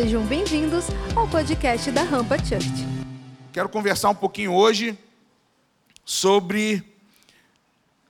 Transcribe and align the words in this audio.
Sejam 0.00 0.24
bem-vindos 0.24 0.84
ao 1.16 1.26
podcast 1.26 1.90
da 1.90 2.04
Rampa 2.04 2.38
Church. 2.38 2.86
Quero 3.52 3.68
conversar 3.68 4.10
um 4.10 4.14
pouquinho 4.14 4.54
hoje 4.54 4.96
sobre 6.04 6.84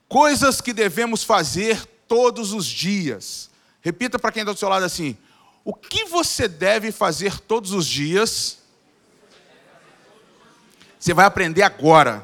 coisas 0.07 0.61
que 0.61 0.71
devemos 0.71 1.23
fazer 1.23 1.83
todos 2.07 2.53
os 2.53 2.67
dias. 2.67 3.49
Repita 3.81 4.19
para 4.19 4.31
quem 4.31 4.41
está 4.41 4.53
do 4.53 4.59
seu 4.59 4.69
lado 4.69 4.85
assim: 4.85 5.17
o 5.65 5.73
que 5.73 6.05
você 6.05 6.47
deve 6.47 6.91
fazer 6.91 7.39
todos 7.39 7.73
os 7.73 7.87
dias? 7.87 8.59
Você 10.99 11.11
vai 11.11 11.25
aprender 11.25 11.63
agora. 11.63 12.23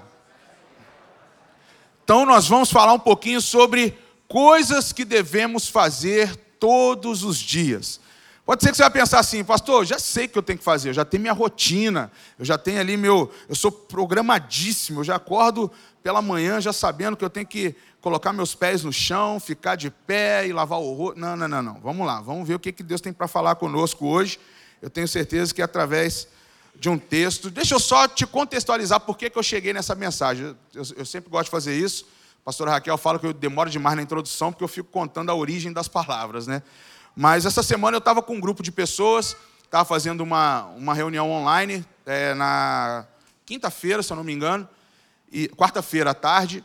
Então, 2.03 2.23
nós 2.23 2.47
vamos 2.47 2.69
falar 2.69 2.93
um 2.93 2.99
pouquinho 2.99 3.41
sobre 3.41 3.97
coisas 4.27 4.93
que 4.93 5.03
devemos 5.03 5.67
fazer 5.67 6.35
todos 6.59 7.23
os 7.23 7.39
dias. 7.39 8.04
Pode 8.45 8.61
ser 8.61 8.69
que 8.69 8.77
você 8.77 8.83
vai 8.83 8.91
pensar 8.91 9.19
assim, 9.19 9.43
pastor, 9.43 9.85
já 9.85 9.97
sei 9.97 10.25
o 10.25 10.29
que 10.29 10.37
eu 10.37 10.43
tenho 10.43 10.59
que 10.59 10.63
fazer, 10.63 10.89
eu 10.89 10.93
já 10.93 11.03
tenho 11.03 11.21
minha 11.21 11.33
rotina, 11.33 12.11
eu 12.37 12.45
já 12.45 12.59
tenho 12.59 12.79
ali 12.79 12.95
meu. 12.95 13.31
Eu 13.49 13.55
sou 13.55 13.71
programadíssimo, 13.71 14.99
eu 14.99 15.03
já 15.03 15.15
acordo 15.15 15.71
pela 16.03 16.21
manhã 16.21 16.61
já 16.61 16.71
sabendo 16.71 17.17
que 17.17 17.25
eu 17.25 17.29
tenho 17.29 17.47
que 17.47 17.75
colocar 17.99 18.31
meus 18.31 18.53
pés 18.53 18.83
no 18.83 18.93
chão, 18.93 19.39
ficar 19.39 19.75
de 19.75 19.89
pé 19.89 20.47
e 20.47 20.53
lavar 20.53 20.79
o 20.79 20.93
rosto. 20.93 21.19
Não, 21.19 21.35
não, 21.35 21.47
não, 21.47 21.63
não. 21.63 21.79
Vamos 21.81 22.05
lá, 22.05 22.21
vamos 22.21 22.47
ver 22.47 22.53
o 22.53 22.59
que 22.59 22.71
Deus 22.83 23.01
tem 23.01 23.11
para 23.11 23.27
falar 23.27 23.55
conosco 23.55 24.05
hoje. 24.05 24.39
Eu 24.79 24.91
tenho 24.91 25.07
certeza 25.07 25.51
que 25.51 25.61
através 25.61 26.27
de 26.75 26.87
um 26.87 26.99
texto. 26.99 27.49
Deixa 27.49 27.73
eu 27.73 27.79
só 27.79 28.07
te 28.07 28.27
contextualizar 28.27 28.99
por 28.99 29.17
que 29.17 29.31
eu 29.33 29.41
cheguei 29.41 29.73
nessa 29.73 29.95
mensagem. 29.95 30.55
Eu, 30.73 30.83
eu 30.97 31.05
sempre 31.05 31.31
gosto 31.31 31.45
de 31.45 31.51
fazer 31.51 31.75
isso. 31.75 32.05
A 32.41 32.45
pastora 32.45 32.71
Raquel 32.71 32.97
fala 32.97 33.17
que 33.17 33.25
eu 33.25 33.33
demoro 33.33 33.71
demais 33.71 33.95
na 33.95 34.03
introdução 34.03 34.51
porque 34.51 34.63
eu 34.63 34.67
fico 34.67 34.89
contando 34.91 35.31
a 35.31 35.33
origem 35.33 35.73
das 35.73 35.87
palavras, 35.87 36.45
né? 36.45 36.61
Mas 37.15 37.45
essa 37.45 37.63
semana 37.63 37.95
eu 37.95 37.99
estava 37.99 38.21
com 38.21 38.35
um 38.35 38.39
grupo 38.41 38.61
de 38.61 38.73
pessoas, 38.73 39.37
estava 39.63 39.85
fazendo 39.85 40.21
uma, 40.21 40.65
uma 40.75 40.93
reunião 40.93 41.31
online 41.31 41.85
é, 42.05 42.33
na 42.33 43.07
quinta-feira, 43.45 44.03
se 44.03 44.11
eu 44.11 44.17
não 44.17 44.23
me 44.23 44.33
engano, 44.33 44.67
e 45.31 45.47
quarta-feira 45.47 46.11
à 46.11 46.13
tarde, 46.13 46.61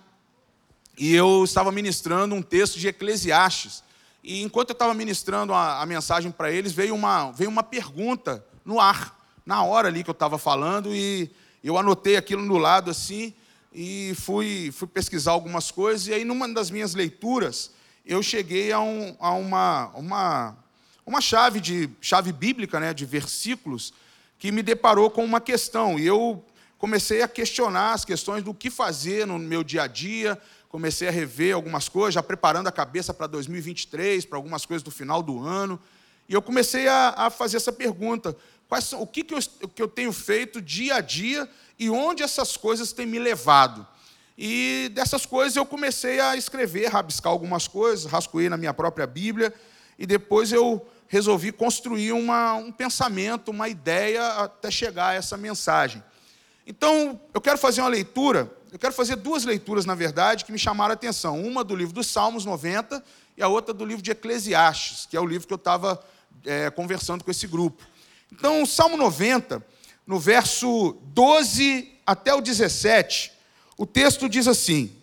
e 0.98 1.14
eu 1.14 1.44
estava 1.44 1.70
ministrando 1.70 2.34
um 2.34 2.42
texto 2.42 2.80
de 2.80 2.88
Eclesiastes. 2.88 3.84
E 4.24 4.42
enquanto 4.42 4.70
eu 4.70 4.72
estava 4.74 4.92
ministrando 4.92 5.54
a, 5.54 5.80
a 5.80 5.86
mensagem 5.86 6.32
para 6.32 6.50
eles, 6.50 6.72
veio 6.72 6.96
uma, 6.96 7.30
veio 7.30 7.48
uma 7.48 7.62
pergunta 7.62 8.44
no 8.64 8.80
ar, 8.80 9.16
na 9.46 9.62
hora 9.62 9.86
ali 9.86 10.02
que 10.02 10.10
eu 10.10 10.12
estava 10.12 10.36
falando, 10.36 10.92
e 10.92 11.30
eu 11.62 11.78
anotei 11.78 12.16
aquilo 12.16 12.42
no 12.42 12.58
lado 12.58 12.90
assim, 12.90 13.32
e 13.72 14.14
fui, 14.16 14.72
fui 14.72 14.88
pesquisar 14.88 15.30
algumas 15.30 15.70
coisas, 15.70 16.08
e 16.08 16.12
aí 16.12 16.24
numa 16.24 16.48
das 16.48 16.70
minhas 16.70 16.92
leituras, 16.92 17.70
eu 18.04 18.22
cheguei 18.22 18.72
a, 18.72 18.80
um, 18.80 19.16
a 19.20 19.32
uma, 19.32 19.86
uma, 19.94 20.56
uma 21.06 21.20
chave 21.20 21.60
de 21.60 21.90
chave 22.00 22.32
bíblica, 22.32 22.80
né, 22.80 22.94
de 22.94 23.04
versículos, 23.04 23.92
que 24.38 24.50
me 24.50 24.62
deparou 24.62 25.10
com 25.10 25.24
uma 25.24 25.40
questão. 25.40 25.98
E 25.98 26.06
eu 26.06 26.44
comecei 26.78 27.22
a 27.22 27.28
questionar 27.28 27.92
as 27.92 28.04
questões 28.04 28.42
do 28.42 28.54
que 28.54 28.70
fazer 28.70 29.26
no 29.26 29.38
meu 29.38 29.62
dia 29.62 29.82
a 29.82 29.86
dia, 29.86 30.40
comecei 30.68 31.08
a 31.08 31.10
rever 31.10 31.54
algumas 31.54 31.88
coisas, 31.88 32.14
já 32.14 32.22
preparando 32.22 32.68
a 32.68 32.72
cabeça 32.72 33.12
para 33.12 33.26
2023, 33.26 34.24
para 34.24 34.38
algumas 34.38 34.64
coisas 34.64 34.82
do 34.82 34.90
final 34.90 35.22
do 35.22 35.44
ano. 35.44 35.78
E 36.28 36.32
eu 36.32 36.40
comecei 36.40 36.86
a, 36.86 37.14
a 37.16 37.30
fazer 37.30 37.56
essa 37.56 37.72
pergunta: 37.72 38.36
são, 38.80 39.02
o 39.02 39.06
que, 39.06 39.24
que, 39.24 39.34
eu, 39.34 39.38
que 39.74 39.82
eu 39.82 39.88
tenho 39.88 40.12
feito 40.12 40.62
dia 40.62 40.94
a 40.94 41.00
dia 41.00 41.48
e 41.78 41.90
onde 41.90 42.22
essas 42.22 42.56
coisas 42.56 42.92
têm 42.92 43.04
me 43.04 43.18
levado? 43.18 43.86
E 44.42 44.90
dessas 44.94 45.26
coisas 45.26 45.54
eu 45.54 45.66
comecei 45.66 46.18
a 46.18 46.34
escrever, 46.34 46.86
rabiscar 46.86 47.30
algumas 47.30 47.68
coisas, 47.68 48.10
rascunhei 48.10 48.48
na 48.48 48.56
minha 48.56 48.72
própria 48.72 49.06
Bíblia, 49.06 49.52
e 49.98 50.06
depois 50.06 50.50
eu 50.50 50.88
resolvi 51.08 51.52
construir 51.52 52.12
uma, 52.12 52.54
um 52.54 52.72
pensamento, 52.72 53.50
uma 53.50 53.68
ideia 53.68 54.26
até 54.38 54.70
chegar 54.70 55.08
a 55.08 55.12
essa 55.12 55.36
mensagem. 55.36 56.02
Então, 56.66 57.20
eu 57.34 57.40
quero 57.42 57.58
fazer 57.58 57.82
uma 57.82 57.90
leitura, 57.90 58.50
eu 58.72 58.78
quero 58.78 58.94
fazer 58.94 59.16
duas 59.16 59.44
leituras, 59.44 59.84
na 59.84 59.94
verdade, 59.94 60.46
que 60.46 60.52
me 60.52 60.58
chamaram 60.58 60.92
a 60.92 60.94
atenção. 60.94 61.38
Uma 61.38 61.62
do 61.62 61.76
livro 61.76 61.92
dos 61.92 62.06
Salmos 62.06 62.46
90 62.46 63.04
e 63.36 63.42
a 63.42 63.48
outra 63.48 63.74
do 63.74 63.84
livro 63.84 64.02
de 64.02 64.10
Eclesiastes, 64.10 65.04
que 65.04 65.18
é 65.18 65.20
o 65.20 65.26
livro 65.26 65.46
que 65.46 65.52
eu 65.52 65.56
estava 65.56 66.02
é, 66.46 66.70
conversando 66.70 67.22
com 67.22 67.30
esse 67.30 67.46
grupo. 67.46 67.84
Então, 68.32 68.62
o 68.62 68.66
Salmo 68.66 68.96
90, 68.96 69.62
no 70.06 70.18
verso 70.18 70.96
12 71.12 71.92
até 72.06 72.32
o 72.32 72.40
17, 72.40 73.38
o 73.80 73.86
texto 73.86 74.28
diz 74.28 74.46
assim: 74.46 74.94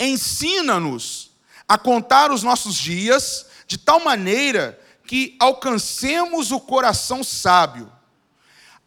Ensina-nos 0.00 1.32
a 1.68 1.76
contar 1.76 2.32
os 2.32 2.42
nossos 2.42 2.74
dias 2.74 3.44
de 3.66 3.76
tal 3.76 4.00
maneira 4.00 4.80
que 5.06 5.36
alcancemos 5.38 6.50
o 6.52 6.58
coração 6.58 7.22
sábio. 7.22 7.92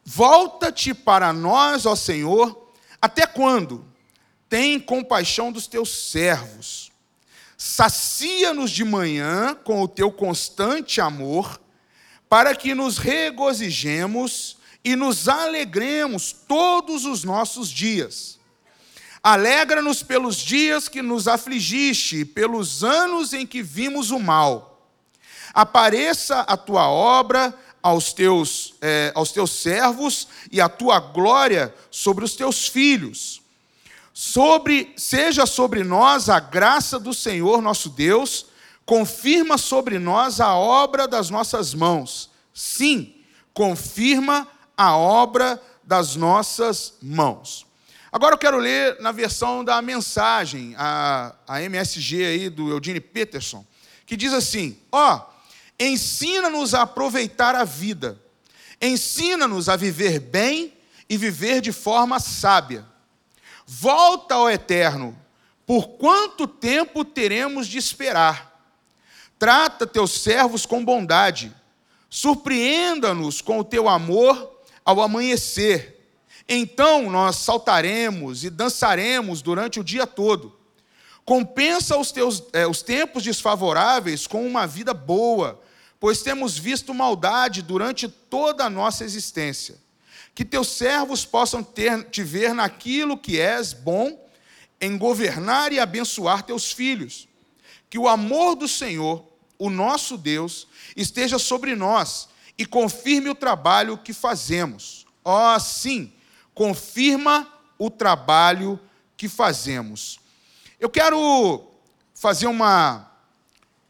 Volta-te 0.03 0.91
para 0.91 1.31
nós, 1.31 1.85
ó 1.85 1.95
Senhor, 1.95 2.73
até 2.99 3.27
quando? 3.27 3.85
Tem 4.49 4.79
compaixão 4.79 5.51
dos 5.51 5.67
teus 5.67 6.09
servos. 6.09 6.91
Sacia-nos 7.55 8.71
de 8.71 8.83
manhã 8.83 9.53
com 9.53 9.83
o 9.83 9.87
teu 9.87 10.11
constante 10.11 10.99
amor, 10.99 11.61
para 12.27 12.55
que 12.55 12.73
nos 12.73 12.97
regozijemos 12.97 14.57
e 14.83 14.95
nos 14.95 15.27
alegremos 15.27 16.31
todos 16.31 17.05
os 17.05 17.23
nossos 17.23 17.69
dias 17.69 18.36
Alegra-nos 19.21 20.03
pelos 20.03 20.37
dias 20.37 20.87
que 20.87 21.01
nos 21.01 21.27
afligiste, 21.27 22.23
pelos 22.23 22.83
anos 22.83 23.33
em 23.33 23.45
que 23.45 23.61
vimos 23.61 24.11
o 24.11 24.19
mal. 24.19 24.89
Apareça 25.53 26.41
a 26.41 26.55
tua 26.55 26.89
obra 26.89 27.53
aos 27.81 28.13
teus, 28.13 28.75
é, 28.81 29.11
aos 29.15 29.31
teus 29.31 29.51
servos 29.51 30.27
e 30.51 30.59
a 30.59 30.69
tua 30.69 30.99
glória 30.99 31.73
sobre 31.89 32.25
os 32.25 32.35
teus 32.35 32.67
filhos. 32.67 33.41
Sobre, 34.13 34.93
seja 34.97 35.45
sobre 35.45 35.83
nós 35.83 36.27
a 36.27 36.39
graça 36.39 36.97
do 36.99 37.13
Senhor 37.13 37.61
nosso 37.61 37.89
Deus, 37.89 38.47
confirma 38.85 39.57
sobre 39.57 39.99
nós 39.99 40.39
a 40.39 40.55
obra 40.55 41.07
das 41.07 41.29
nossas 41.29 41.73
mãos. 41.73 42.31
Sim, 42.53 43.13
confirma 43.53 44.47
a 44.75 44.97
obra 44.97 45.61
das 45.83 46.15
nossas 46.15 46.93
mãos. 47.01 47.66
Agora 48.11 48.35
eu 48.35 48.37
quero 48.39 48.57
ler 48.57 48.99
na 49.01 49.11
versão 49.11 49.65
da 49.65 49.81
mensagem, 49.81 50.73
a, 50.77 51.35
a 51.45 51.61
MSG 51.61 52.25
aí 52.25 52.49
do 52.49 52.69
Eugene 52.69 53.01
Peterson, 53.01 53.65
que 54.05 54.15
diz 54.15 54.33
assim: 54.33 54.79
ó, 54.91 55.21
ensina-nos 55.77 56.73
a 56.73 56.83
aproveitar 56.83 57.53
a 57.53 57.65
vida, 57.65 58.21
ensina-nos 58.81 59.67
a 59.67 59.75
viver 59.75 60.19
bem 60.19 60.73
e 61.09 61.17
viver 61.17 61.59
de 61.59 61.73
forma 61.73 62.19
sábia. 62.19 62.85
Volta 63.65 64.35
ao 64.35 64.49
Eterno, 64.49 65.17
por 65.65 65.89
quanto 65.97 66.47
tempo 66.47 67.03
teremos 67.03 67.67
de 67.67 67.77
esperar? 67.77 68.57
Trata 69.37 69.85
teus 69.85 70.11
servos 70.21 70.65
com 70.65 70.83
bondade, 70.83 71.53
surpreenda-nos 72.09 73.41
com 73.41 73.59
o 73.59 73.65
teu 73.65 73.89
amor 73.89 74.61
ao 74.85 75.01
amanhecer 75.01 75.96
então 76.47 77.09
nós 77.09 77.37
saltaremos 77.37 78.43
e 78.43 78.49
dançaremos 78.49 79.41
durante 79.41 79.79
o 79.79 79.83
dia 79.83 80.07
todo. 80.07 80.55
Compensa 81.25 81.97
os, 81.97 82.09
teus, 82.09 82.43
é, 82.53 82.65
os 82.65 82.81
tempos 82.81 83.21
desfavoráveis 83.21 84.25
com 84.25 84.47
uma 84.47 84.65
vida 84.65 84.93
boa, 84.93 85.61
pois 85.99 86.21
temos 86.21 86.57
visto 86.57 86.93
maldade 86.93 87.61
durante 87.61 88.07
toda 88.07 88.63
a 88.63 88.69
nossa 88.69 89.03
existência. 89.03 89.75
Que 90.33 90.45
teus 90.45 90.69
servos 90.69 91.25
possam 91.25 91.61
ter, 91.61 92.05
te 92.05 92.23
ver 92.23 92.53
naquilo 92.53 93.17
que 93.17 93.39
és 93.41 93.73
bom, 93.73 94.25
em 94.79 94.97
governar 94.97 95.73
e 95.73 95.79
abençoar 95.79 96.43
teus 96.43 96.71
filhos. 96.71 97.27
Que 97.89 97.99
o 97.99 98.07
amor 98.07 98.55
do 98.55 98.67
Senhor, 98.67 99.25
o 99.59 99.69
nosso 99.69 100.17
Deus, 100.17 100.65
esteja 100.95 101.37
sobre 101.37 101.75
nós 101.75 102.29
e 102.57 102.65
confirme 102.65 103.29
o 103.29 103.35
trabalho 103.35 103.97
que 103.97 104.13
fazemos. 104.13 105.05
Ó, 105.25 105.55
oh, 105.55 105.59
sim, 105.59 106.13
confirma 106.57 107.47
o 107.77 107.87
trabalho 107.87 108.79
que 109.15 109.29
fazemos. 109.29 110.19
Eu 110.79 110.89
quero 110.89 111.69
fazer 112.15 112.47
uma, 112.47 113.11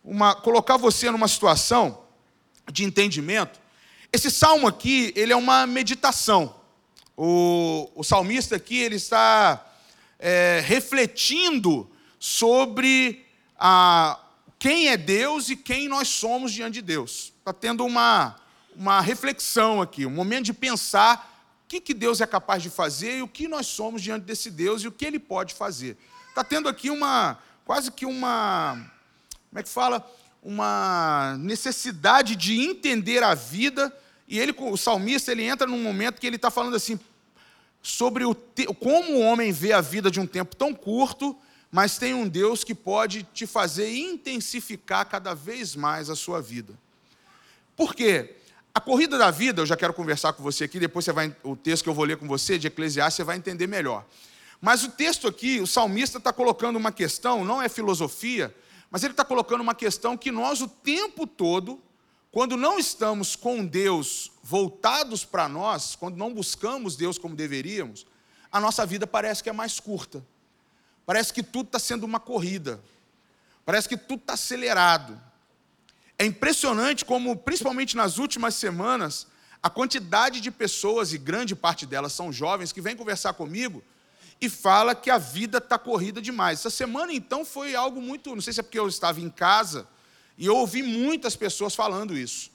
uma 0.04 0.36
colocar 0.36 0.75
você 0.75 1.10
numa 1.10 1.30
situação 1.30 2.04
de 2.69 2.84
entendimento. 2.84 3.58
Esse 4.12 4.30
salmo 4.30 4.68
aqui, 4.68 5.14
ele 5.16 5.31
é 5.31 5.36
uma 5.36 5.66
meditação. 5.66 6.58
O, 7.16 7.90
o 7.96 8.04
salmista 8.04 8.58
aqui, 8.58 8.78
ele 8.78 8.98
está 8.98 9.66
é, 10.19 10.62
refletindo 10.66 11.90
sobre 12.19 13.25
a, 13.58 14.19
quem 14.60 14.90
é 14.90 14.98
Deus 14.98 15.50
e 15.50 15.56
quem 15.56 15.88
nós 15.88 16.10
somos 16.10 16.52
diante 16.52 16.74
de 16.74 16.81
Deus. 16.81 17.31
Está 17.40 17.54
tendo 17.54 17.86
uma, 17.86 18.36
uma 18.75 19.00
reflexão 19.00 19.81
aqui, 19.81 20.06
um 20.06 20.12
momento 20.12 20.44
de 20.44 20.54
pensar 20.54 21.37
que, 21.68 21.81
que 21.81 21.94
Deus 21.94 22.22
é 22.22 22.28
capaz 22.28 22.64
de 22.64 22.69
fazer 22.69 23.18
e 23.18 23.22
o 23.22 23.28
que 23.28 23.48
nós 23.48 23.68
somos 23.68 24.02
diante 24.02 24.24
desse 24.24 24.50
Deus 24.50 24.84
e 24.84 24.88
o 24.88 24.92
que 24.92 25.06
Ele 25.06 25.19
pode 25.19 25.54
fazer. 25.54 25.98
Está 26.30 26.44
tendo 26.44 26.69
aqui 26.69 26.90
uma, 26.90 27.38
quase 27.66 27.92
que 27.92 28.06
uma, 28.06 28.74
como 29.50 29.60
é 29.60 29.64
que 29.64 29.69
fala? 29.69 30.06
uma 30.48 31.36
necessidade 31.40 32.34
de 32.34 32.58
entender 32.58 33.22
a 33.22 33.36
vida, 33.36 33.94
e 34.25 34.40
ele, 34.40 34.56
o 34.58 34.78
salmista, 34.78 35.30
ele 35.30 35.44
entra 35.44 35.68
num 35.68 35.84
momento 35.84 36.22
que 36.22 36.25
ele 36.25 36.38
está 36.38 36.50
falando 36.50 36.74
assim 36.74 36.98
sobre 37.81 38.24
o 38.24 38.34
como 38.80 39.14
o 39.14 39.19
homem 39.19 39.52
vê 39.52 39.74
a 39.74 39.81
vida 39.81 40.10
de 40.10 40.22
um 40.22 40.25
tempo 40.25 40.56
tão 40.56 40.74
curto, 40.74 41.38
mas 41.69 41.98
tem 41.98 42.14
um 42.14 42.25
Deus 42.25 42.64
que 42.64 42.74
pode 42.74 43.24
te 43.34 43.46
fazer 43.46 43.94
intensificar 43.94 45.06
cada 45.06 45.34
vez 45.34 45.75
mais 45.75 46.10
a 46.10 46.16
sua 46.16 46.42
vida. 46.42 46.74
Por 47.75 47.94
quê? 47.94 48.37
A 48.77 48.79
corrida 48.79 49.18
da 49.18 49.31
vida, 49.31 49.63
eu 49.63 49.65
já 49.65 49.75
quero 49.75 49.91
conversar 49.91 50.33
com 50.33 50.44
você 50.44 50.65
aqui, 50.65 50.79
depois 50.79 51.03
você 51.03 51.12
vai, 51.12 51.35
o 51.41 51.56
texto 51.56 51.81
que 51.81 51.89
eu 51.89 51.95
vou 51.95 52.06
ler 52.06 52.15
com 52.15 52.27
você, 52.27 52.59
de 52.59 52.68
Eclesiastes, 52.68 53.15
você 53.15 53.24
vai 53.24 53.35
entender 53.35 53.65
melhor. 53.65 54.06
Mas 54.62 54.83
o 54.83 54.91
texto 54.91 55.27
aqui, 55.27 55.59
o 55.59 55.65
salmista 55.65 56.19
está 56.19 56.31
colocando 56.31 56.75
uma 56.75 56.91
questão, 56.91 57.44
não 57.44 57.59
é 57.59 57.68
filosofia, 57.69 58.56
mas 58.91 59.01
ele 59.03 59.13
está 59.13 59.25
colocando 59.25 59.62
uma 59.62 59.74
questão 59.74 60.15
que 60.15 60.29
nós, 60.29 60.62
o 60.62 60.68
tempo 60.68 61.25
todo, 61.25 61.81
quando 62.31 62.56
não 62.56 62.77
estamos 62.77 63.35
com 63.35 63.65
Deus 63.65 64.31
voltados 64.44 65.25
para 65.25 65.50
nós, 65.50 65.95
quando 65.95 66.15
não 66.15 66.31
buscamos 66.31 66.95
Deus 66.95 67.18
como 67.18 67.35
deveríamos, 67.35 68.06
a 68.51 68.62
nossa 68.62 68.85
vida 68.85 69.07
parece 69.07 69.41
que 69.41 69.50
é 69.50 69.53
mais 69.53 69.80
curta. 69.80 70.23
Parece 71.03 71.33
que 71.33 71.41
tudo 71.41 71.65
está 71.65 71.80
sendo 71.80 72.03
uma 72.03 72.19
corrida. 72.19 72.80
Parece 73.65 73.89
que 73.89 73.97
tudo 73.97 74.19
está 74.19 74.33
acelerado. 74.33 75.19
É 76.19 76.25
impressionante 76.25 77.06
como, 77.06 77.36
principalmente 77.36 77.96
nas 77.96 78.18
últimas 78.18 78.56
semanas, 78.56 79.28
a 79.62 79.69
quantidade 79.69 80.42
de 80.42 80.50
pessoas, 80.50 81.14
e 81.14 81.18
grande 81.18 81.56
parte 81.56 81.86
delas 81.86 82.14
são 82.14 82.31
jovens, 82.34 82.72
que 82.72 82.81
vêm 82.81 82.96
conversar 82.96 83.34
comigo 83.34 83.84
e 84.40 84.50
fala 84.50 84.96
que 84.96 85.10
a 85.10 85.18
vida 85.18 85.58
está 85.58 85.78
corrida 85.78 86.22
demais. 86.22 86.60
Essa 86.60 86.69
semana, 86.69 87.14
então, 87.14 87.44
foi 87.44 87.75
algo 87.75 88.02
muito. 88.02 88.34
Não 88.34 88.42
sei 88.42 88.54
se 88.54 88.60
é 88.60 88.64
porque 88.64 88.80
eu 88.80 88.88
estava 88.88 89.19
em 89.19 89.30
casa 89.30 89.88
e 90.38 90.46
eu 90.46 90.56
ouvi 90.56 90.84
muitas 90.84 91.36
pessoas 91.36 91.75
falando 91.75 92.18
isso. 92.18 92.52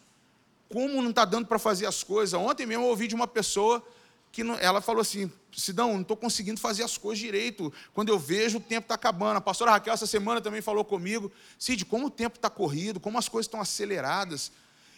Como 0.68 1.02
não 1.02 1.10
está 1.10 1.24
dando 1.24 1.46
para 1.46 1.58
fazer 1.58 1.86
as 1.86 2.02
coisas? 2.02 2.34
Ontem 2.34 2.66
mesmo 2.66 2.84
eu 2.84 2.88
ouvi 2.88 3.06
de 3.06 3.14
uma 3.14 3.26
pessoa 3.26 3.84
que 4.32 4.42
não, 4.42 4.56
ela 4.56 4.80
falou 4.80 5.02
assim: 5.02 5.30
Sidão, 5.54 5.92
não 5.92 6.00
estou 6.00 6.16
conseguindo 6.16 6.58
fazer 6.58 6.82
as 6.82 6.98
coisas 6.98 7.20
direito. 7.20 7.72
Quando 7.92 8.08
eu 8.08 8.18
vejo, 8.18 8.58
o 8.58 8.60
tempo 8.60 8.86
está 8.86 8.94
acabando. 8.94 9.36
A 9.36 9.40
pastora 9.40 9.70
Raquel, 9.70 9.92
essa 9.92 10.06
semana, 10.06 10.40
também 10.40 10.62
falou 10.62 10.84
comigo: 10.84 11.30
Cid, 11.58 11.84
como 11.84 12.06
o 12.06 12.10
tempo 12.10 12.36
está 12.36 12.48
corrido, 12.50 12.98
como 12.98 13.18
as 13.18 13.28
coisas 13.28 13.46
estão 13.46 13.60
aceleradas. 13.60 14.50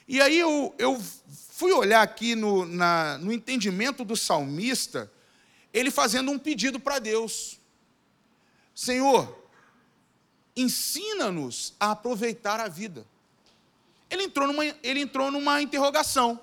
E 0.06 0.20
aí 0.20 0.38
eu, 0.38 0.74
eu 0.78 1.02
fui 1.50 1.72
olhar 1.72 2.02
aqui 2.02 2.34
no, 2.34 2.64
na, 2.64 3.18
no 3.18 3.32
entendimento 3.32 4.04
do 4.04 4.16
salmista 4.16 5.10
ele 5.74 5.90
fazendo 5.90 6.30
um 6.30 6.38
pedido 6.38 6.78
para 6.78 7.00
Deus: 7.00 7.58
Senhor, 8.72 9.44
ensina-nos 10.56 11.74
a 11.80 11.90
aproveitar 11.90 12.60
a 12.60 12.68
vida. 12.68 13.04
Ele 14.08 14.22
entrou 14.22 14.46
numa, 14.46 14.64
ele 14.64 15.00
entrou 15.00 15.32
numa 15.32 15.60
interrogação. 15.60 16.38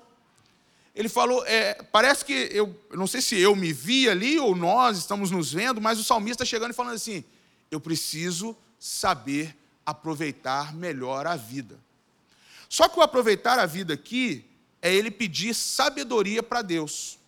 Ele 0.94 1.08
falou, 1.08 1.44
é, 1.46 1.74
parece 1.90 2.24
que 2.24 2.50
eu 2.52 2.78
não 2.90 3.06
sei 3.06 3.22
se 3.22 3.38
eu 3.38 3.56
me 3.56 3.72
vi 3.72 4.08
ali 4.08 4.38
ou 4.38 4.54
nós 4.54 4.98
estamos 4.98 5.30
nos 5.30 5.52
vendo, 5.52 5.80
mas 5.80 5.98
o 5.98 6.04
salmista 6.04 6.44
chegando 6.44 6.72
e 6.72 6.74
falando 6.74 6.94
assim: 6.94 7.24
eu 7.70 7.80
preciso 7.80 8.56
saber 8.78 9.56
aproveitar 9.86 10.74
melhor 10.74 11.26
a 11.26 11.34
vida. 11.34 11.78
Só 12.68 12.88
que 12.88 12.98
o 12.98 13.02
aproveitar 13.02 13.58
a 13.58 13.66
vida 13.66 13.94
aqui 13.94 14.44
é 14.82 14.92
ele 14.94 15.10
pedir 15.10 15.54
sabedoria 15.54 16.42
para 16.42 16.60
Deus. 16.60 17.18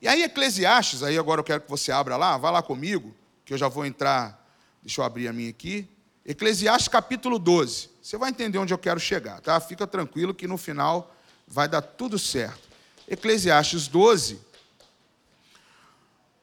E 0.00 0.08
aí, 0.08 0.22
Eclesiastes, 0.22 1.02
aí 1.02 1.18
agora 1.18 1.40
eu 1.40 1.44
quero 1.44 1.60
que 1.60 1.70
você 1.70 1.90
abra 1.90 2.16
lá, 2.16 2.36
vá 2.36 2.50
lá 2.50 2.62
comigo, 2.62 3.14
que 3.44 3.52
eu 3.52 3.58
já 3.58 3.68
vou 3.68 3.84
entrar, 3.84 4.48
deixa 4.82 5.00
eu 5.00 5.04
abrir 5.04 5.28
a 5.28 5.32
minha 5.32 5.50
aqui. 5.50 5.88
Eclesiastes 6.24 6.88
capítulo 6.88 7.38
12. 7.38 7.90
Você 8.02 8.16
vai 8.16 8.30
entender 8.30 8.58
onde 8.58 8.72
eu 8.72 8.78
quero 8.78 9.00
chegar, 9.00 9.40
tá? 9.40 9.58
Fica 9.60 9.86
tranquilo 9.86 10.34
que 10.34 10.46
no 10.46 10.56
final 10.56 11.14
vai 11.48 11.68
dar 11.68 11.82
tudo 11.82 12.18
certo. 12.18 12.68
Eclesiastes 13.08 13.88
12, 13.88 14.38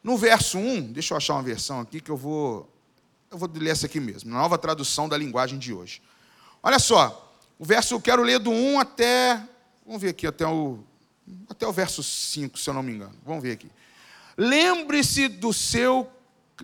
no 0.03 0.17
verso 0.17 0.57
1, 0.57 0.91
deixa 0.93 1.13
eu 1.13 1.17
achar 1.17 1.33
uma 1.33 1.43
versão 1.43 1.79
aqui 1.79 1.99
que 1.99 2.11
eu 2.11 2.17
vou. 2.17 2.71
Eu 3.31 3.37
vou 3.37 3.49
ler 3.53 3.71
essa 3.71 3.87
aqui 3.87 3.99
mesmo, 3.99 4.31
nova 4.31 4.57
tradução 4.57 5.09
da 5.09 5.17
linguagem 5.17 5.57
de 5.57 5.73
hoje. 5.73 6.01
Olha 6.61 6.79
só, 6.79 7.33
o 7.57 7.65
verso 7.65 7.95
eu 7.95 8.01
quero 8.01 8.21
ler 8.21 8.39
do 8.39 8.51
1 8.51 8.79
até. 8.79 9.43
Vamos 9.85 10.01
ver 10.01 10.09
aqui 10.09 10.27
até 10.27 10.45
o 10.45 10.79
até 11.49 11.65
o 11.65 11.71
verso 11.71 12.03
5, 12.03 12.57
se 12.57 12.69
eu 12.69 12.73
não 12.73 12.83
me 12.83 12.93
engano. 12.93 13.15
Vamos 13.25 13.41
ver 13.41 13.53
aqui. 13.53 13.71
Lembre-se 14.37 15.27
do 15.27 15.51
seu. 15.51 16.07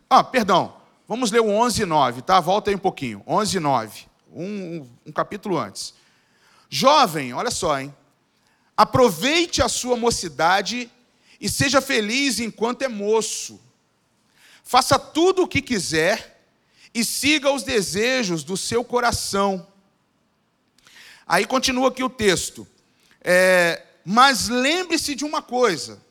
Ah, 0.10 0.24
perdão. 0.24 0.76
Vamos 1.08 1.32
ler 1.32 1.42
o 1.42 1.50
11 1.50 1.84
9, 1.86 2.22
tá? 2.22 2.40
Volta 2.40 2.70
aí 2.70 2.76
um 2.76 2.80
pouquinho. 2.80 3.24
11 3.26 3.60
9. 3.60 4.06
Um, 4.32 4.46
um, 4.46 4.90
um 5.08 5.12
capítulo 5.12 5.58
antes. 5.58 5.94
Jovem, 6.70 7.34
olha 7.34 7.52
só, 7.52 7.80
hein? 7.80 7.94
Aproveite 8.76 9.62
a 9.62 9.70
sua 9.70 9.96
mocidade 9.96 10.90
e 11.40 11.50
seja 11.50 11.82
feliz 11.82 12.40
enquanto 12.40 12.84
é 12.84 12.88
moço. 12.88 13.60
Faça 14.64 14.98
tudo 14.98 15.44
o 15.44 15.48
que 15.48 15.62
quiser 15.62 16.46
e 16.94 17.04
siga 17.04 17.52
os 17.52 17.64
desejos 17.64 18.44
do 18.44 18.56
seu 18.56 18.84
coração. 18.84 19.68
Aí 21.28 21.46
continua 21.46 21.90
aqui 21.90 22.04
o 22.04 22.10
texto. 22.10 22.68
É, 23.24 23.84
mas 24.04 24.50
lembre-se 24.50 25.16
de 25.16 25.24
uma 25.24 25.42
coisa: 25.42 26.02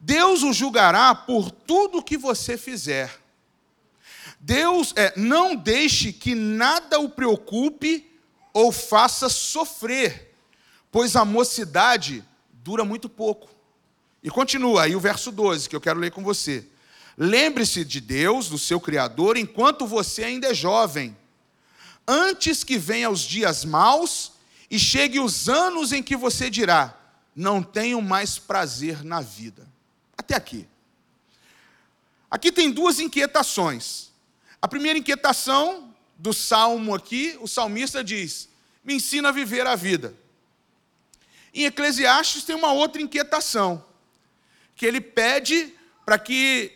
Deus 0.00 0.42
o 0.42 0.52
julgará 0.52 1.14
por 1.14 1.50
tudo 1.50 2.02
que 2.02 2.16
você 2.16 2.56
fizer. 2.56 3.20
Deus 4.40 4.92
é, 4.96 5.12
não 5.16 5.56
deixe 5.56 6.12
que 6.12 6.34
nada 6.34 7.00
o 7.00 7.08
preocupe 7.08 8.08
ou 8.52 8.70
faça 8.70 9.28
sofrer, 9.28 10.27
pois 10.90 11.16
a 11.16 11.24
mocidade 11.24 12.24
dura 12.52 12.84
muito 12.84 13.08
pouco. 13.08 13.48
E 14.22 14.30
continua 14.30 14.82
aí 14.82 14.96
o 14.96 15.00
verso 15.00 15.30
12, 15.30 15.68
que 15.68 15.76
eu 15.76 15.80
quero 15.80 16.00
ler 16.00 16.10
com 16.10 16.22
você. 16.22 16.66
Lembre-se 17.16 17.84
de 17.84 18.00
Deus, 18.00 18.48
do 18.48 18.58
seu 18.58 18.80
Criador, 18.80 19.36
enquanto 19.36 19.86
você 19.86 20.24
ainda 20.24 20.48
é 20.48 20.54
jovem, 20.54 21.16
antes 22.06 22.62
que 22.62 22.78
venham 22.78 23.12
os 23.12 23.20
dias 23.20 23.64
maus 23.64 24.32
e 24.70 24.78
chegue 24.78 25.18
os 25.18 25.48
anos 25.48 25.92
em 25.92 26.02
que 26.02 26.16
você 26.16 26.50
dirá: 26.50 26.96
não 27.34 27.62
tenho 27.62 28.02
mais 28.02 28.38
prazer 28.38 29.04
na 29.04 29.20
vida. 29.20 29.66
Até 30.16 30.34
aqui. 30.34 30.66
Aqui 32.30 32.50
tem 32.50 32.70
duas 32.70 32.98
inquietações. 32.98 34.10
A 34.60 34.66
primeira 34.66 34.98
inquietação 34.98 35.94
do 36.18 36.32
salmo 36.32 36.94
aqui, 36.94 37.38
o 37.40 37.46
salmista 37.46 38.02
diz: 38.02 38.48
Me 38.82 38.94
ensina 38.94 39.28
a 39.28 39.32
viver 39.32 39.66
a 39.66 39.76
vida. 39.76 40.14
Em 41.54 41.64
Eclesiastes 41.64 42.44
tem 42.44 42.54
uma 42.54 42.72
outra 42.72 43.00
inquietação, 43.00 43.84
que 44.74 44.86
ele 44.86 45.00
pede 45.00 45.74
para 46.04 46.18
que 46.18 46.72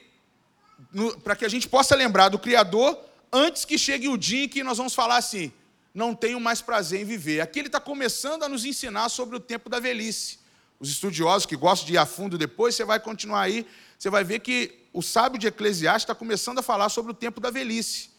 para 1.22 1.36
que 1.36 1.44
a 1.44 1.48
gente 1.48 1.68
possa 1.68 1.94
lembrar 1.94 2.28
do 2.28 2.38
Criador 2.38 2.98
antes 3.32 3.64
que 3.64 3.78
chegue 3.78 4.08
o 4.08 4.18
dia 4.18 4.44
em 4.44 4.48
que 4.48 4.62
nós 4.62 4.78
vamos 4.78 4.94
falar 4.94 5.16
assim: 5.16 5.52
não 5.94 6.14
tenho 6.14 6.40
mais 6.40 6.60
prazer 6.60 7.00
em 7.00 7.04
viver. 7.04 7.40
Aqui 7.40 7.60
ele 7.60 7.68
está 7.68 7.80
começando 7.80 8.42
a 8.42 8.48
nos 8.48 8.64
ensinar 8.64 9.08
sobre 9.08 9.36
o 9.36 9.40
tempo 9.40 9.70
da 9.70 9.78
velhice 9.78 10.42
os 10.82 10.90
estudiosos 10.90 11.46
que 11.46 11.54
gostam 11.54 11.86
de 11.86 11.92
ir 11.92 11.96
a 11.96 12.04
fundo 12.04 12.36
depois, 12.36 12.74
você 12.74 12.84
vai 12.84 12.98
continuar 12.98 13.42
aí, 13.42 13.64
você 13.96 14.10
vai 14.10 14.24
ver 14.24 14.40
que 14.40 14.80
o 14.92 15.00
sábio 15.00 15.38
de 15.38 15.46
Eclesiastes 15.46 16.02
está 16.02 16.12
começando 16.12 16.58
a 16.58 16.62
falar 16.62 16.88
sobre 16.88 17.12
o 17.12 17.14
tempo 17.14 17.40
da 17.40 17.50
velhice. 17.50 18.10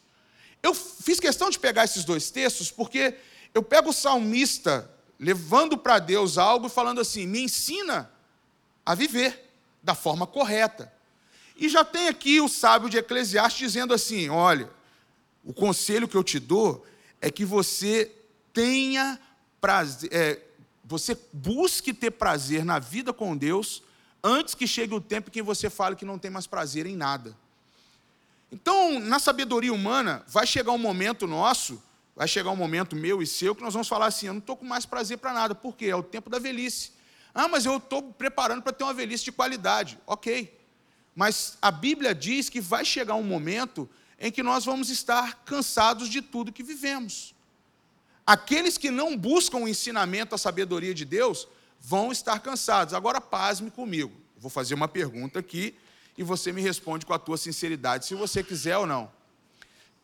Eu 0.64 0.74
fiz 0.74 1.20
questão 1.20 1.50
de 1.50 1.60
pegar 1.60 1.84
esses 1.84 2.06
dois 2.06 2.32
textos 2.32 2.72
porque 2.72 3.16
eu 3.54 3.62
pego 3.62 3.90
o 3.90 3.94
salmista 3.94 4.90
levando 5.20 5.78
para 5.78 6.00
Deus 6.00 6.38
algo 6.38 6.68
e 6.68 6.70
falando 6.70 7.02
assim: 7.02 7.26
me 7.26 7.42
ensina 7.42 8.12
a 8.86 8.96
viver 8.96 9.50
da 9.82 9.96
forma 9.96 10.26
correta. 10.26 10.92
E 11.56 11.70
já 11.70 11.84
tem 11.86 12.08
aqui 12.08 12.42
o 12.42 12.50
sábio 12.50 12.90
de 12.90 12.98
Eclesiastes 12.98 13.60
dizendo 13.60 13.94
assim: 13.94 14.30
olha, 14.30 14.70
o 15.44 15.54
conselho 15.54 16.08
que 16.08 16.18
eu 16.18 16.24
te 16.24 16.40
dou 16.40 16.86
é 17.22 17.30
que 17.30 17.46
você 17.46 18.12
tenha 18.52 19.20
prazer, 19.60 20.10
é, 20.14 20.42
você 20.84 21.18
busque 21.32 21.94
ter 21.94 22.12
prazer 22.12 22.66
na 22.66 22.80
vida 22.80 23.14
com 23.14 23.36
Deus 23.36 23.82
antes 24.24 24.56
que 24.56 24.68
chegue 24.68 24.94
o 24.94 25.02
tempo 25.02 25.30
em 25.30 25.32
que 25.32 25.42
você 25.42 25.70
fale 25.70 25.96
que 25.96 26.06
não 26.06 26.20
tem 26.20 26.32
mais 26.32 26.48
prazer 26.48 26.86
em 26.86 26.96
nada. 26.96 27.36
Então, 28.52 29.00
na 29.00 29.20
sabedoria 29.20 29.74
humana, 29.74 30.24
vai 30.28 30.46
chegar 30.46 30.72
um 30.72 30.78
momento 30.78 31.26
nosso, 31.26 31.82
vai 32.16 32.28
chegar 32.28 32.52
um 32.52 32.56
momento 32.56 32.96
meu 32.96 33.22
e 33.22 33.28
seu, 33.28 33.56
que 33.56 33.62
nós 33.62 33.74
vamos 33.74 33.88
falar 33.88 34.08
assim: 34.08 34.28
eu 34.28 34.34
não 34.34 34.40
estou 34.40 34.56
com 34.56 34.66
mais 34.66 34.86
prazer 34.86 35.18
para 35.18 35.34
nada, 35.34 35.56
por 35.56 35.76
quê? 35.76 35.86
É 35.86 35.96
o 35.96 36.04
tempo 36.04 36.30
da 36.30 36.40
velhice. 36.40 36.92
Ah, 37.34 37.48
mas 37.48 37.66
eu 37.66 37.78
estou 37.78 38.04
preparando 38.14 38.62
para 38.62 38.72
ter 38.72 38.84
uma 38.84 38.94
velhice 38.94 39.24
de 39.24 39.32
qualidade. 39.32 40.00
Ok. 40.06 40.60
Mas 41.16 41.58
a 41.62 41.72
Bíblia 41.72 42.14
diz 42.14 42.50
que 42.50 42.62
vai 42.62 42.86
chegar 42.86 43.16
um 43.16 43.24
momento 43.24 43.90
em 44.20 44.32
que 44.32 44.44
nós 44.44 44.66
vamos 44.66 44.90
estar 44.90 45.44
cansados 45.44 46.10
de 46.10 46.22
tudo 46.22 46.52
que 46.52 46.64
vivemos. 46.64 47.36
Aqueles 48.26 48.78
que 48.78 48.90
não 48.90 49.18
buscam 49.18 49.58
o 49.58 49.68
ensinamento, 49.68 50.34
a 50.34 50.38
sabedoria 50.38 50.94
de 50.94 51.06
Deus, 51.06 51.48
vão 51.80 52.12
estar 52.12 52.40
cansados. 52.40 52.94
Agora, 52.94 53.20
pasme 53.20 53.70
comigo. 53.70 54.14
Vou 54.38 54.50
fazer 54.50 54.74
uma 54.76 54.88
pergunta 54.88 55.40
aqui 55.40 55.76
e 56.18 56.24
você 56.24 56.52
me 56.52 56.62
responde 56.62 57.06
com 57.06 57.14
a 57.14 57.20
tua 57.20 57.38
sinceridade, 57.38 58.06
se 58.06 58.16
você 58.16 58.44
quiser 58.44 58.78
ou 58.78 58.86
não. 58.86 59.12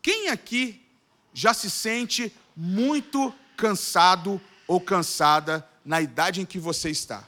Quem 0.02 0.28
aqui 0.28 0.84
já 1.32 1.54
se 1.54 1.70
sente 1.70 2.34
muito 2.56 3.32
cansado 3.56 4.40
ou 4.66 4.80
cansada 4.80 5.66
na 5.84 6.00
idade 6.00 6.40
em 6.40 6.46
que 6.46 6.58
você 6.58 6.90
está? 6.90 7.24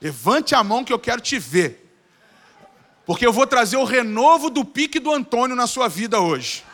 Levante 0.00 0.54
a 0.54 0.64
mão 0.64 0.84
que 0.84 0.92
eu 0.92 0.98
quero 0.98 1.20
te 1.20 1.38
ver. 1.38 1.86
Porque 3.04 3.26
eu 3.26 3.32
vou 3.32 3.46
trazer 3.46 3.76
o 3.76 3.84
renovo 3.84 4.48
do 4.50 4.64
pique 4.64 4.98
do 4.98 5.12
Antônio 5.12 5.56
na 5.56 5.66
sua 5.66 5.88
vida 5.88 6.20
hoje. 6.20 6.64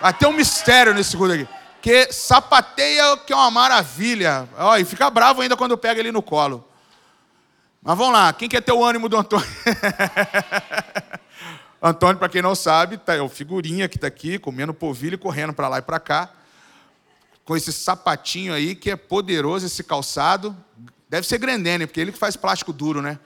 Vai 0.00 0.12
ter 0.12 0.26
um 0.26 0.32
mistério 0.32 0.94
nesse 0.94 1.10
segundo 1.10 1.32
aqui. 1.32 1.48
Que 1.80 2.12
sapateia 2.12 3.16
que 3.18 3.32
é 3.32 3.36
uma 3.36 3.50
maravilha. 3.50 4.48
Ó, 4.58 4.76
e 4.76 4.84
fica 4.84 5.08
bravo 5.08 5.40
ainda 5.40 5.56
quando 5.56 5.78
pega 5.78 6.00
ele 6.00 6.12
no 6.12 6.22
colo. 6.22 6.68
Mas 7.82 7.96
vamos 7.96 8.12
lá, 8.12 8.32
quem 8.32 8.48
quer 8.48 8.60
ter 8.60 8.72
o 8.72 8.84
ânimo 8.84 9.08
do 9.08 9.16
Antônio? 9.16 9.46
Antônio, 11.80 12.18
para 12.18 12.28
quem 12.28 12.42
não 12.42 12.56
sabe, 12.56 12.98
tá, 12.98 13.14
é 13.14 13.22
o 13.22 13.28
figurinha 13.28 13.88
que 13.88 13.96
está 13.96 14.08
aqui, 14.08 14.38
comendo 14.38 14.74
polvilho 14.74 15.14
e 15.14 15.18
correndo 15.18 15.52
para 15.52 15.68
lá 15.68 15.78
e 15.78 15.82
para 15.82 16.00
cá. 16.00 16.30
Com 17.44 17.56
esse 17.56 17.72
sapatinho 17.72 18.52
aí, 18.52 18.74
que 18.74 18.90
é 18.90 18.96
poderoso, 18.96 19.66
esse 19.66 19.84
calçado. 19.84 20.56
Deve 21.08 21.26
ser 21.26 21.38
Grendene, 21.38 21.86
porque 21.86 22.00
ele 22.00 22.12
que 22.12 22.18
faz 22.18 22.36
plástico 22.36 22.72
duro, 22.72 23.00
né? 23.00 23.18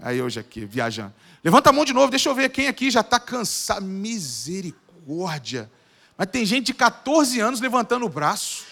Aí 0.00 0.22
hoje 0.22 0.40
aqui, 0.40 0.64
viajando. 0.64 1.12
Levanta 1.44 1.70
a 1.70 1.72
mão 1.72 1.84
de 1.84 1.92
novo, 1.92 2.10
deixa 2.10 2.28
eu 2.28 2.34
ver 2.34 2.48
quem 2.48 2.66
aqui 2.66 2.90
já 2.90 3.00
está 3.00 3.20
cansado. 3.20 3.84
Misericórdia. 3.84 5.70
Mas 6.16 6.28
tem 6.28 6.46
gente 6.46 6.66
de 6.66 6.74
14 6.74 7.40
anos 7.40 7.60
levantando 7.60 8.06
o 8.06 8.08
braço. 8.08 8.64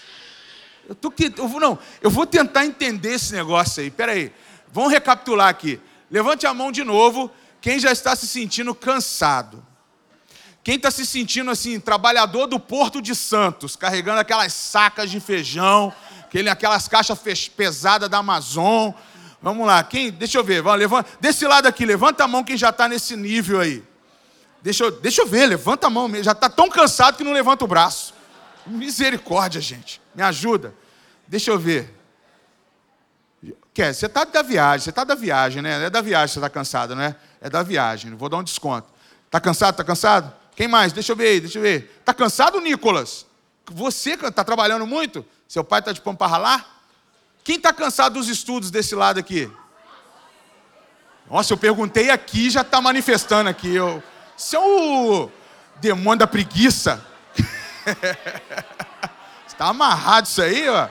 Eu 0.89 0.95
tô 0.95 1.11
que, 1.11 1.31
eu 1.37 1.47
vou, 1.47 1.59
não, 1.59 1.77
eu 2.01 2.09
vou 2.09 2.25
tentar 2.25 2.65
entender 2.65 3.13
esse 3.13 3.33
negócio 3.33 3.83
aí. 3.83 3.91
Pera 3.91 4.13
aí. 4.13 4.31
Vamos 4.73 4.91
recapitular 4.91 5.47
aqui. 5.47 5.79
Levante 6.09 6.45
a 6.45 6.53
mão 6.53 6.71
de 6.71 6.83
novo, 6.83 7.31
quem 7.61 7.79
já 7.79 7.91
está 7.91 8.15
se 8.15 8.27
sentindo 8.27 8.73
cansado. 8.73 9.63
Quem 10.63 10.75
está 10.75 10.91
se 10.91 11.05
sentindo 11.05 11.49
assim, 11.49 11.79
trabalhador 11.79 12.47
do 12.47 12.59
Porto 12.59 13.01
de 13.01 13.15
Santos, 13.15 13.75
carregando 13.75 14.19
aquelas 14.19 14.53
sacas 14.53 15.09
de 15.09 15.19
feijão, 15.19 15.93
aquele, 16.21 16.49
aquelas 16.49 16.87
caixas 16.87 17.47
pesadas 17.47 18.09
da 18.09 18.17
Amazon. 18.17 18.91
Vamos 19.41 19.65
lá, 19.65 19.83
quem? 19.83 20.11
Deixa 20.11 20.37
eu 20.37 20.43
ver, 20.43 20.61
vamos, 20.61 20.79
levanta, 20.79 21.09
desse 21.19 21.47
lado 21.47 21.67
aqui, 21.67 21.83
levanta 21.83 22.23
a 22.23 22.27
mão 22.27 22.43
quem 22.43 22.57
já 22.57 22.69
está 22.69 22.87
nesse 22.87 23.15
nível 23.15 23.59
aí. 23.59 23.83
Deixa 24.61 24.83
eu, 24.83 24.91
deixa 24.91 25.23
eu 25.23 25.27
ver, 25.27 25.47
levanta 25.47 25.87
a 25.87 25.89
mão, 25.89 26.11
já 26.21 26.33
está 26.33 26.47
tão 26.47 26.69
cansado 26.69 27.17
que 27.17 27.23
não 27.23 27.33
levanta 27.33 27.65
o 27.65 27.67
braço. 27.67 28.13
Misericórdia, 28.67 29.59
gente, 29.59 29.99
me 30.13 30.21
ajuda. 30.21 30.75
Deixa 31.27 31.49
eu 31.49 31.57
ver. 31.57 31.97
Quer, 33.73 33.93
você 33.93 34.05
está 34.05 34.23
da 34.23 34.43
viagem, 34.43 34.83
você 34.83 34.89
está 34.91 35.03
da 35.03 35.15
viagem, 35.15 35.61
né? 35.61 35.85
É 35.85 35.89
da 35.89 36.01
viagem 36.01 36.27
que 36.27 36.33
você 36.33 36.39
está 36.39 36.49
cansado, 36.49 36.95
né? 36.95 37.15
É 37.15 37.30
da 37.49 37.63
viagem, 37.63 38.15
vou 38.15 38.29
dar 38.29 38.37
um 38.37 38.43
desconto. 38.43 38.87
Está 39.25 39.39
cansado, 39.39 39.71
está 39.71 39.83
cansado? 39.83 40.33
Quem 40.55 40.67
mais? 40.67 40.93
Deixa 40.93 41.11
eu 41.11 41.15
ver 41.15 41.27
aí, 41.27 41.39
deixa 41.39 41.57
eu 41.57 41.61
ver. 41.61 41.95
Está 41.99 42.13
cansado, 42.13 42.59
Nicolas? 42.59 43.25
Você 43.71 44.11
está 44.11 44.43
trabalhando 44.43 44.85
muito? 44.85 45.25
Seu 45.47 45.63
pai 45.63 45.79
está 45.79 45.91
de 45.91 46.01
pão 46.01 46.15
para 46.15 46.27
ralar? 46.27 46.83
Quem 47.43 47.55
está 47.55 47.73
cansado 47.73 48.13
dos 48.19 48.27
estudos 48.27 48.69
desse 48.69 48.93
lado 48.93 49.19
aqui? 49.19 49.51
Nossa, 51.29 51.53
eu 51.53 51.57
perguntei 51.57 52.09
aqui 52.09 52.49
já 52.49 52.61
está 52.61 52.81
manifestando 52.81 53.49
aqui. 53.49 53.73
Eu... 53.73 54.03
Isso 54.37 54.55
é 54.55 54.59
o 54.59 55.29
demônio 55.79 56.19
da 56.19 56.27
preguiça. 56.27 57.03
Está 59.47 59.67
amarrado 59.67 60.25
isso 60.25 60.41
aí, 60.41 60.67
ó. 60.67 60.87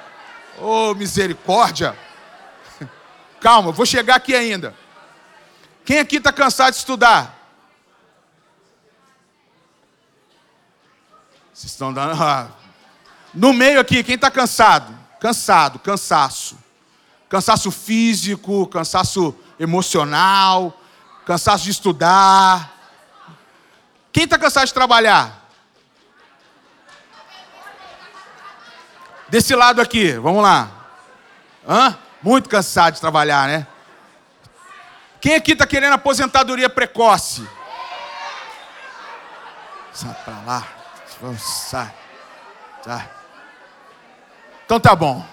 Ô, 0.58 0.90
oh, 0.90 0.94
misericórdia. 0.94 1.96
Calma, 3.40 3.72
vou 3.72 3.84
chegar 3.84 4.16
aqui 4.16 4.34
ainda. 4.34 4.74
Quem 5.90 5.98
aqui 5.98 6.18
está 6.18 6.32
cansado 6.32 6.70
de 6.70 6.78
estudar? 6.78 7.36
Vocês 11.52 11.72
estão 11.72 11.92
dando. 11.92 12.12
Ah. 12.22 12.48
No 13.34 13.52
meio 13.52 13.80
aqui, 13.80 14.04
quem 14.04 14.14
está 14.14 14.30
cansado? 14.30 14.96
Cansado, 15.18 15.80
cansaço. 15.80 16.56
Cansaço 17.28 17.72
físico, 17.72 18.68
cansaço 18.68 19.36
emocional, 19.58 20.80
cansaço 21.26 21.64
de 21.64 21.72
estudar. 21.72 22.72
Quem 24.12 24.22
está 24.22 24.38
cansado 24.38 24.66
de 24.66 24.74
trabalhar? 24.74 25.44
Desse 29.28 29.56
lado 29.56 29.80
aqui, 29.80 30.12
vamos 30.12 30.40
lá. 30.40 30.70
Hã? 31.68 31.98
Muito 32.22 32.48
cansado 32.48 32.94
de 32.94 33.00
trabalhar, 33.00 33.48
né? 33.48 33.66
Quem 35.20 35.34
aqui 35.34 35.52
está 35.52 35.66
querendo 35.66 35.92
aposentadoria 35.92 36.70
precoce? 36.70 37.46
Sai 39.92 40.14
para 40.24 40.40
lá. 40.46 40.68
Vamos, 41.20 41.42
sai. 41.42 41.94
Sai. 42.82 43.10
Então 44.64 44.80
tá 44.80 44.96
bom. 44.96 45.24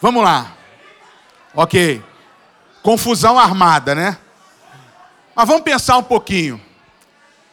Vamos 0.00 0.22
lá. 0.22 0.52
Ok. 1.54 2.04
Confusão 2.82 3.38
armada, 3.38 3.94
né? 3.94 4.18
Mas 5.34 5.48
vamos 5.48 5.62
pensar 5.62 5.96
um 5.96 6.02
pouquinho. 6.02 6.60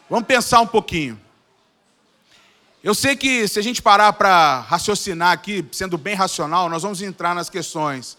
Vamos 0.09 0.25
pensar 0.25 0.59
um 0.59 0.67
pouquinho. 0.67 1.19
Eu 2.83 2.93
sei 2.93 3.15
que 3.15 3.47
se 3.47 3.57
a 3.57 3.63
gente 3.63 3.81
parar 3.81 4.13
para 4.13 4.59
raciocinar 4.59 5.31
aqui, 5.31 5.67
sendo 5.71 5.97
bem 5.97 6.15
racional, 6.15 6.69
nós 6.69 6.83
vamos 6.83 7.01
entrar 7.01 7.33
nas 7.33 7.49
questões 7.49 8.17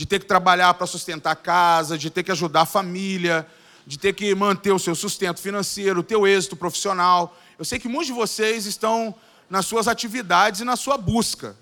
de 0.00 0.06
ter 0.06 0.18
que 0.18 0.24
trabalhar 0.24 0.72
para 0.72 0.86
sustentar 0.86 1.32
a 1.32 1.36
casa, 1.36 1.98
de 1.98 2.08
ter 2.08 2.22
que 2.22 2.32
ajudar 2.32 2.62
a 2.62 2.64
família, 2.64 3.46
de 3.86 3.98
ter 3.98 4.14
que 4.14 4.34
manter 4.34 4.72
o 4.72 4.78
seu 4.78 4.94
sustento 4.94 5.42
financeiro, 5.42 6.00
o 6.00 6.02
teu 6.02 6.26
êxito 6.26 6.56
profissional. 6.56 7.36
Eu 7.58 7.66
sei 7.66 7.78
que 7.78 7.86
muitos 7.86 8.06
de 8.06 8.14
vocês 8.14 8.64
estão 8.64 9.14
nas 9.50 9.66
suas 9.66 9.86
atividades 9.86 10.62
e 10.62 10.64
na 10.64 10.74
sua 10.74 10.96
busca. 10.96 11.54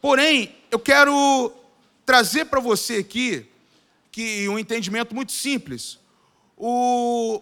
Porém, 0.00 0.56
eu 0.72 0.78
quero 0.80 1.52
trazer 2.04 2.46
para 2.46 2.58
você 2.58 2.96
aqui 2.96 3.46
que 4.10 4.48
um 4.48 4.58
entendimento 4.58 5.14
muito 5.14 5.30
simples. 5.30 6.00
O, 6.56 7.40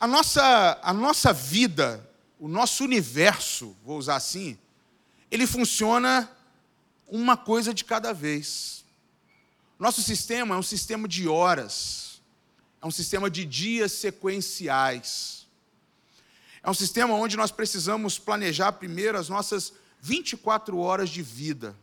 a, 0.00 0.06
nossa, 0.06 0.80
a 0.82 0.94
nossa 0.94 1.30
vida, 1.34 2.08
o 2.40 2.48
nosso 2.48 2.82
universo, 2.82 3.76
vou 3.84 3.98
usar 3.98 4.16
assim, 4.16 4.56
ele 5.30 5.46
funciona 5.46 6.26
uma 7.06 7.36
coisa 7.36 7.74
de 7.74 7.84
cada 7.84 8.14
vez. 8.14 8.75
Nosso 9.78 10.02
sistema 10.02 10.54
é 10.54 10.58
um 10.58 10.62
sistema 10.62 11.06
de 11.06 11.28
horas, 11.28 12.22
é 12.80 12.86
um 12.86 12.90
sistema 12.90 13.30
de 13.30 13.44
dias 13.44 13.92
sequenciais. 13.92 15.46
É 16.62 16.70
um 16.70 16.74
sistema 16.74 17.14
onde 17.14 17.36
nós 17.36 17.50
precisamos 17.50 18.18
planejar 18.18 18.72
primeiro 18.72 19.18
as 19.18 19.28
nossas 19.28 19.72
24 20.00 20.78
horas 20.78 21.10
de 21.10 21.22
vida. 21.22 21.76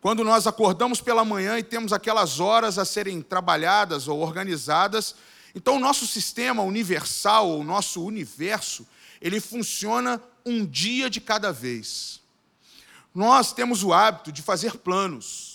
Quando 0.00 0.22
nós 0.22 0.46
acordamos 0.46 1.00
pela 1.00 1.24
manhã 1.24 1.58
e 1.58 1.62
temos 1.62 1.92
aquelas 1.92 2.38
horas 2.38 2.78
a 2.78 2.84
serem 2.84 3.20
trabalhadas 3.20 4.06
ou 4.06 4.20
organizadas, 4.20 5.14
então 5.54 5.76
o 5.76 5.80
nosso 5.80 6.06
sistema 6.06 6.62
universal, 6.62 7.58
o 7.58 7.64
nosso 7.64 8.04
universo, 8.04 8.86
ele 9.20 9.40
funciona 9.40 10.22
um 10.46 10.64
dia 10.64 11.10
de 11.10 11.20
cada 11.20 11.50
vez. 11.50 12.20
Nós 13.12 13.52
temos 13.52 13.82
o 13.82 13.92
hábito 13.92 14.30
de 14.30 14.42
fazer 14.42 14.76
planos. 14.76 15.47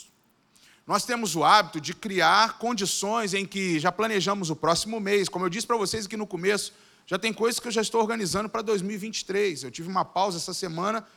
Nós 0.86 1.06
temos 1.06 1.34
o 1.34 1.46
hábito 1.46 1.80
de 1.80 1.94
criar 1.94 2.58
condições 2.58 3.34
em 3.34 3.46
que 3.46 3.80
já 3.80 3.90
planejamos 3.90 4.50
o 4.50 4.56
próximo 4.56 5.00
mês. 5.00 5.30
Como 5.30 5.46
eu 5.46 5.50
disse 5.50 5.66
para 5.66 5.78
vocês 5.78 6.06
aqui 6.06 6.18
no 6.18 6.28
começo, 6.28 6.74
já 7.08 7.18
tem 7.18 7.32
coisas 7.32 7.58
que 7.58 7.68
eu 7.70 7.72
já 7.72 7.82
estou 7.82 8.02
organizando 8.02 8.50
para 8.50 8.62
2023. 8.62 9.64
Eu 9.64 9.72
tive 9.72 9.88
uma 9.88 10.04
pausa 10.04 10.38
essa 10.38 10.54
semana, 10.54 11.08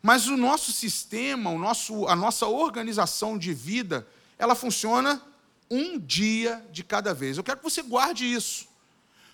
mas 0.00 0.28
o 0.28 0.36
nosso 0.36 0.70
sistema, 0.70 1.50
o 1.50 1.58
nosso, 1.58 2.06
a 2.06 2.14
nossa 2.14 2.46
organização 2.46 3.36
de 3.36 3.52
vida, 3.52 4.06
ela 4.38 4.54
funciona 4.54 5.20
um 5.68 5.98
dia 5.98 6.64
de 6.70 6.84
cada 6.84 7.12
vez. 7.12 7.36
Eu 7.36 7.42
quero 7.42 7.58
que 7.58 7.64
você 7.64 7.82
guarde 7.82 8.32
isso, 8.32 8.68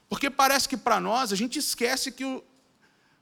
porque 0.09 0.31
parece 0.31 0.67
que 0.67 0.77
para 0.77 0.99
nós 0.99 1.33
a 1.33 1.37
gente 1.37 1.59
esquece 1.59 2.11
que 2.11 2.25
o, 2.25 2.43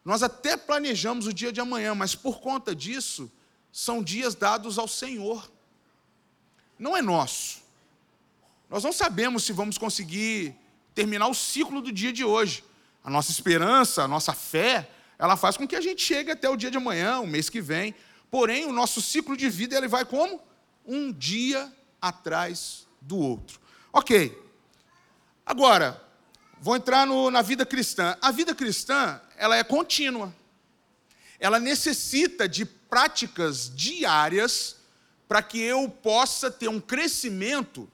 nós 0.04 0.22
até 0.22 0.56
planejamos 0.56 1.26
o 1.26 1.32
dia 1.32 1.52
de 1.52 1.60
amanhã, 1.60 1.96
mas 1.96 2.14
por 2.14 2.40
conta 2.40 2.76
disso 2.76 3.30
são 3.72 4.04
dias 4.04 4.36
dados 4.36 4.78
ao 4.78 4.86
Senhor 4.86 5.50
não 6.78 6.96
é 6.96 7.02
nosso. 7.02 7.62
Nós 8.68 8.82
não 8.82 8.92
sabemos 8.92 9.44
se 9.44 9.52
vamos 9.52 9.78
conseguir 9.78 10.54
terminar 10.94 11.28
o 11.28 11.34
ciclo 11.34 11.80
do 11.80 11.92
dia 11.92 12.12
de 12.12 12.24
hoje. 12.24 12.64
A 13.02 13.10
nossa 13.10 13.30
esperança, 13.30 14.02
a 14.02 14.08
nossa 14.08 14.32
fé, 14.32 14.88
ela 15.18 15.36
faz 15.36 15.56
com 15.56 15.66
que 15.66 15.76
a 15.76 15.80
gente 15.80 16.02
chegue 16.02 16.30
até 16.30 16.48
o 16.48 16.56
dia 16.56 16.70
de 16.70 16.76
amanhã, 16.76 17.20
o 17.20 17.26
mês 17.26 17.48
que 17.48 17.60
vem. 17.60 17.94
Porém, 18.30 18.66
o 18.66 18.72
nosso 18.72 19.00
ciclo 19.00 19.36
de 19.36 19.48
vida 19.48 19.76
ele 19.76 19.88
vai 19.88 20.04
como? 20.04 20.40
Um 20.84 21.12
dia 21.12 21.72
atrás 22.00 22.86
do 23.00 23.16
outro. 23.16 23.60
Ok. 23.92 24.42
Agora, 25.46 26.02
vou 26.60 26.74
entrar 26.74 27.06
no, 27.06 27.30
na 27.30 27.42
vida 27.42 27.64
cristã. 27.64 28.16
A 28.20 28.30
vida 28.30 28.54
cristã, 28.54 29.20
ela 29.36 29.56
é 29.56 29.62
contínua. 29.62 30.34
Ela 31.38 31.60
necessita 31.60 32.48
de 32.48 32.64
práticas 32.64 33.70
diárias 33.74 34.76
para 35.34 35.42
que 35.42 35.58
eu 35.58 35.88
possa 35.88 36.48
ter 36.48 36.68
um 36.68 36.78
crescimento 36.78 37.90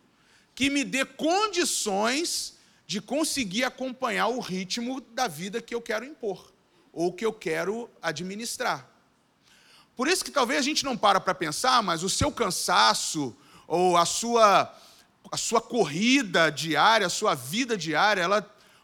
que 0.54 0.68
me 0.68 0.84
dê 0.84 1.06
condições 1.06 2.58
de 2.86 3.00
conseguir 3.00 3.64
acompanhar 3.64 4.26
o 4.26 4.40
ritmo 4.40 5.00
da 5.00 5.26
vida 5.26 5.62
que 5.62 5.74
eu 5.74 5.80
quero 5.80 6.04
impor. 6.04 6.52
ou 6.92 7.10
que 7.10 7.24
eu 7.24 7.32
quero 7.32 7.88
administrar. 8.02 8.86
Por 9.96 10.06
isso 10.06 10.22
que 10.22 10.30
talvez 10.30 10.58
a 10.58 10.62
gente 10.62 10.84
não 10.84 10.98
para 10.98 11.18
para 11.18 11.34
pensar, 11.34 11.82
mas 11.82 12.02
o 12.02 12.10
seu 12.10 12.30
cansaço 12.30 13.34
ou 13.66 13.96
a 13.96 14.04
sua 14.04 14.78
a 15.32 15.36
sua 15.38 15.62
corrida 15.62 16.52
diária, 16.52 17.06
a 17.06 17.10
sua 17.10 17.34
vida 17.34 17.74
diária, 17.74 18.20
ela 18.20 18.42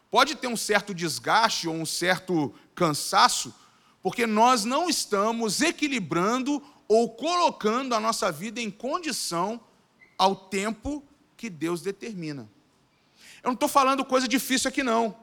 pode 0.09 0.33
ter 0.33 0.47
um 0.47 0.57
certo 0.57 0.95
desgaste 0.95 1.67
ou 1.67 1.75
um 1.75 1.85
certo 1.85 2.55
cansaço, 2.73 3.53
porque 4.01 4.25
nós 4.25 4.65
não 4.65 4.89
estamos 4.89 5.61
equilibrando 5.61 6.59
ou 6.87 7.09
colocando 7.09 7.93
a 7.93 7.99
nossa 7.99 8.31
vida 8.31 8.61
em 8.61 8.71
condição 8.71 9.59
ao 10.17 10.35
tempo 10.35 11.03
que 11.35 11.49
Deus 11.49 11.81
determina. 11.81 12.49
Eu 13.43 13.49
não 13.49 13.53
estou 13.53 13.69
falando 13.69 14.03
coisa 14.03 14.27
difícil 14.27 14.69
aqui, 14.69 14.83
não. 14.83 15.15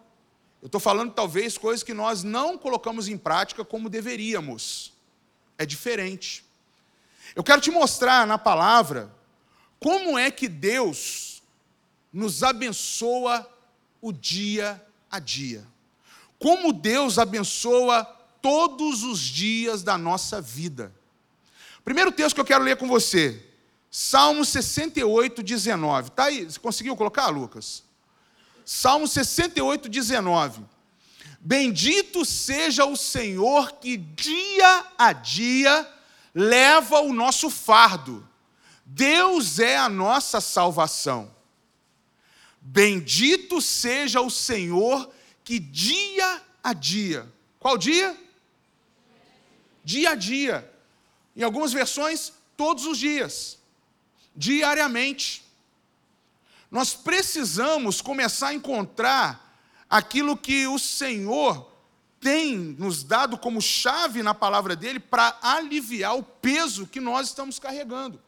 Eu 0.63 0.67
estou 0.67 0.81
falando 0.81 1.13
talvez 1.13 1.59
coisas 1.59 1.83
que 1.83 1.93
nós 1.93 2.23
não 2.23 2.57
colocamos 2.57 3.09
em 3.09 3.19
prática 3.19 3.65
como 3.65 3.89
deveríamos. 3.89 4.93
É 5.59 5.67
diferente. 5.67 6.45
Eu 7.35 7.43
quero 7.43 7.61
te 7.61 7.71
mostrar 7.71 8.27
na 8.27 8.39
palavra 8.39 9.15
como 9.79 10.19
é 10.19 10.31
que 10.31 10.49
Deus 10.49 11.43
nos 12.13 12.43
abençoa 12.43 13.47
o 14.01 14.13
dia 14.13 14.83
a 15.11 15.19
dia. 15.19 15.67
Como 16.39 16.73
Deus 16.73 17.19
abençoa 17.19 18.05
todos 18.41 19.03
os 19.03 19.21
dias 19.21 19.83
da 19.83 19.99
nossa 19.99 20.41
vida. 20.41 20.95
Primeiro 21.85 22.11
texto 22.11 22.35
que 22.35 22.41
eu 22.41 22.45
quero 22.47 22.65
ler 22.65 22.77
com 22.77 22.89
você, 22.89 23.45
Salmo 23.91 24.45
68, 24.45 25.43
19. 25.43 26.09
Está 26.09 26.25
aí? 26.25 26.45
Você 26.45 26.59
conseguiu 26.59 26.97
colocar, 26.97 27.29
Lucas? 27.29 27.85
Salmo 28.65 29.07
68, 29.07 29.89
19. 29.89 30.65
Bendito 31.39 32.25
seja 32.25 32.87
o 32.87 32.97
Senhor 32.97 33.73
que 33.73 33.99
dia 33.99 34.87
a 34.97 35.13
dia 35.13 35.87
leva 36.35 37.01
o 37.01 37.13
nosso 37.13 37.51
fardo. 37.51 38.27
Deus 38.87 39.59
é 39.59 39.77
a 39.77 39.89
nossa 39.89 40.41
salvação. 40.41 41.31
Bendito 42.61 43.61
seja 43.61 44.23
o 44.23 44.31
Senhor 44.31 45.13
que 45.45 45.59
dia 45.59 46.41
a 46.63 46.73
dia. 46.73 47.31
Qual 47.61 47.77
dia? 47.77 48.19
Dia 49.85 50.11
a 50.11 50.15
dia. 50.15 50.74
Em 51.37 51.43
algumas 51.43 51.73
versões, 51.73 52.33
todos 52.57 52.87
os 52.87 52.99
dias. 52.99 53.59
Diariamente. 54.35 55.45
Nós 56.71 56.95
precisamos 56.95 58.01
começar 58.01 58.49
a 58.49 58.55
encontrar 58.55 59.59
aquilo 59.89 60.37
que 60.37 60.67
o 60.67 60.79
Senhor 60.79 61.71
tem 62.21 62.57
nos 62.57 63.05
dado 63.05 63.37
como 63.37 63.61
chave 63.61 64.23
na 64.23 64.35
palavra 64.35 64.75
dele 64.75 64.99
para 64.99 65.39
aliviar 65.43 66.17
o 66.17 66.23
peso 66.23 66.87
que 66.87 67.01
nós 67.01 67.29
estamos 67.29 67.59
carregando. 67.59 68.21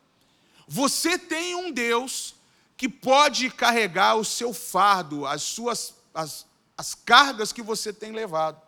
Você 0.68 1.18
tem 1.18 1.54
um 1.54 1.72
Deus 1.72 2.34
que 2.76 2.88
pode 2.88 3.48
carregar 3.50 4.16
o 4.16 4.24
seu 4.24 4.52
fardo, 4.52 5.26
as 5.26 5.42
suas 5.42 5.94
as, 6.16 6.46
as 6.76 6.94
cargas 6.94 7.52
que 7.52 7.62
você 7.62 7.92
tem 7.92 8.10
levado. 8.10 8.60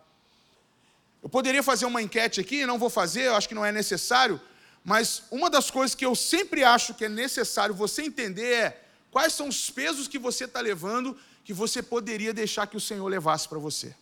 Eu 1.21 1.29
poderia 1.29 1.61
fazer 1.61 1.85
uma 1.85 2.01
enquete 2.01 2.39
aqui, 2.39 2.65
não 2.65 2.79
vou 2.79 2.89
fazer, 2.89 3.23
eu 3.23 3.35
acho 3.35 3.47
que 3.47 3.55
não 3.55 3.65
é 3.65 3.71
necessário, 3.71 4.39
mas 4.83 5.23
uma 5.29 5.49
das 5.49 5.69
coisas 5.69 5.93
que 5.93 6.05
eu 6.05 6.15
sempre 6.15 6.63
acho 6.63 6.93
que 6.93 7.05
é 7.05 7.09
necessário 7.09 7.75
você 7.75 8.03
entender 8.03 8.53
é 8.53 8.83
quais 9.11 9.33
são 9.33 9.47
os 9.47 9.69
pesos 9.69 10.07
que 10.07 10.17
você 10.17 10.45
está 10.45 10.61
levando 10.61 11.17
que 11.43 11.53
você 11.53 11.81
poderia 11.81 12.33
deixar 12.33 12.67
que 12.67 12.77
o 12.77 12.81
Senhor 12.81 13.07
levasse 13.07 13.47
para 13.47 13.57
você. 13.57 13.95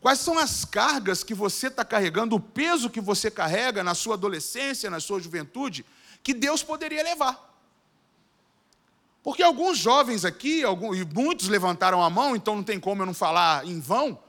Quais 0.00 0.18
são 0.18 0.38
as 0.38 0.64
cargas 0.64 1.24
que 1.24 1.32
você 1.32 1.68
está 1.68 1.82
carregando, 1.82 2.36
o 2.36 2.40
peso 2.40 2.90
que 2.90 3.00
você 3.00 3.30
carrega 3.30 3.82
na 3.82 3.94
sua 3.94 4.14
adolescência, 4.14 4.90
na 4.90 5.00
sua 5.00 5.18
juventude, 5.18 5.84
que 6.22 6.34
Deus 6.34 6.62
poderia 6.62 7.02
levar. 7.02 7.52
Porque 9.22 9.42
alguns 9.42 9.78
jovens 9.78 10.26
aqui, 10.26 10.62
alguns, 10.62 10.98
e 10.98 11.04
muitos 11.06 11.48
levantaram 11.48 12.02
a 12.02 12.10
mão, 12.10 12.36
então 12.36 12.54
não 12.54 12.62
tem 12.62 12.78
como 12.78 13.00
eu 13.00 13.06
não 13.06 13.14
falar 13.14 13.66
em 13.66 13.80
vão. 13.80 14.22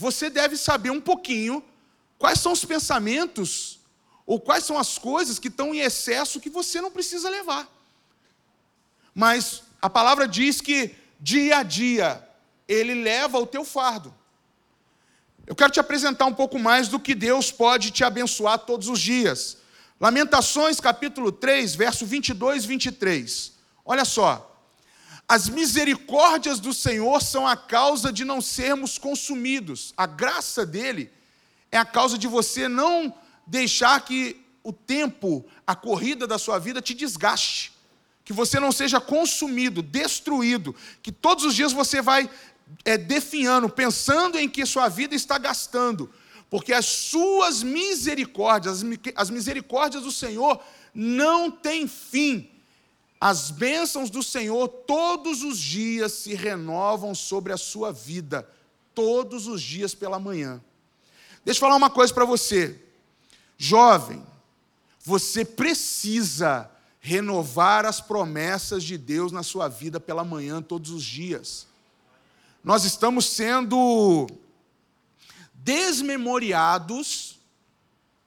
Você 0.00 0.30
deve 0.30 0.56
saber 0.56 0.90
um 0.90 1.00
pouquinho 1.00 1.62
quais 2.18 2.40
são 2.40 2.52
os 2.52 2.64
pensamentos 2.64 3.80
ou 4.24 4.40
quais 4.40 4.64
são 4.64 4.78
as 4.78 4.96
coisas 4.96 5.38
que 5.38 5.48
estão 5.48 5.74
em 5.74 5.80
excesso 5.80 6.40
que 6.40 6.48
você 6.48 6.80
não 6.80 6.90
precisa 6.90 7.28
levar. 7.28 7.68
Mas 9.14 9.62
a 9.82 9.90
palavra 9.90 10.26
diz 10.26 10.62
que 10.62 10.94
dia 11.20 11.58
a 11.58 11.62
dia 11.62 12.26
ele 12.66 12.94
leva 12.94 13.38
o 13.38 13.46
teu 13.46 13.62
fardo. 13.62 14.14
Eu 15.46 15.54
quero 15.54 15.70
te 15.70 15.80
apresentar 15.80 16.24
um 16.24 16.34
pouco 16.34 16.58
mais 16.58 16.88
do 16.88 16.98
que 16.98 17.14
Deus 17.14 17.52
pode 17.52 17.90
te 17.90 18.02
abençoar 18.02 18.60
todos 18.60 18.88
os 18.88 18.98
dias. 18.98 19.58
Lamentações, 20.00 20.80
capítulo 20.80 21.30
3, 21.30 21.74
verso 21.74 22.06
22 22.06 22.64
e 22.64 22.66
23. 22.68 23.52
Olha 23.84 24.06
só. 24.06 24.49
As 25.30 25.48
misericórdias 25.48 26.58
do 26.58 26.74
Senhor 26.74 27.22
são 27.22 27.46
a 27.46 27.56
causa 27.56 28.12
de 28.12 28.24
não 28.24 28.40
sermos 28.40 28.98
consumidos. 28.98 29.94
A 29.96 30.04
graça 30.04 30.66
dele 30.66 31.08
é 31.70 31.78
a 31.78 31.84
causa 31.84 32.18
de 32.18 32.26
você 32.26 32.66
não 32.66 33.14
deixar 33.46 34.04
que 34.04 34.44
o 34.64 34.72
tempo, 34.72 35.46
a 35.64 35.76
corrida 35.76 36.26
da 36.26 36.36
sua 36.36 36.58
vida 36.58 36.82
te 36.82 36.94
desgaste. 36.94 37.72
Que 38.24 38.32
você 38.32 38.58
não 38.58 38.72
seja 38.72 39.00
consumido, 39.00 39.82
destruído. 39.82 40.74
Que 41.00 41.12
todos 41.12 41.44
os 41.44 41.54
dias 41.54 41.72
você 41.72 42.02
vai 42.02 42.28
é, 42.84 42.98
definhando, 42.98 43.68
pensando 43.68 44.36
em 44.36 44.48
que 44.48 44.66
sua 44.66 44.88
vida 44.88 45.14
está 45.14 45.38
gastando 45.38 46.12
porque 46.50 46.72
as 46.72 46.84
suas 46.84 47.62
misericórdias, 47.62 48.84
as 49.14 49.30
misericórdias 49.30 50.02
do 50.02 50.10
Senhor 50.10 50.60
não 50.92 51.48
têm 51.48 51.86
fim. 51.86 52.49
As 53.20 53.50
bênçãos 53.50 54.08
do 54.08 54.22
Senhor 54.22 54.66
todos 54.66 55.42
os 55.42 55.58
dias 55.58 56.12
se 56.12 56.34
renovam 56.34 57.14
sobre 57.14 57.52
a 57.52 57.58
sua 57.58 57.92
vida, 57.92 58.48
todos 58.94 59.46
os 59.46 59.60
dias 59.60 59.94
pela 59.94 60.18
manhã. 60.18 60.62
Deixa 61.44 61.58
eu 61.58 61.60
falar 61.60 61.76
uma 61.76 61.90
coisa 61.90 62.14
para 62.14 62.24
você, 62.24 62.82
jovem, 63.58 64.24
você 65.02 65.44
precisa 65.44 66.70
renovar 67.00 67.84
as 67.84 68.00
promessas 68.00 68.84
de 68.84 68.96
Deus 68.96 69.32
na 69.32 69.42
sua 69.42 69.68
vida 69.68 69.98
pela 69.98 70.24
manhã, 70.24 70.62
todos 70.62 70.90
os 70.90 71.02
dias. 71.02 71.66
Nós 72.62 72.84
estamos 72.84 73.26
sendo 73.26 74.26
desmemoriados 75.54 77.39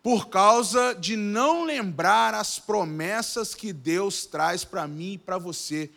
por 0.03 0.27
causa 0.27 0.93
de 0.93 1.15
não 1.15 1.63
lembrar 1.63 2.33
as 2.33 2.59
promessas 2.59 3.55
que 3.55 3.71
Deus 3.71 4.25
traz 4.25 4.65
para 4.65 4.85
mim 4.85 5.13
e 5.13 5.17
para 5.17 5.37
você 5.37 5.89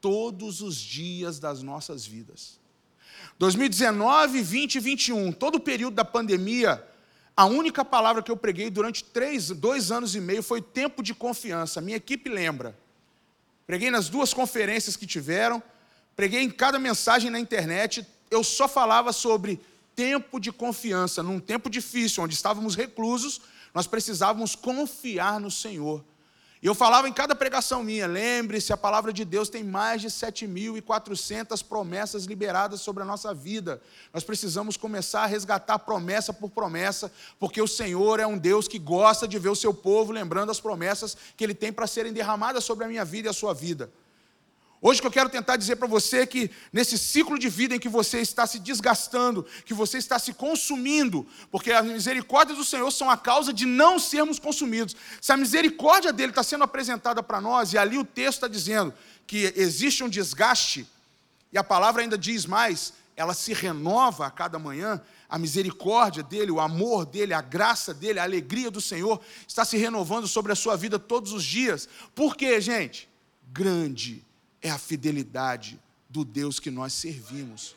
todos 0.00 0.60
os 0.60 0.76
dias 0.76 1.38
das 1.38 1.62
nossas 1.62 2.04
vidas. 2.04 2.60
2019, 3.38 4.42
20 4.42 4.74
e 4.74 4.80
21, 4.80 5.32
todo 5.32 5.54
o 5.54 5.60
período 5.60 5.94
da 5.94 6.04
pandemia, 6.04 6.84
a 7.36 7.46
única 7.46 7.84
palavra 7.84 8.20
que 8.20 8.32
eu 8.32 8.36
preguei 8.36 8.68
durante 8.68 9.04
três, 9.04 9.48
dois 9.50 9.92
anos 9.92 10.16
e 10.16 10.20
meio 10.20 10.42
foi 10.42 10.60
tempo 10.60 11.00
de 11.00 11.14
confiança. 11.14 11.80
Minha 11.80 11.96
equipe 11.96 12.28
lembra. 12.28 12.76
Preguei 13.64 13.92
nas 13.92 14.08
duas 14.08 14.34
conferências 14.34 14.96
que 14.96 15.06
tiveram, 15.06 15.62
preguei 16.16 16.42
em 16.42 16.50
cada 16.50 16.80
mensagem 16.80 17.30
na 17.30 17.38
internet. 17.38 18.04
Eu 18.28 18.42
só 18.42 18.66
falava 18.66 19.12
sobre 19.12 19.60
tempo 19.94 20.38
de 20.40 20.52
confiança, 20.52 21.22
num 21.22 21.40
tempo 21.40 21.70
difícil, 21.70 22.22
onde 22.22 22.34
estávamos 22.34 22.74
reclusos, 22.74 23.40
nós 23.74 23.86
precisávamos 23.86 24.54
confiar 24.54 25.40
no 25.40 25.50
Senhor. 25.50 26.04
E 26.62 26.66
eu 26.66 26.76
falava 26.76 27.08
em 27.08 27.12
cada 27.12 27.34
pregação 27.34 27.82
minha, 27.82 28.06
lembre-se, 28.06 28.72
a 28.72 28.76
palavra 28.76 29.12
de 29.12 29.24
Deus 29.24 29.48
tem 29.48 29.64
mais 29.64 30.00
de 30.00 30.06
7.400 30.06 31.60
promessas 31.64 32.24
liberadas 32.24 32.80
sobre 32.80 33.02
a 33.02 33.06
nossa 33.06 33.34
vida. 33.34 33.82
Nós 34.14 34.22
precisamos 34.22 34.76
começar 34.76 35.24
a 35.24 35.26
resgatar 35.26 35.80
promessa 35.80 36.32
por 36.32 36.50
promessa, 36.50 37.10
porque 37.40 37.60
o 37.60 37.66
Senhor 37.66 38.20
é 38.20 38.26
um 38.28 38.38
Deus 38.38 38.68
que 38.68 38.78
gosta 38.78 39.26
de 39.26 39.40
ver 39.40 39.48
o 39.48 39.56
seu 39.56 39.74
povo 39.74 40.12
lembrando 40.12 40.52
as 40.52 40.60
promessas 40.60 41.16
que 41.36 41.42
Ele 41.42 41.54
tem 41.54 41.72
para 41.72 41.88
serem 41.88 42.12
derramadas 42.12 42.62
sobre 42.62 42.84
a 42.84 42.88
minha 42.88 43.04
vida 43.04 43.28
e 43.28 43.30
a 43.30 43.34
sua 43.34 43.52
vida. 43.52 43.90
Hoje 44.84 45.00
que 45.00 45.06
eu 45.06 45.12
quero 45.12 45.28
tentar 45.28 45.56
dizer 45.56 45.76
para 45.76 45.86
você 45.86 46.22
é 46.22 46.26
que 46.26 46.50
nesse 46.72 46.98
ciclo 46.98 47.38
de 47.38 47.48
vida 47.48 47.76
em 47.76 47.78
que 47.78 47.88
você 47.88 48.20
está 48.20 48.48
se 48.48 48.58
desgastando, 48.58 49.46
que 49.64 49.72
você 49.72 49.96
está 49.96 50.18
se 50.18 50.34
consumindo, 50.34 51.24
porque 51.52 51.70
as 51.70 51.86
misericórdias 51.86 52.58
do 52.58 52.64
Senhor 52.64 52.90
são 52.90 53.08
a 53.08 53.16
causa 53.16 53.52
de 53.52 53.64
não 53.64 54.00
sermos 54.00 54.40
consumidos. 54.40 54.96
Se 55.20 55.30
a 55.30 55.36
misericórdia 55.36 56.12
dele 56.12 56.32
está 56.32 56.42
sendo 56.42 56.64
apresentada 56.64 57.22
para 57.22 57.40
nós, 57.40 57.72
e 57.72 57.78
ali 57.78 57.96
o 57.96 58.04
texto 58.04 58.38
está 58.38 58.48
dizendo 58.48 58.92
que 59.24 59.52
existe 59.54 60.02
um 60.02 60.08
desgaste, 60.08 60.84
e 61.52 61.56
a 61.56 61.62
palavra 61.62 62.02
ainda 62.02 62.18
diz 62.18 62.44
mais, 62.44 62.92
ela 63.14 63.34
se 63.34 63.52
renova 63.52 64.26
a 64.26 64.32
cada 64.32 64.58
manhã, 64.58 65.00
a 65.28 65.38
misericórdia 65.38 66.24
dele, 66.24 66.50
o 66.50 66.58
amor 66.58 67.06
dele, 67.06 67.32
a 67.32 67.40
graça 67.40 67.94
dele, 67.94 68.18
a 68.18 68.24
alegria 68.24 68.68
do 68.68 68.80
Senhor 68.80 69.20
está 69.46 69.64
se 69.64 69.76
renovando 69.76 70.26
sobre 70.26 70.50
a 70.50 70.56
sua 70.56 70.76
vida 70.76 70.98
todos 70.98 71.32
os 71.32 71.44
dias. 71.44 71.88
Por 72.16 72.34
quê, 72.34 72.60
gente? 72.60 73.08
Grande 73.52 74.24
é 74.62 74.70
a 74.70 74.78
fidelidade 74.78 75.78
do 76.08 76.24
Deus 76.24 76.60
que 76.60 76.70
nós 76.70 76.92
servimos. 76.92 77.74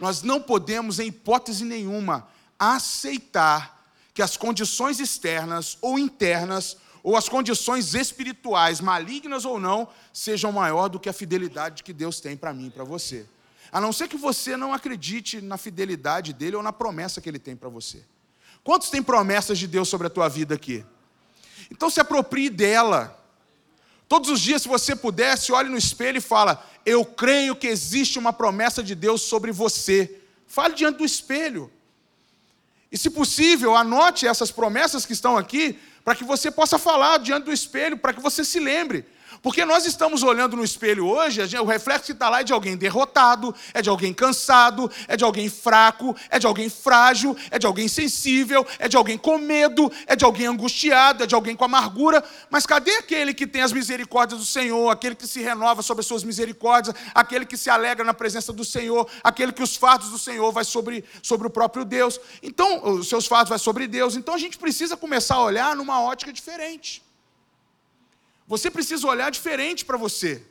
Nós 0.00 0.22
não 0.22 0.40
podemos, 0.40 0.98
em 0.98 1.08
hipótese 1.08 1.64
nenhuma, 1.64 2.28
aceitar 2.58 3.76
que 4.12 4.22
as 4.22 4.36
condições 4.36 4.98
externas 4.98 5.76
ou 5.80 5.98
internas, 5.98 6.76
ou 7.02 7.16
as 7.16 7.28
condições 7.28 7.94
espirituais, 7.94 8.80
malignas 8.80 9.44
ou 9.44 9.60
não, 9.60 9.88
sejam 10.12 10.50
maior 10.50 10.88
do 10.88 10.98
que 10.98 11.08
a 11.08 11.12
fidelidade 11.12 11.82
que 11.82 11.92
Deus 11.92 12.18
tem 12.18 12.36
para 12.36 12.52
mim 12.52 12.66
e 12.66 12.70
para 12.70 12.82
você. 12.82 13.26
A 13.70 13.80
não 13.80 13.92
ser 13.92 14.08
que 14.08 14.16
você 14.16 14.56
não 14.56 14.72
acredite 14.72 15.40
na 15.40 15.56
fidelidade 15.56 16.32
dele 16.32 16.56
ou 16.56 16.62
na 16.62 16.72
promessa 16.72 17.20
que 17.20 17.28
ele 17.28 17.38
tem 17.38 17.54
para 17.54 17.68
você. 17.68 18.02
Quantos 18.64 18.90
têm 18.90 19.02
promessas 19.02 19.58
de 19.58 19.66
Deus 19.66 19.88
sobre 19.88 20.06
a 20.06 20.10
tua 20.10 20.28
vida 20.28 20.54
aqui? 20.54 20.84
Então 21.70 21.90
se 21.90 22.00
aproprie 22.00 22.50
dela. 22.50 23.22
Todos 24.08 24.30
os 24.30 24.40
dias, 24.40 24.62
se 24.62 24.68
você 24.68 24.94
pudesse, 24.94 25.52
olhe 25.52 25.68
no 25.68 25.76
espelho 25.76 26.18
e 26.18 26.20
fala: 26.20 26.64
Eu 26.84 27.04
creio 27.04 27.56
que 27.56 27.66
existe 27.66 28.18
uma 28.18 28.32
promessa 28.32 28.82
de 28.82 28.94
Deus 28.94 29.22
sobre 29.22 29.50
você. 29.50 30.20
Fale 30.46 30.74
diante 30.74 30.98
do 30.98 31.04
espelho. 31.04 31.70
E, 32.90 32.96
se 32.96 33.10
possível, 33.10 33.74
anote 33.74 34.26
essas 34.26 34.50
promessas 34.50 35.04
que 35.04 35.12
estão 35.12 35.36
aqui, 35.36 35.78
para 36.04 36.14
que 36.14 36.22
você 36.22 36.50
possa 36.50 36.78
falar 36.78 37.18
diante 37.18 37.44
do 37.44 37.52
espelho, 37.52 37.98
para 37.98 38.12
que 38.12 38.20
você 38.20 38.44
se 38.44 38.60
lembre. 38.60 39.04
Porque 39.42 39.64
nós 39.64 39.86
estamos 39.86 40.22
olhando 40.22 40.56
no 40.56 40.64
espelho 40.64 41.06
hoje, 41.06 41.40
o 41.58 41.64
reflexo 41.64 42.06
que 42.06 42.12
está 42.12 42.28
lá 42.28 42.40
é 42.40 42.44
de 42.44 42.52
alguém 42.52 42.76
derrotado, 42.76 43.54
é 43.72 43.82
de 43.82 43.88
alguém 43.88 44.12
cansado, 44.12 44.90
é 45.08 45.16
de 45.16 45.24
alguém 45.24 45.48
fraco, 45.48 46.14
é 46.30 46.38
de 46.38 46.46
alguém 46.46 46.68
frágil, 46.68 47.36
é 47.50 47.58
de 47.58 47.66
alguém 47.66 47.88
sensível, 47.88 48.66
é 48.78 48.88
de 48.88 48.96
alguém 48.96 49.16
com 49.16 49.38
medo, 49.38 49.90
é 50.06 50.16
de 50.16 50.24
alguém 50.24 50.46
angustiado, 50.46 51.24
é 51.24 51.26
de 51.26 51.34
alguém 51.34 51.54
com 51.54 51.64
amargura. 51.64 52.22
Mas 52.50 52.66
cadê 52.66 52.92
aquele 52.92 53.32
que 53.32 53.46
tem 53.46 53.62
as 53.62 53.72
misericórdias 53.72 54.40
do 54.40 54.46
Senhor, 54.46 54.90
aquele 54.90 55.14
que 55.14 55.26
se 55.26 55.40
renova 55.40 55.82
sobre 55.82 56.00
as 56.00 56.06
suas 56.06 56.24
misericórdias, 56.24 56.94
aquele 57.14 57.46
que 57.46 57.56
se 57.56 57.70
alegra 57.70 58.04
na 58.04 58.14
presença 58.14 58.52
do 58.52 58.64
Senhor, 58.64 59.08
aquele 59.22 59.52
que 59.52 59.62
os 59.62 59.76
fardos 59.76 60.10
do 60.10 60.18
Senhor 60.18 60.50
vai 60.52 60.64
sobre, 60.64 61.04
sobre 61.22 61.46
o 61.46 61.50
próprio 61.50 61.84
Deus? 61.84 62.20
Então, 62.42 62.94
os 62.94 63.08
seus 63.08 63.26
fardos 63.26 63.48
vai 63.48 63.58
sobre 63.58 63.86
Deus. 63.86 64.16
Então 64.16 64.34
a 64.34 64.38
gente 64.38 64.58
precisa 64.58 64.96
começar 64.96 65.36
a 65.36 65.42
olhar 65.42 65.76
numa 65.76 66.00
ótica 66.00 66.32
diferente. 66.32 67.05
Você 68.46 68.70
precisa 68.70 69.06
olhar 69.06 69.30
diferente 69.30 69.84
para 69.84 69.96
você. 69.96 70.42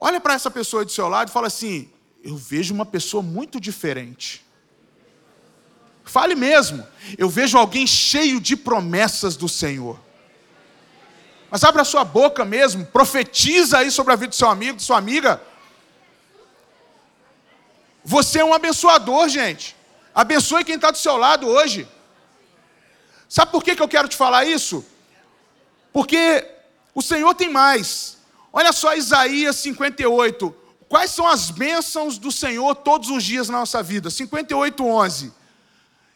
Olha 0.00 0.20
para 0.20 0.34
essa 0.34 0.50
pessoa 0.50 0.84
do 0.84 0.90
seu 0.90 1.08
lado 1.08 1.28
e 1.28 1.32
fala 1.32 1.46
assim: 1.46 1.90
Eu 2.22 2.36
vejo 2.36 2.72
uma 2.74 2.86
pessoa 2.86 3.22
muito 3.22 3.60
diferente. 3.60 4.44
Fale 6.04 6.34
mesmo. 6.34 6.86
Eu 7.18 7.28
vejo 7.28 7.58
alguém 7.58 7.86
cheio 7.86 8.40
de 8.40 8.56
promessas 8.56 9.36
do 9.36 9.48
Senhor. 9.48 9.98
Mas 11.50 11.64
abra 11.64 11.82
a 11.82 11.84
sua 11.84 12.04
boca 12.04 12.44
mesmo, 12.44 12.84
profetiza 12.86 13.78
aí 13.78 13.90
sobre 13.90 14.12
a 14.12 14.16
vida 14.16 14.28
do 14.28 14.34
seu 14.34 14.48
amigo, 14.48 14.76
de 14.76 14.82
sua 14.82 14.98
amiga. 14.98 15.40
Você 18.04 18.38
é 18.38 18.44
um 18.44 18.54
abençoador, 18.54 19.28
gente. 19.28 19.76
Abençoe 20.14 20.64
quem 20.64 20.76
está 20.76 20.90
do 20.90 20.98
seu 20.98 21.16
lado 21.16 21.46
hoje. 21.46 21.88
Sabe 23.28 23.50
por 23.50 23.62
que, 23.62 23.74
que 23.74 23.82
eu 23.82 23.88
quero 23.88 24.08
te 24.08 24.16
falar 24.16 24.44
isso? 24.44 24.84
Porque 25.96 26.46
o 26.94 27.00
Senhor 27.00 27.34
tem 27.34 27.48
mais. 27.48 28.18
Olha 28.52 28.70
só 28.70 28.94
Isaías 28.94 29.56
58. 29.56 30.54
Quais 30.90 31.10
são 31.10 31.26
as 31.26 31.50
bênçãos 31.50 32.18
do 32.18 32.30
Senhor 32.30 32.74
todos 32.74 33.08
os 33.08 33.24
dias 33.24 33.48
na 33.48 33.60
nossa 33.60 33.82
vida? 33.82 34.10
58, 34.10 34.84
11. 34.84 35.32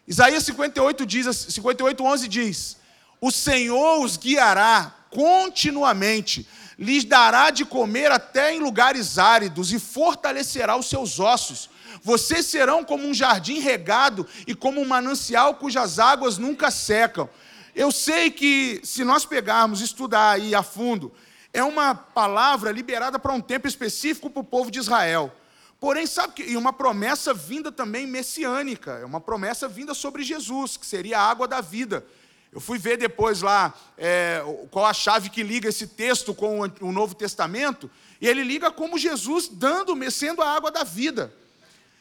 Isaías 0.07 0.45
58, 0.45 1.07
diz, 1.07 1.35
58, 1.35 2.05
11 2.05 2.29
diz: 2.29 2.77
O 3.23 3.31
Senhor 3.31 4.05
os 4.05 4.19
guiará 4.19 4.95
continuamente, 5.09 6.47
lhes 6.79 7.07
dará 7.07 7.49
de 7.49 7.65
comer 7.65 8.13
até 8.13 8.55
em 8.55 8.61
lugares 8.61 9.17
áridos 9.17 9.73
e 9.73 9.79
fortalecerá 9.79 10.77
os 10.77 10.91
seus 10.91 11.19
ossos. 11.19 11.71
Vocês 12.03 12.45
serão 12.45 12.85
como 12.85 13.09
um 13.09 13.15
jardim 13.15 13.61
regado 13.61 14.27
e 14.47 14.55
como 14.55 14.79
um 14.79 14.87
manancial 14.87 15.55
cujas 15.55 15.99
águas 15.99 16.37
nunca 16.37 16.71
secam. 16.71 17.31
Eu 17.75 17.93
sei 17.93 18.31
que 18.31 18.81
se 18.83 19.05
nós 19.05 19.25
pegarmos, 19.25 19.81
estudar 19.81 20.33
aí 20.33 20.55
a 20.55 20.63
fundo, 20.63 21.13
é 21.53 21.63
uma 21.63 21.95
palavra 21.95 22.71
liberada 22.71 23.19
para 23.19 23.33
um 23.33 23.41
tempo 23.41 23.67
específico 23.67 24.31
para 24.31 24.41
o 24.41 24.45
povo 24.45 24.71
de 24.71 24.79
Israel. 24.79 25.33
Porém, 25.79 26.07
sabe 26.07 26.35
que 26.35 26.43
e 26.43 26.57
uma 26.57 26.73
promessa 26.73 27.33
vinda 27.33 27.73
também 27.73 28.07
messiânica, 28.07 28.99
é 28.99 29.05
uma 29.05 29.21
promessa 29.21 29.67
vinda 29.67 29.95
sobre 29.95 30.23
Jesus, 30.23 30.77
que 30.77 30.85
seria 30.85 31.19
a 31.19 31.23
água 31.23 31.49
da 31.49 31.61
vida. 31.61 32.05
Eu 32.53 32.61
fui 32.61 32.79
ver 32.79 32.99
depois 32.99 33.41
lá 33.41 33.73
é, 33.97 34.43
qual 34.71 34.85
a 34.85 34.93
chave 34.93 35.31
que 35.31 35.43
liga 35.43 35.69
esse 35.69 35.87
texto 35.87 36.35
com 36.35 36.61
o 36.81 36.93
Novo 36.93 37.15
Testamento, 37.15 37.91
e 38.21 38.29
ele 38.29 38.43
liga 38.43 38.71
como 38.71 38.99
Jesus 38.99 39.49
dando, 39.49 39.95
sendo 40.11 40.43
a 40.43 40.51
água 40.51 40.71
da 40.71 40.85
vida. 40.85 41.33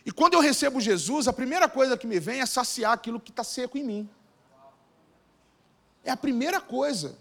E 0.05 0.12
quando 0.12 0.34
eu 0.34 0.39
recebo 0.39 0.82
Jesus, 0.82 1.27
a 1.27 1.34
primeira 1.34 1.69
coisa 1.69 1.95
que 1.95 2.08
me 2.08 2.19
vem 2.19 2.41
é 2.41 2.45
saciar 2.45 2.93
aquilo 2.93 3.19
que 3.19 3.32
está 3.32 3.43
seco 3.43 3.77
em 3.77 3.84
mim. 3.84 4.10
É 6.04 6.12
a 6.12 6.18
primeira 6.18 6.62
coisa 6.62 7.18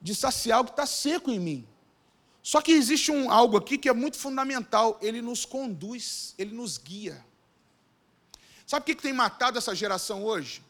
de 0.00 0.14
saciar 0.14 0.60
o 0.60 0.64
que 0.64 0.70
está 0.70 0.86
seco 0.86 1.30
em 1.30 1.38
mim. 1.38 1.68
Só 2.42 2.60
que 2.60 2.72
existe 2.72 3.10
um, 3.10 3.30
algo 3.30 3.56
aqui 3.56 3.78
que 3.78 3.88
é 3.88 3.92
muito 3.92 4.18
fundamental. 4.18 4.98
Ele 5.00 5.22
nos 5.22 5.46
conduz, 5.46 6.34
ele 6.36 6.54
nos 6.54 6.76
guia. 6.76 7.24
Sabe 8.66 8.82
o 8.82 8.86
que, 8.86 8.94
que 8.94 9.02
tem 9.02 9.12
matado 9.12 9.58
essa 9.58 9.74
geração 9.74 10.24
hoje? 10.24 10.62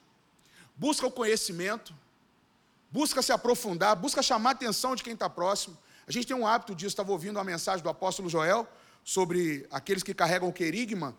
Busca 0.76 1.06
o 1.06 1.10
conhecimento, 1.10 1.94
busca 2.90 3.22
se 3.22 3.32
aprofundar, 3.32 3.96
busca 3.96 4.22
chamar 4.22 4.50
a 4.50 4.52
atenção 4.52 4.94
de 4.94 5.02
quem 5.02 5.14
está 5.14 5.28
próximo. 5.28 5.76
A 6.06 6.12
gente 6.12 6.26
tem 6.26 6.36
um 6.36 6.46
hábito 6.46 6.74
disso, 6.74 6.88
estava 6.88 7.10
ouvindo 7.10 7.36
uma 7.36 7.44
mensagem 7.44 7.82
do 7.82 7.88
apóstolo 7.88 8.28
Joel 8.28 8.68
sobre 9.02 9.66
aqueles 9.70 10.02
que 10.02 10.14
carregam 10.14 10.48
o 10.48 10.52
querigma, 10.52 11.16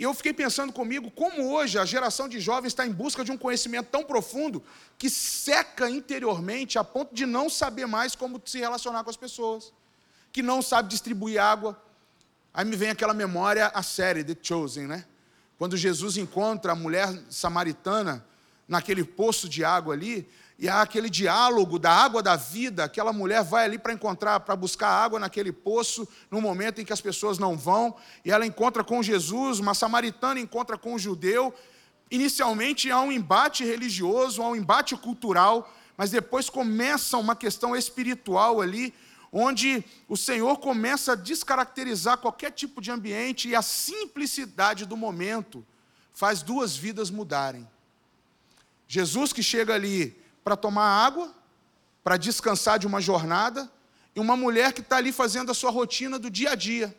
e 0.00 0.02
eu 0.02 0.14
fiquei 0.14 0.32
pensando 0.32 0.72
comigo 0.72 1.10
como 1.10 1.52
hoje 1.52 1.78
a 1.78 1.84
geração 1.84 2.26
de 2.26 2.40
jovens 2.40 2.68
está 2.68 2.86
em 2.86 2.90
busca 2.90 3.22
de 3.22 3.30
um 3.30 3.36
conhecimento 3.36 3.88
tão 3.90 4.02
profundo 4.02 4.62
que 4.96 5.10
seca 5.10 5.90
interiormente 5.90 6.78
a 6.78 6.82
ponto 6.82 7.14
de 7.14 7.26
não 7.26 7.50
saber 7.50 7.84
mais 7.84 8.14
como 8.14 8.40
se 8.46 8.58
relacionar 8.58 9.04
com 9.04 9.10
as 9.10 9.16
pessoas, 9.18 9.74
que 10.32 10.42
não 10.42 10.62
sabe 10.62 10.88
distribuir 10.88 11.38
água. 11.38 11.78
Aí 12.54 12.64
me 12.64 12.76
vem 12.76 12.88
aquela 12.88 13.12
memória, 13.12 13.66
a 13.66 13.82
série 13.82 14.24
The 14.24 14.34
Chosen, 14.40 14.86
né? 14.86 15.04
Quando 15.58 15.76
Jesus 15.76 16.16
encontra 16.16 16.72
a 16.72 16.74
mulher 16.74 17.06
samaritana 17.28 18.24
naquele 18.66 19.04
poço 19.04 19.50
de 19.50 19.62
água 19.62 19.92
ali, 19.92 20.26
e 20.60 20.68
há 20.68 20.82
aquele 20.82 21.08
diálogo 21.08 21.78
da 21.78 21.90
água 21.90 22.22
da 22.22 22.36
vida, 22.36 22.84
aquela 22.84 23.14
mulher 23.14 23.42
vai 23.42 23.64
ali 23.64 23.78
para 23.78 23.94
encontrar, 23.94 24.40
para 24.40 24.54
buscar 24.54 24.90
água 24.90 25.18
naquele 25.18 25.52
poço, 25.52 26.06
no 26.30 26.38
momento 26.38 26.82
em 26.82 26.84
que 26.84 26.92
as 26.92 27.00
pessoas 27.00 27.38
não 27.38 27.56
vão, 27.56 27.96
e 28.22 28.30
ela 28.30 28.44
encontra 28.44 28.84
com 28.84 29.02
Jesus, 29.02 29.58
uma 29.58 29.72
samaritana 29.72 30.38
encontra 30.38 30.76
com 30.76 30.92
um 30.92 30.98
judeu. 30.98 31.54
Inicialmente 32.10 32.90
há 32.90 33.00
um 33.00 33.10
embate 33.10 33.64
religioso, 33.64 34.42
há 34.42 34.50
um 34.50 34.54
embate 34.54 34.94
cultural, 34.96 35.74
mas 35.96 36.10
depois 36.10 36.50
começa 36.50 37.16
uma 37.16 37.34
questão 37.34 37.74
espiritual 37.74 38.60
ali, 38.60 38.92
onde 39.32 39.82
o 40.10 40.16
Senhor 40.16 40.58
começa 40.58 41.12
a 41.12 41.16
descaracterizar 41.16 42.18
qualquer 42.18 42.50
tipo 42.50 42.82
de 42.82 42.90
ambiente 42.90 43.48
e 43.48 43.56
a 43.56 43.62
simplicidade 43.62 44.84
do 44.84 44.96
momento 44.96 45.64
faz 46.12 46.42
duas 46.42 46.76
vidas 46.76 47.08
mudarem. 47.08 47.66
Jesus 48.86 49.32
que 49.32 49.42
chega 49.42 49.74
ali 49.74 50.20
para 50.50 50.56
tomar 50.56 51.06
água, 51.06 51.32
para 52.02 52.16
descansar 52.16 52.76
de 52.76 52.84
uma 52.84 53.00
jornada, 53.00 53.70
e 54.16 54.18
uma 54.18 54.36
mulher 54.36 54.72
que 54.72 54.80
está 54.80 54.96
ali 54.96 55.12
fazendo 55.12 55.52
a 55.52 55.54
sua 55.54 55.70
rotina 55.70 56.18
do 56.18 56.28
dia 56.28 56.50
a 56.50 56.54
dia. 56.56 56.92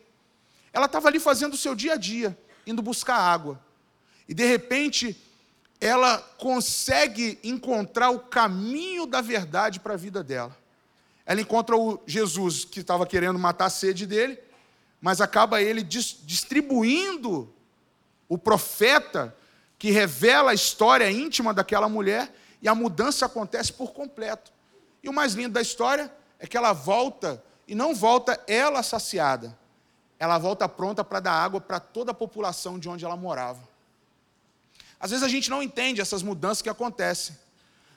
Ela 0.72 0.86
estava 0.86 1.08
ali 1.08 1.20
fazendo 1.20 1.52
o 1.52 1.56
seu 1.58 1.74
dia 1.74 1.92
a 1.92 1.96
dia, 1.98 2.38
indo 2.66 2.80
buscar 2.80 3.16
água. 3.16 3.60
E 4.26 4.32
de 4.32 4.46
repente, 4.46 5.20
ela 5.78 6.16
consegue 6.38 7.38
encontrar 7.44 8.08
o 8.08 8.20
caminho 8.20 9.04
da 9.04 9.20
verdade 9.20 9.80
para 9.80 9.92
a 9.92 9.98
vida 9.98 10.24
dela. 10.24 10.56
Ela 11.26 11.42
encontra 11.42 11.76
o 11.76 12.00
Jesus 12.06 12.64
que 12.64 12.80
estava 12.80 13.04
querendo 13.04 13.38
matar 13.38 13.66
a 13.66 13.70
sede 13.70 14.06
dele, 14.06 14.38
mas 14.98 15.20
acaba 15.20 15.60
ele 15.60 15.82
distribuindo 15.82 17.52
o 18.30 18.38
profeta 18.38 19.36
que 19.78 19.90
revela 19.90 20.52
a 20.52 20.54
história 20.54 21.10
íntima 21.10 21.52
daquela 21.52 21.86
mulher 21.86 22.34
e 22.62 22.68
a 22.68 22.74
mudança 22.74 23.26
acontece 23.26 23.72
por 23.72 23.92
completo. 23.92 24.52
E 25.02 25.08
o 25.08 25.12
mais 25.12 25.34
lindo 25.34 25.54
da 25.54 25.60
história 25.60 26.10
é 26.38 26.46
que 26.46 26.56
ela 26.56 26.72
volta, 26.72 27.42
e 27.66 27.74
não 27.74 27.94
volta 27.94 28.40
ela 28.46 28.82
saciada, 28.82 29.58
ela 30.18 30.38
volta 30.38 30.68
pronta 30.68 31.02
para 31.02 31.18
dar 31.18 31.32
água 31.32 31.60
para 31.60 31.80
toda 31.80 32.12
a 32.12 32.14
população 32.14 32.78
de 32.78 32.88
onde 32.88 33.04
ela 33.04 33.16
morava. 33.16 33.68
Às 35.00 35.10
vezes 35.10 35.24
a 35.24 35.28
gente 35.28 35.50
não 35.50 35.60
entende 35.60 36.00
essas 36.00 36.22
mudanças 36.22 36.62
que 36.62 36.70
acontecem. 36.70 37.36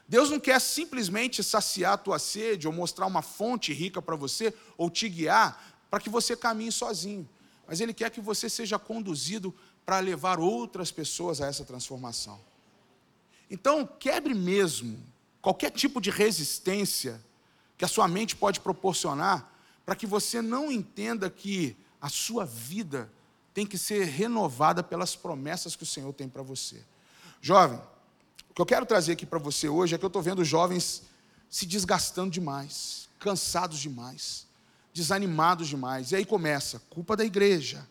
Deus 0.08 0.32
não 0.32 0.40
quer 0.40 0.60
simplesmente 0.60 1.44
saciar 1.44 1.94
a 1.94 1.98
tua 1.98 2.18
sede 2.18 2.68
ou 2.68 2.74
mostrar 2.74 3.06
uma 3.06 3.22
fonte 3.22 3.72
rica 3.72 4.02
para 4.02 4.16
você 4.16 4.54
ou 4.76 4.90
te 4.90 5.08
guiar 5.08 5.64
para 5.90 6.00
que 6.00 6.10
você 6.10 6.36
caminhe 6.36 6.72
sozinho, 6.72 7.30
mas 7.68 7.80
Ele 7.80 7.94
quer 7.94 8.10
que 8.10 8.20
você 8.20 8.50
seja 8.50 8.80
conduzido 8.80 9.54
para 9.86 10.00
levar 10.00 10.40
outras 10.40 10.92
pessoas 10.92 11.40
a 11.42 11.48
essa 11.48 11.64
transformação. 11.64 12.40
Então, 13.50 13.86
quebre 13.86 14.34
mesmo 14.34 14.98
qualquer 15.42 15.72
tipo 15.72 16.02
de 16.02 16.10
resistência 16.10 17.22
que 17.78 17.86
a 17.86 17.88
sua 17.88 18.08
mente 18.08 18.36
pode 18.36 18.60
proporcionar, 18.60 19.52
para 19.86 19.96
que 19.96 20.08
você 20.08 20.42
não 20.42 20.72
entenda 20.72 21.30
que 21.30 21.76
a 22.02 22.10
sua 22.10 22.46
vida 22.46 23.12
tem 23.54 23.66
que 23.66 23.78
ser 23.78 24.06
renovada 24.06 24.82
pelas 24.82 25.16
promessas 25.16 25.76
que 25.76 25.84
o 25.84 25.86
Senhor 25.86 26.12
tem 26.14 26.28
para 26.28 26.42
você. 26.42 26.84
Jovem, 27.42 27.80
o 28.50 28.54
que 28.54 28.62
eu 28.62 28.66
quero 28.66 28.86
trazer 28.86 29.14
aqui 29.14 29.26
para 29.26 29.40
você 29.40 29.70
hoje 29.70 29.94
é 29.94 29.98
que 29.98 30.04
eu 30.04 30.08
estou 30.08 30.22
vendo 30.22 30.44
jovens 30.44 31.04
se 31.50 31.66
desgastando 31.66 32.32
demais, 32.32 33.08
cansados 33.20 33.80
demais, 33.80 34.48
desanimados 34.94 35.68
demais. 35.68 36.12
E 36.12 36.16
aí 36.16 36.26
começa, 36.26 36.82
culpa 36.90 37.16
da 37.16 37.24
igreja, 37.24 37.88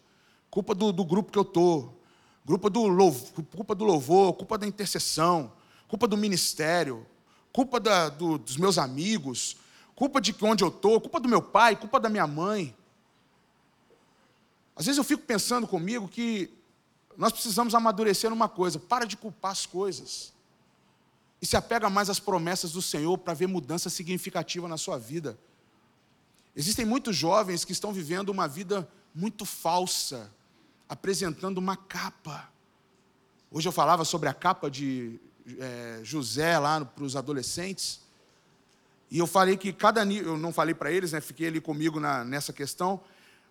culpa 0.51 0.75
do, 0.75 0.93
do 0.93 1.05
grupo 1.05 1.31
que 1.31 1.39
eu 1.39 1.43
estou, 1.43 2.01
culpa 2.47 2.69
do, 2.69 2.87
louvor, 2.87 3.33
culpa 3.45 3.75
do 3.75 3.85
louvor, 3.85 4.35
culpa 4.35 4.59
da 4.59 4.67
intercessão, 4.67 5.53
culpa 5.89 6.07
do 6.07 6.17
ministério, 6.17 7.07
culpa 7.53 7.81
da, 7.81 8.09
do, 8.09 8.39
dos 8.39 8.57
meus 8.57 8.79
amigos, 8.79 9.57
culpa 9.95 10.21
de 10.21 10.35
onde 10.43 10.63
eu 10.63 10.69
estou, 10.69 11.01
culpa 11.01 11.21
do 11.21 11.29
meu 11.29 11.41
pai, 11.41 11.77
culpa 11.77 11.99
da 11.99 12.09
minha 12.09 12.27
mãe. 12.27 12.77
Às 14.77 14.87
vezes 14.87 14.99
eu 14.99 15.05
fico 15.05 15.23
pensando 15.23 15.67
comigo 15.67 16.09
que 16.09 16.51
nós 17.17 17.33
precisamos 17.33 17.75
amadurecer 17.75 18.29
numa 18.29 18.49
coisa: 18.49 18.79
para 18.79 19.07
de 19.07 19.17
culpar 19.17 19.53
as 19.53 19.67
coisas. 19.67 20.33
E 21.41 21.47
se 21.47 21.57
apega 21.57 21.91
mais 21.91 22.09
às 22.09 22.19
promessas 22.19 22.73
do 22.73 22.81
Senhor 22.83 23.17
para 23.19 23.35
ver 23.35 23.47
mudança 23.47 23.91
significativa 23.91 24.67
na 24.67 24.77
sua 24.77 24.99
vida. 24.99 25.39
Existem 26.57 26.85
muitos 26.85 27.17
jovens 27.17 27.65
que 27.65 27.73
estão 27.73 27.93
vivendo 27.93 28.31
uma 28.31 28.49
vida 28.49 28.89
muito 29.15 29.45
falsa, 29.45 30.33
apresentando 30.89 31.59
uma 31.59 31.77
capa. 31.77 32.49
Hoje 33.51 33.69
eu 33.69 33.73
falava 33.73 34.05
sobre 34.05 34.29
a 34.29 34.35
capa 34.35 34.71
de 34.71 35.21
é, 35.59 36.01
José 36.03 36.59
lá 36.59 36.85
para 36.85 37.05
os 37.05 37.17
adolescentes. 37.17 38.01
E 39.11 39.19
eu 39.19 39.27
falei 39.27 39.57
que 39.57 39.73
cada 39.73 40.05
eu 40.05 40.37
não 40.37 40.53
falei 40.53 40.75
para 40.75 40.91
eles, 40.91 41.13
né, 41.13 41.21
fiquei 41.21 41.49
ali 41.49 41.61
comigo 41.61 42.01
na, 42.01 42.25
nessa 42.25 42.53
questão, 42.53 43.01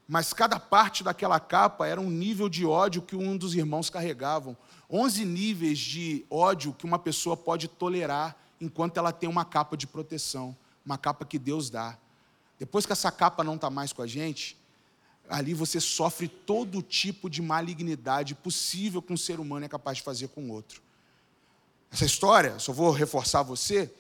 mas 0.08 0.34
cada 0.34 0.60
parte 0.60 1.04
daquela 1.04 1.40
capa 1.40 1.88
era 1.88 2.02
um 2.02 2.10
nível 2.10 2.50
de 2.50 2.66
ódio 2.66 3.02
que 3.02 3.16
um 3.16 3.38
dos 3.38 3.56
irmãos 3.56 3.90
carregavam. 3.90 4.58
Onze 4.90 5.24
níveis 5.24 5.80
de 5.80 6.26
ódio 6.30 6.74
que 6.74 6.86
uma 6.86 7.00
pessoa 7.00 7.38
pode 7.38 7.68
tolerar 7.68 8.36
enquanto 8.60 8.98
ela 8.98 9.12
tem 9.12 9.30
uma 9.30 9.46
capa 9.46 9.78
de 9.78 9.88
proteção, 9.88 10.56
uma 10.86 10.98
capa 10.98 11.26
que 11.26 11.40
Deus 11.40 11.70
dá. 11.70 11.98
Depois 12.60 12.86
que 12.86 12.92
essa 12.92 13.12
capa 13.12 13.44
não 13.44 13.56
está 13.56 13.70
mais 13.70 13.94
com 13.94 14.02
a 14.02 14.08
gente, 14.08 14.58
ali 15.30 15.54
você 15.54 15.80
sofre 15.80 16.28
todo 16.28 16.82
tipo 16.82 17.30
de 17.30 17.42
malignidade 17.42 18.36
possível 18.36 19.02
que 19.02 19.14
um 19.14 19.18
ser 19.18 19.40
humano 19.40 19.66
é 19.66 19.70
capaz 19.70 19.98
de 19.98 20.04
fazer 20.04 20.28
com 20.30 20.44
o 20.44 20.52
outro. 20.52 20.82
Essa 21.92 22.06
história, 22.06 22.58
só 22.60 22.74
vou 22.74 22.92
reforçar 22.92 23.44
você, 23.44 23.92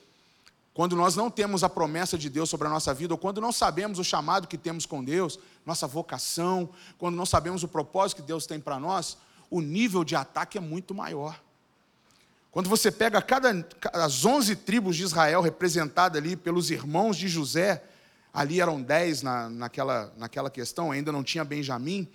quando 0.74 0.96
nós 0.96 1.16
não 1.16 1.30
temos 1.30 1.64
a 1.64 1.70
promessa 1.70 2.18
de 2.18 2.30
Deus 2.30 2.50
sobre 2.50 2.68
a 2.68 2.70
nossa 2.70 2.94
vida, 2.94 3.14
ou 3.14 3.18
quando 3.18 3.40
não 3.40 3.52
sabemos 3.52 4.00
o 4.00 4.04
chamado 4.04 4.48
que 4.48 4.58
temos 4.58 4.86
com 4.86 5.04
Deus, 5.04 5.38
nossa 5.66 5.86
vocação, 5.86 6.70
quando 6.98 7.16
não 7.16 7.26
sabemos 7.26 7.64
o 7.64 7.68
propósito 7.68 8.22
que 8.22 8.28
Deus 8.28 8.48
tem 8.48 8.60
para 8.60 8.80
nós, 8.80 9.18
o 9.52 9.62
nível 9.62 10.04
de 10.04 10.16
ataque 10.16 10.58
é 10.58 10.62
muito 10.62 10.96
maior. 10.96 11.40
Quando 12.52 12.70
você 12.70 12.92
pega 12.92 13.22
cada, 13.22 13.68
as 13.94 14.26
11 14.26 14.56
tribos 14.58 14.96
de 14.96 15.04
Israel 15.04 15.42
representadas 15.42 16.20
ali 16.20 16.36
pelos 16.36 16.72
irmãos 16.72 17.18
de 17.18 17.28
José, 17.28 17.84
ali 18.34 18.60
eram 18.60 18.82
10 18.82 19.22
na, 19.22 19.50
naquela, 19.50 20.12
naquela 20.18 20.50
questão, 20.50 20.92
ainda 20.92 21.12
não 21.12 21.24
tinha 21.24 21.46
Benjamim, 21.46 22.10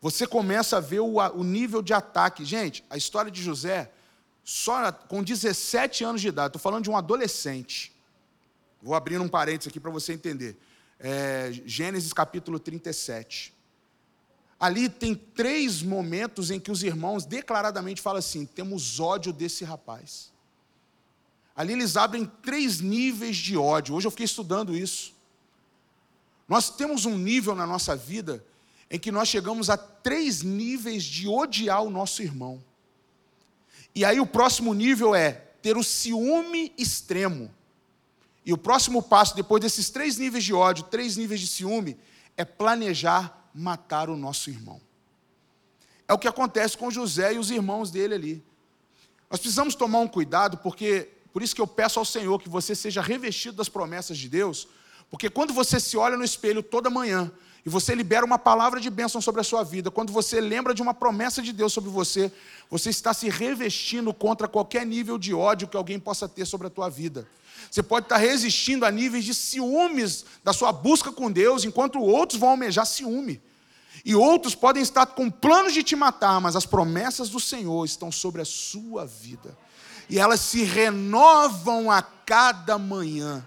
você 0.00 0.26
começa 0.26 0.76
a 0.76 0.80
ver 0.80 1.00
o, 1.00 1.16
o 1.16 1.42
nível 1.42 1.82
de 1.82 1.92
ataque. 1.92 2.44
Gente, 2.44 2.84
a 2.88 2.96
história 2.96 3.30
de 3.30 3.42
José, 3.42 3.90
só 4.44 4.92
com 4.92 5.22
17 5.22 6.04
anos 6.04 6.20
de 6.20 6.28
idade, 6.28 6.48
estou 6.48 6.60
falando 6.60 6.84
de 6.84 6.90
um 6.90 6.96
adolescente, 6.96 7.96
Vou 8.86 8.94
abrir 8.94 9.20
um 9.20 9.26
parênteses 9.26 9.66
aqui 9.66 9.80
para 9.80 9.90
você 9.90 10.12
entender. 10.12 10.56
É, 11.00 11.50
Gênesis 11.64 12.12
capítulo 12.12 12.60
37. 12.60 13.52
Ali 14.60 14.88
tem 14.88 15.12
três 15.12 15.82
momentos 15.82 16.52
em 16.52 16.60
que 16.60 16.70
os 16.70 16.84
irmãos 16.84 17.26
declaradamente 17.26 18.00
falam 18.00 18.20
assim: 18.20 18.46
temos 18.46 19.00
ódio 19.00 19.32
desse 19.32 19.64
rapaz. 19.64 20.32
Ali 21.56 21.72
eles 21.72 21.96
abrem 21.96 22.30
três 22.42 22.80
níveis 22.80 23.36
de 23.36 23.56
ódio. 23.56 23.96
Hoje 23.96 24.06
eu 24.06 24.10
fiquei 24.12 24.26
estudando 24.26 24.76
isso. 24.76 25.15
Nós 26.48 26.70
temos 26.70 27.04
um 27.04 27.18
nível 27.18 27.54
na 27.54 27.66
nossa 27.66 27.96
vida 27.96 28.44
em 28.90 28.98
que 28.98 29.10
nós 29.10 29.28
chegamos 29.28 29.68
a 29.68 29.76
três 29.76 30.42
níveis 30.42 31.02
de 31.02 31.26
odiar 31.26 31.82
o 31.82 31.90
nosso 31.90 32.22
irmão. 32.22 32.62
E 33.94 34.04
aí 34.04 34.20
o 34.20 34.26
próximo 34.26 34.72
nível 34.72 35.14
é 35.14 35.32
ter 35.62 35.76
o 35.76 35.82
ciúme 35.82 36.72
extremo. 36.78 37.50
E 38.44 38.52
o 38.52 38.58
próximo 38.58 39.02
passo, 39.02 39.34
depois 39.34 39.60
desses 39.60 39.90
três 39.90 40.18
níveis 40.18 40.44
de 40.44 40.54
ódio, 40.54 40.84
três 40.84 41.16
níveis 41.16 41.40
de 41.40 41.48
ciúme, 41.48 41.98
é 42.36 42.44
planejar 42.44 43.50
matar 43.52 44.08
o 44.08 44.16
nosso 44.16 44.50
irmão. 44.50 44.80
É 46.06 46.14
o 46.14 46.18
que 46.18 46.28
acontece 46.28 46.78
com 46.78 46.90
José 46.90 47.34
e 47.34 47.38
os 47.38 47.50
irmãos 47.50 47.90
dele 47.90 48.14
ali. 48.14 48.44
Nós 49.28 49.40
precisamos 49.40 49.74
tomar 49.74 49.98
um 49.98 50.06
cuidado, 50.06 50.58
porque 50.58 51.08
por 51.32 51.42
isso 51.42 51.54
que 51.54 51.60
eu 51.60 51.66
peço 51.66 51.98
ao 51.98 52.04
Senhor 52.04 52.40
que 52.40 52.48
você 52.48 52.74
seja 52.74 53.02
revestido 53.02 53.56
das 53.56 53.68
promessas 53.68 54.16
de 54.16 54.28
Deus, 54.28 54.68
porque 55.10 55.30
quando 55.30 55.52
você 55.52 55.78
se 55.78 55.96
olha 55.96 56.16
no 56.16 56.24
espelho 56.24 56.62
toda 56.62 56.90
manhã 56.90 57.30
e 57.64 57.68
você 57.68 57.94
libera 57.94 58.24
uma 58.24 58.38
palavra 58.38 58.80
de 58.80 58.88
bênção 58.90 59.20
sobre 59.20 59.40
a 59.40 59.44
sua 59.44 59.62
vida, 59.62 59.90
quando 59.90 60.12
você 60.12 60.40
lembra 60.40 60.72
de 60.74 60.82
uma 60.82 60.94
promessa 60.94 61.42
de 61.42 61.52
Deus 61.52 61.72
sobre 61.72 61.90
você, 61.90 62.30
você 62.70 62.90
está 62.90 63.12
se 63.12 63.28
revestindo 63.28 64.12
contra 64.14 64.46
qualquer 64.46 64.86
nível 64.86 65.18
de 65.18 65.34
ódio 65.34 65.68
que 65.68 65.76
alguém 65.76 65.98
possa 65.98 66.28
ter 66.28 66.44
sobre 66.44 66.66
a 66.66 66.70
tua 66.70 66.88
vida. 66.88 67.26
Você 67.70 67.82
pode 67.82 68.06
estar 68.06 68.18
resistindo 68.18 68.84
a 68.84 68.90
níveis 68.90 69.24
de 69.24 69.34
ciúmes 69.34 70.24
da 70.44 70.52
sua 70.52 70.72
busca 70.72 71.10
com 71.10 71.30
Deus, 71.30 71.64
enquanto 71.64 72.00
outros 72.00 72.38
vão 72.38 72.50
almejar 72.50 72.86
ciúme. 72.86 73.42
E 74.04 74.14
outros 74.14 74.54
podem 74.54 74.82
estar 74.82 75.06
com 75.06 75.30
planos 75.30 75.72
de 75.74 75.82
te 75.82 75.96
matar, 75.96 76.40
mas 76.40 76.54
as 76.54 76.66
promessas 76.66 77.28
do 77.28 77.40
Senhor 77.40 77.84
estão 77.84 78.12
sobre 78.12 78.42
a 78.42 78.44
sua 78.44 79.04
vida. 79.04 79.56
E 80.08 80.18
elas 80.18 80.40
se 80.40 80.62
renovam 80.62 81.90
a 81.90 82.00
cada 82.00 82.78
manhã. 82.78 83.44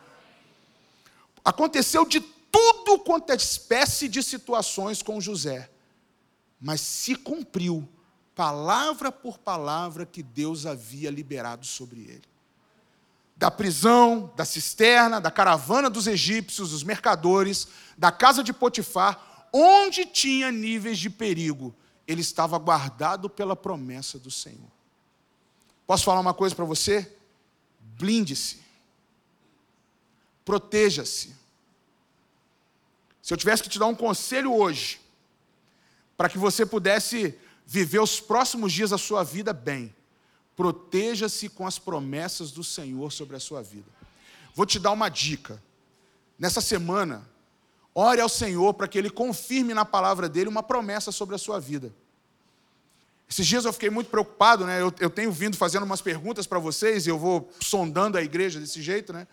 Aconteceu 1.50 2.06
de 2.06 2.20
tudo 2.20 3.00
quanto 3.00 3.32
é 3.32 3.36
espécie 3.36 4.08
de 4.08 4.22
situações 4.22 5.02
com 5.02 5.20
José, 5.22 5.70
mas 6.60 6.82
se 6.82 7.16
cumpriu, 7.16 7.88
palavra 8.36 9.12
por 9.12 9.38
palavra, 9.38 10.06
que 10.06 10.22
Deus 10.22 10.66
havia 10.66 11.10
liberado 11.10 11.66
sobre 11.66 12.02
ele 12.02 12.30
da 13.40 13.50
prisão, 13.50 14.34
da 14.36 14.44
cisterna, 14.44 15.22
da 15.22 15.32
caravana 15.32 15.90
dos 15.90 16.08
egípcios, 16.08 16.72
dos 16.72 16.84
mercadores, 16.84 17.70
da 17.98 18.12
casa 18.12 18.44
de 18.44 18.52
Potifar, 18.52 19.48
onde 19.54 20.06
tinha 20.06 20.52
níveis 20.52 21.00
de 21.00 21.10
perigo, 21.10 21.74
ele 22.06 22.20
estava 22.20 22.58
guardado 22.58 23.30
pela 23.30 23.56
promessa 23.56 24.20
do 24.20 24.30
Senhor. 24.30 24.70
Posso 25.88 26.04
falar 26.04 26.20
uma 26.20 26.34
coisa 26.34 26.54
para 26.54 26.66
você? 26.66 27.16
Blinde-se. 27.80 28.60
Proteja-se. 30.44 31.39
Se 33.30 33.34
eu 33.34 33.38
tivesse 33.38 33.62
que 33.62 33.70
te 33.70 33.78
dar 33.78 33.86
um 33.86 33.94
conselho 33.94 34.52
hoje, 34.52 35.00
para 36.18 36.28
que 36.28 36.40
você 36.40 36.66
pudesse 36.66 37.38
viver 37.64 38.00
os 38.00 38.20
próximos 38.20 38.74
dias 38.74 38.90
da 38.90 38.98
sua 38.98 39.24
vida 39.24 39.54
bem, 39.54 39.94
Proteja-se 40.60 41.48
com 41.48 41.66
as 41.66 41.80
promessas 41.80 42.52
do 42.52 42.66
Senhor 42.66 43.14
sobre 43.14 43.38
a 43.38 43.40
sua 43.40 43.62
vida. 43.62 43.88
Vou 44.54 44.66
te 44.66 44.78
dar 44.78 44.92
uma 44.92 45.08
dica. 45.08 45.64
Nessa 46.38 46.60
semana, 46.60 47.26
ore 47.96 48.20
ao 48.20 48.28
Senhor 48.28 48.74
para 48.74 48.86
que 48.86 48.98
Ele 48.98 49.10
confirme 49.10 49.74
na 49.74 49.86
palavra 49.86 50.28
dele 50.28 50.50
uma 50.50 50.62
promessa 50.62 51.14
sobre 51.14 51.34
a 51.34 51.38
sua 51.38 51.62
vida. 51.62 51.94
Esses 53.30 53.48
dias 53.48 53.64
eu 53.64 53.72
fiquei 53.72 53.90
muito 53.90 54.10
preocupado, 54.10 54.66
né? 54.66 54.82
Eu, 54.82 54.94
eu 55.00 55.10
tenho 55.10 55.32
vindo 55.32 55.56
fazendo 55.56 55.84
umas 55.84 56.02
perguntas 56.02 56.46
para 56.46 56.60
vocês, 56.60 57.08
e 57.08 57.10
eu 57.10 57.18
vou 57.18 57.50
sondando 57.62 58.18
a 58.18 58.22
igreja 58.22 58.60
desse 58.60 58.82
jeito, 58.82 59.14
né? 59.14 59.30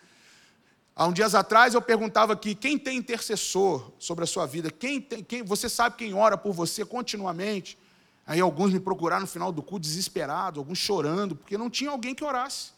Há 0.99 1.05
uns 1.05 1.13
dias 1.13 1.35
atrás 1.35 1.75
eu 1.75 1.81
perguntava 1.81 2.33
aqui: 2.33 2.55
quem 2.55 2.75
tem 2.75 2.97
intercessor 2.97 3.91
sobre 3.99 4.23
a 4.23 4.27
sua 4.27 4.47
vida? 4.47 4.71
Quem 4.71 4.99
tem, 4.99 5.23
quem, 5.23 5.43
você 5.43 5.69
sabe 5.69 5.95
quem 5.95 6.15
ora 6.15 6.35
por 6.35 6.53
você 6.53 6.83
continuamente? 6.83 7.77
Aí 8.25 8.39
alguns 8.39 8.73
me 8.73 8.79
procuraram 8.79 9.21
no 9.21 9.27
final 9.27 9.51
do 9.51 9.61
culto 9.61 9.83
desesperados, 9.83 10.57
alguns 10.57 10.79
chorando, 10.79 11.35
porque 11.35 11.55
não 11.55 11.69
tinha 11.69 11.91
alguém 11.91 12.15
que 12.15 12.23
orasse. 12.23 12.71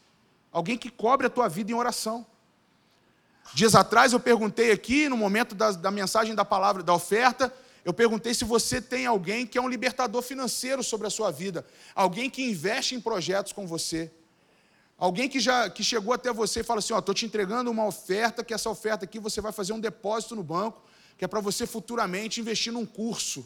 Alguém 0.51 0.77
que 0.77 0.89
cobre 0.89 1.27
a 1.27 1.29
tua 1.29 1.47
vida 1.47 1.71
em 1.71 1.73
oração. 1.73 2.25
Dias 3.53 3.73
atrás 3.73 4.12
eu 4.12 4.19
perguntei 4.19 4.73
aqui, 4.73 5.08
no 5.08 5.15
momento 5.15 5.55
da, 5.55 5.71
da 5.71 5.89
mensagem 5.89 6.36
da 6.36 6.43
palavra, 6.43 6.84
da 6.84 6.93
oferta, 6.93 7.53
eu 7.86 7.93
perguntei 7.93 8.34
se 8.34 8.43
você 8.43 8.82
tem 8.82 9.05
alguém 9.05 9.47
que 9.47 9.58
é 9.58 9.62
um 9.62 9.69
libertador 9.69 10.21
financeiro 10.21 10.84
sobre 10.84 11.08
a 11.08 11.10
sua 11.10 11.32
vida, 11.32 11.65
alguém 11.95 12.29
que 12.29 12.43
investe 12.43 12.95
em 12.95 12.99
projetos 12.99 13.53
com 13.53 13.65
você, 13.65 14.12
alguém 14.99 15.29
que 15.29 15.39
já 15.39 15.69
que 15.69 15.83
chegou 15.83 16.13
até 16.13 16.31
você 16.31 16.59
e 16.59 16.63
fala 16.63 16.79
assim, 16.79 16.93
ó, 16.93 16.99
estou 16.99 17.15
te 17.15 17.25
entregando 17.25 17.71
uma 17.71 17.85
oferta, 17.85 18.43
que 18.43 18.53
essa 18.53 18.69
oferta 18.69 19.05
aqui 19.05 19.19
você 19.19 19.39
vai 19.39 19.51
fazer 19.51 19.73
um 19.73 19.79
depósito 19.79 20.35
no 20.35 20.43
banco, 20.43 20.83
que 21.17 21.23
é 21.23 21.27
para 21.27 21.39
você 21.39 21.65
futuramente 21.65 22.41
investir 22.41 22.73
num 22.73 22.85
curso. 22.85 23.45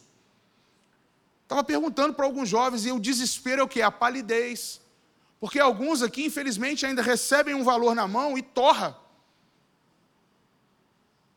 Estava 1.44 1.64
perguntando 1.64 2.14
para 2.14 2.26
alguns 2.26 2.50
jovens 2.50 2.86
e 2.86 2.92
o 2.92 3.00
desespero 3.00 3.62
é 3.62 3.64
o 3.64 3.68
que? 3.68 3.82
A 3.82 3.92
palidez. 3.92 4.82
Porque 5.40 5.60
alguns 5.60 6.02
aqui, 6.02 6.26
infelizmente, 6.26 6.86
ainda 6.86 7.02
recebem 7.02 7.54
um 7.54 7.64
valor 7.64 7.94
na 7.94 8.08
mão 8.08 8.38
e 8.38 8.42
torra. 8.42 8.98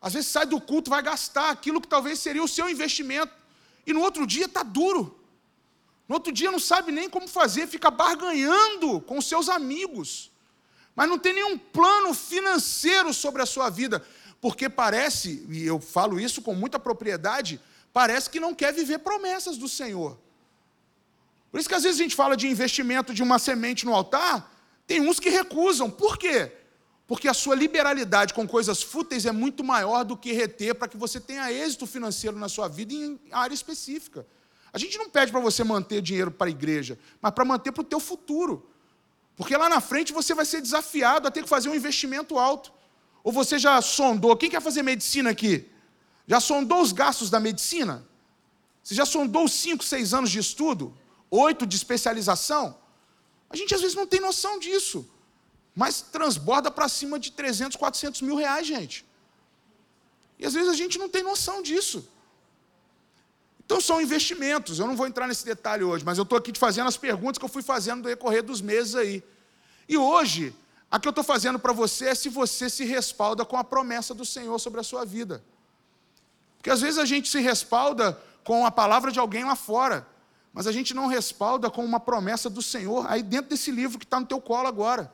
Às 0.00 0.14
vezes 0.14 0.30
sai 0.30 0.46
do 0.46 0.60
culto, 0.60 0.88
vai 0.88 1.02
gastar 1.02 1.50
aquilo 1.50 1.80
que 1.80 1.88
talvez 1.88 2.20
seria 2.20 2.42
o 2.42 2.48
seu 2.48 2.70
investimento 2.70 3.32
e 3.86 3.92
no 3.92 4.00
outro 4.00 4.26
dia 4.26 4.46
está 4.46 4.62
duro. 4.62 5.15
No 6.08 6.14
outro 6.14 6.32
dia 6.32 6.50
não 6.50 6.58
sabe 6.58 6.92
nem 6.92 7.08
como 7.10 7.26
fazer, 7.26 7.66
fica 7.66 7.90
barganhando 7.90 9.00
com 9.00 9.20
seus 9.20 9.48
amigos. 9.48 10.30
Mas 10.94 11.08
não 11.08 11.18
tem 11.18 11.34
nenhum 11.34 11.58
plano 11.58 12.14
financeiro 12.14 13.12
sobre 13.12 13.42
a 13.42 13.46
sua 13.46 13.68
vida, 13.68 14.04
porque 14.40 14.68
parece, 14.68 15.44
e 15.50 15.66
eu 15.66 15.80
falo 15.80 16.20
isso 16.20 16.40
com 16.40 16.54
muita 16.54 16.78
propriedade, 16.78 17.60
parece 17.92 18.30
que 18.30 18.40
não 18.40 18.54
quer 18.54 18.72
viver 18.72 18.98
promessas 19.00 19.56
do 19.56 19.68
Senhor. 19.68 20.16
Por 21.50 21.60
isso 21.60 21.68
que 21.68 21.74
às 21.74 21.82
vezes 21.82 21.98
a 21.98 22.02
gente 22.02 22.14
fala 22.14 22.36
de 22.36 22.46
investimento 22.46 23.12
de 23.12 23.22
uma 23.22 23.38
semente 23.38 23.84
no 23.84 23.94
altar, 23.94 24.52
tem 24.86 25.00
uns 25.00 25.18
que 25.18 25.28
recusam. 25.28 25.90
Por 25.90 26.16
quê? 26.16 26.52
Porque 27.06 27.28
a 27.28 27.34
sua 27.34 27.54
liberalidade 27.54 28.34
com 28.34 28.46
coisas 28.46 28.82
fúteis 28.82 29.26
é 29.26 29.32
muito 29.32 29.64
maior 29.64 30.04
do 30.04 30.16
que 30.16 30.32
reter 30.32 30.74
para 30.74 30.88
que 30.88 30.96
você 30.96 31.20
tenha 31.20 31.52
êxito 31.52 31.86
financeiro 31.86 32.38
na 32.38 32.48
sua 32.48 32.68
vida 32.68 32.92
em 32.92 33.18
área 33.32 33.54
específica. 33.54 34.26
A 34.72 34.78
gente 34.78 34.98
não 34.98 35.08
pede 35.08 35.32
para 35.32 35.40
você 35.40 35.64
manter 35.64 36.02
dinheiro 36.02 36.30
para 36.30 36.48
a 36.48 36.50
igreja, 36.50 36.98
mas 37.20 37.32
para 37.32 37.44
manter 37.44 37.72
para 37.72 37.82
o 37.82 37.84
teu 37.84 38.00
futuro. 38.00 38.68
Porque 39.36 39.56
lá 39.56 39.68
na 39.68 39.80
frente 39.80 40.12
você 40.12 40.34
vai 40.34 40.44
ser 40.44 40.60
desafiado 40.60 41.28
a 41.28 41.30
ter 41.30 41.42
que 41.42 41.48
fazer 41.48 41.68
um 41.68 41.74
investimento 41.74 42.38
alto. 42.38 42.72
Ou 43.22 43.32
você 43.32 43.58
já 43.58 43.80
sondou, 43.82 44.36
quem 44.36 44.50
quer 44.50 44.60
fazer 44.60 44.82
medicina 44.82 45.30
aqui? 45.30 45.68
Já 46.26 46.40
sondou 46.40 46.80
os 46.80 46.92
gastos 46.92 47.30
da 47.30 47.40
medicina? 47.40 48.06
Você 48.82 48.94
já 48.94 49.04
sondou 49.04 49.44
os 49.44 49.52
5, 49.52 49.84
6 49.84 50.14
anos 50.14 50.30
de 50.30 50.38
estudo? 50.38 50.96
Oito 51.30 51.66
de 51.66 51.76
especialização? 51.76 52.78
A 53.50 53.56
gente 53.56 53.74
às 53.74 53.80
vezes 53.80 53.96
não 53.96 54.06
tem 54.06 54.20
noção 54.20 54.58
disso 54.58 55.08
mas 55.76 56.00
transborda 56.00 56.70
para 56.70 56.88
cima 56.88 57.18
de 57.18 57.30
300, 57.30 57.76
400 57.76 58.22
mil 58.22 58.34
reais, 58.34 58.66
gente. 58.66 59.04
E 60.38 60.46
às 60.46 60.54
vezes 60.54 60.70
a 60.70 60.74
gente 60.74 60.98
não 60.98 61.06
tem 61.06 61.22
noção 61.22 61.62
disso. 61.62 62.08
Então 63.66 63.80
são 63.80 64.00
investimentos. 64.00 64.78
Eu 64.78 64.86
não 64.86 64.96
vou 64.96 65.08
entrar 65.08 65.26
nesse 65.26 65.44
detalhe 65.44 65.82
hoje, 65.82 66.04
mas 66.04 66.16
eu 66.16 66.22
estou 66.22 66.38
aqui 66.38 66.52
te 66.52 66.58
fazendo 66.58 66.86
as 66.86 66.96
perguntas 66.96 67.36
que 67.36 67.44
eu 67.44 67.48
fui 67.48 67.62
fazendo 67.62 67.98
no 67.98 68.04
decorrer 68.04 68.42
dos 68.42 68.60
meses 68.60 68.94
aí. 68.94 69.22
E 69.88 69.98
hoje, 69.98 70.54
a 70.88 71.00
que 71.00 71.08
eu 71.08 71.10
estou 71.10 71.24
fazendo 71.24 71.58
para 71.58 71.72
você 71.72 72.06
é 72.06 72.14
se 72.14 72.28
você 72.28 72.70
se 72.70 72.84
respalda 72.84 73.44
com 73.44 73.56
a 73.56 73.64
promessa 73.64 74.14
do 74.14 74.24
Senhor 74.24 74.56
sobre 74.60 74.80
a 74.80 74.84
sua 74.84 75.04
vida. 75.04 75.42
Porque 76.56 76.70
às 76.70 76.80
vezes 76.80 76.98
a 76.98 77.04
gente 77.04 77.28
se 77.28 77.40
respalda 77.40 78.18
com 78.44 78.64
a 78.64 78.70
palavra 78.70 79.10
de 79.10 79.18
alguém 79.18 79.44
lá 79.44 79.56
fora, 79.56 80.06
mas 80.52 80.68
a 80.68 80.72
gente 80.72 80.94
não 80.94 81.08
respalda 81.08 81.68
com 81.68 81.84
uma 81.84 81.98
promessa 81.98 82.48
do 82.48 82.62
Senhor 82.62 83.04
aí 83.10 83.20
dentro 83.20 83.50
desse 83.50 83.72
livro 83.72 83.98
que 83.98 84.04
está 84.04 84.20
no 84.20 84.26
teu 84.26 84.40
colo 84.40 84.68
agora. 84.68 85.12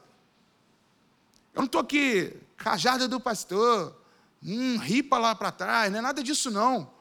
Eu 1.55 1.61
não 1.61 1.67
estou 1.67 1.81
aqui, 1.81 2.37
cajada 2.57 3.09
do 3.09 3.19
pastor, 3.19 3.97
hum, 4.43 4.77
ripa 4.77 5.17
lá 5.17 5.35
para 5.35 5.51
trás, 5.51 5.91
não 5.91 6.01
é 6.01 6.03
nada 6.03 6.23
disso 6.23 6.51
não. 6.51 6.92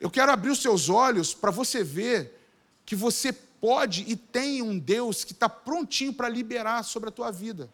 Eu 0.00 0.10
quero 0.10 0.32
abrir 0.32 0.50
os 0.50 0.62
seus 0.62 0.88
olhos 0.88 1.34
para 1.34 1.50
você 1.50 1.84
ver 1.84 2.38
que 2.86 2.96
você 2.96 3.32
pode 3.32 4.04
e 4.08 4.16
tem 4.16 4.62
um 4.62 4.78
Deus 4.78 5.22
que 5.22 5.32
está 5.32 5.48
prontinho 5.48 6.12
para 6.12 6.28
liberar 6.28 6.82
sobre 6.82 7.10
a 7.10 7.12
tua 7.12 7.30
vida. 7.30 7.68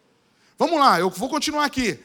Vamos 0.57 0.79
lá, 0.79 0.99
eu 0.99 1.09
vou 1.09 1.29
continuar 1.29 1.65
aqui. 1.65 1.99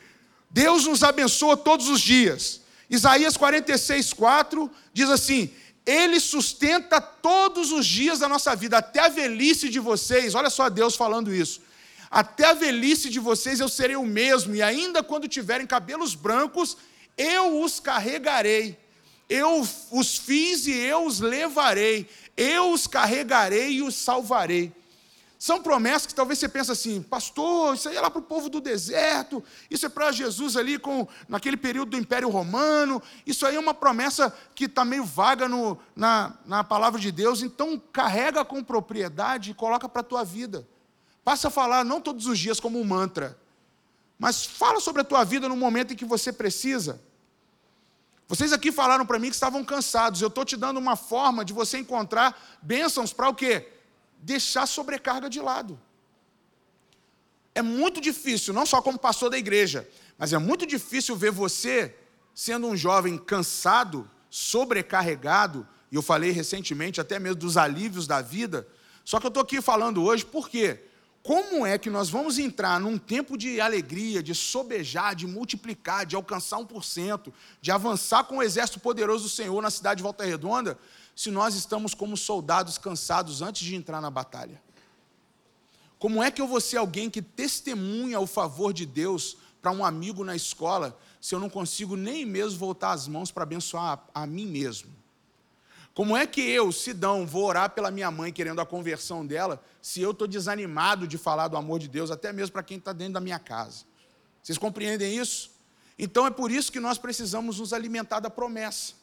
Deus 0.48 0.86
nos 0.86 1.02
abençoa 1.02 1.56
todos 1.56 1.88
os 1.88 2.00
dias. 2.00 2.60
Isaías 2.88 3.36
46, 3.36 4.12
4 4.12 4.70
diz 4.92 5.10
assim: 5.10 5.50
Ele 5.84 6.20
sustenta 6.20 7.00
todos 7.00 7.72
os 7.72 7.84
dias 7.84 8.18
da 8.20 8.28
nossa 8.28 8.54
vida, 8.54 8.78
até 8.78 9.00
a 9.00 9.08
velhice 9.08 9.68
de 9.68 9.80
vocês. 9.80 10.34
Olha 10.34 10.50
só 10.50 10.68
Deus 10.68 10.94
falando 10.94 11.34
isso 11.34 11.60
até 12.12 12.44
a 12.44 12.52
velhice 12.52 13.08
de 13.08 13.18
vocês 13.18 13.58
eu 13.58 13.70
serei 13.70 13.96
o 13.96 14.04
mesmo, 14.04 14.54
e 14.54 14.60
ainda 14.60 15.02
quando 15.02 15.26
tiverem 15.26 15.66
cabelos 15.66 16.14
brancos, 16.14 16.76
eu 17.16 17.62
os 17.62 17.80
carregarei. 17.80 18.78
Eu 19.34 19.66
os 19.90 20.18
fiz 20.18 20.66
e 20.66 20.72
eu 20.72 21.06
os 21.06 21.18
levarei. 21.18 22.06
Eu 22.36 22.70
os 22.70 22.86
carregarei 22.86 23.70
e 23.72 23.82
os 23.82 23.94
salvarei. 23.94 24.70
São 25.38 25.62
promessas 25.62 26.06
que 26.06 26.14
talvez 26.14 26.38
você 26.38 26.50
pense 26.50 26.70
assim, 26.70 27.02
pastor, 27.02 27.74
isso 27.74 27.88
aí 27.88 27.96
é 27.96 28.00
lá 28.00 28.10
para 28.10 28.20
o 28.20 28.24
povo 28.24 28.50
do 28.50 28.60
deserto, 28.60 29.42
isso 29.70 29.86
é 29.86 29.88
para 29.88 30.12
Jesus 30.12 30.54
ali 30.54 30.78
com, 30.78 31.08
naquele 31.26 31.56
período 31.56 31.92
do 31.92 31.96
Império 31.96 32.28
Romano, 32.28 33.02
isso 33.26 33.44
aí 33.46 33.56
é 33.56 33.58
uma 33.58 33.74
promessa 33.74 34.32
que 34.54 34.66
está 34.66 34.84
meio 34.84 35.04
vaga 35.04 35.48
no, 35.48 35.76
na, 35.96 36.38
na 36.44 36.62
palavra 36.62 37.00
de 37.00 37.10
Deus, 37.10 37.42
então 37.42 37.82
carrega 37.90 38.44
com 38.44 38.62
propriedade 38.62 39.50
e 39.50 39.54
coloca 39.54 39.88
para 39.88 40.02
a 40.02 40.04
tua 40.04 40.22
vida. 40.22 40.68
Passa 41.24 41.48
a 41.48 41.50
falar 41.50 41.84
não 41.84 42.00
todos 42.02 42.26
os 42.26 42.38
dias 42.38 42.60
como 42.60 42.78
um 42.78 42.84
mantra, 42.84 43.36
mas 44.18 44.44
fala 44.44 44.78
sobre 44.78 45.00
a 45.00 45.04
tua 45.04 45.24
vida 45.24 45.48
no 45.48 45.56
momento 45.56 45.94
em 45.94 45.96
que 45.96 46.04
você 46.04 46.32
precisa. 46.32 47.00
Vocês 48.32 48.50
aqui 48.50 48.72
falaram 48.72 49.04
para 49.04 49.18
mim 49.18 49.28
que 49.28 49.34
estavam 49.34 49.62
cansados. 49.62 50.22
Eu 50.22 50.28
estou 50.28 50.42
te 50.42 50.56
dando 50.56 50.78
uma 50.78 50.96
forma 50.96 51.44
de 51.44 51.52
você 51.52 51.76
encontrar 51.76 52.58
bênçãos 52.62 53.12
para 53.12 53.28
o 53.28 53.34
quê? 53.34 53.68
Deixar 54.22 54.64
sobrecarga 54.64 55.28
de 55.28 55.38
lado. 55.38 55.78
É 57.54 57.60
muito 57.60 58.00
difícil, 58.00 58.54
não 58.54 58.64
só 58.64 58.80
como 58.80 58.98
pastor 58.98 59.28
da 59.28 59.36
igreja, 59.36 59.86
mas 60.16 60.32
é 60.32 60.38
muito 60.38 60.64
difícil 60.64 61.14
ver 61.14 61.30
você 61.30 61.94
sendo 62.34 62.66
um 62.68 62.74
jovem 62.74 63.18
cansado, 63.18 64.10
sobrecarregado, 64.30 65.68
e 65.90 65.96
eu 65.96 66.00
falei 66.00 66.30
recentemente 66.30 67.02
até 67.02 67.18
mesmo 67.18 67.36
dos 67.36 67.58
alívios 67.58 68.06
da 68.06 68.22
vida. 68.22 68.66
Só 69.04 69.20
que 69.20 69.26
eu 69.26 69.28
estou 69.28 69.42
aqui 69.42 69.60
falando 69.60 70.02
hoje 70.02 70.24
por 70.24 70.48
quê? 70.48 70.82
Como 71.22 71.64
é 71.64 71.78
que 71.78 71.88
nós 71.88 72.10
vamos 72.10 72.36
entrar 72.36 72.80
num 72.80 72.98
tempo 72.98 73.38
de 73.38 73.60
alegria, 73.60 74.20
de 74.20 74.34
sobejar, 74.34 75.14
de 75.14 75.24
multiplicar, 75.24 76.04
de 76.04 76.16
alcançar 76.16 76.58
1%, 76.58 77.32
de 77.60 77.70
avançar 77.70 78.24
com 78.24 78.38
o 78.38 78.42
exército 78.42 78.80
poderoso 78.80 79.24
do 79.24 79.30
Senhor 79.30 79.62
na 79.62 79.70
cidade 79.70 79.98
de 79.98 80.02
Volta 80.02 80.24
Redonda, 80.24 80.76
se 81.14 81.30
nós 81.30 81.54
estamos 81.54 81.94
como 81.94 82.16
soldados 82.16 82.76
cansados 82.76 83.40
antes 83.40 83.62
de 83.62 83.76
entrar 83.76 84.00
na 84.00 84.10
batalha? 84.10 84.60
Como 85.96 86.20
é 86.20 86.32
que 86.32 86.42
eu 86.42 86.48
vou 86.48 86.60
ser 86.60 86.78
alguém 86.78 87.08
que 87.08 87.22
testemunha 87.22 88.18
o 88.18 88.26
favor 88.26 88.72
de 88.72 88.84
Deus 88.84 89.36
para 89.60 89.70
um 89.70 89.84
amigo 89.84 90.24
na 90.24 90.34
escola, 90.34 90.98
se 91.20 91.32
eu 91.32 91.38
não 91.38 91.48
consigo 91.48 91.94
nem 91.94 92.26
mesmo 92.26 92.58
voltar 92.58 92.90
as 92.90 93.06
mãos 93.06 93.30
para 93.30 93.44
abençoar 93.44 94.02
a, 94.12 94.22
a 94.22 94.26
mim 94.26 94.46
mesmo? 94.46 95.01
Como 95.94 96.16
é 96.16 96.26
que 96.26 96.40
eu, 96.40 96.72
Sidão, 96.72 97.26
vou 97.26 97.44
orar 97.44 97.70
pela 97.70 97.90
minha 97.90 98.10
mãe 98.10 98.32
querendo 98.32 98.60
a 98.60 98.66
conversão 98.66 99.26
dela, 99.26 99.62
se 99.80 100.00
eu 100.00 100.12
estou 100.12 100.26
desanimado 100.26 101.06
de 101.06 101.18
falar 101.18 101.48
do 101.48 101.56
amor 101.56 101.78
de 101.78 101.88
Deus, 101.88 102.10
até 102.10 102.32
mesmo 102.32 102.52
para 102.52 102.62
quem 102.62 102.78
está 102.78 102.92
dentro 102.92 103.14
da 103.14 103.20
minha 103.20 103.38
casa? 103.38 103.84
Vocês 104.42 104.56
compreendem 104.56 105.14
isso? 105.16 105.50
Então 105.98 106.26
é 106.26 106.30
por 106.30 106.50
isso 106.50 106.72
que 106.72 106.80
nós 106.80 106.96
precisamos 106.96 107.58
nos 107.58 107.72
alimentar 107.72 108.20
da 108.20 108.30
promessa. 108.30 108.94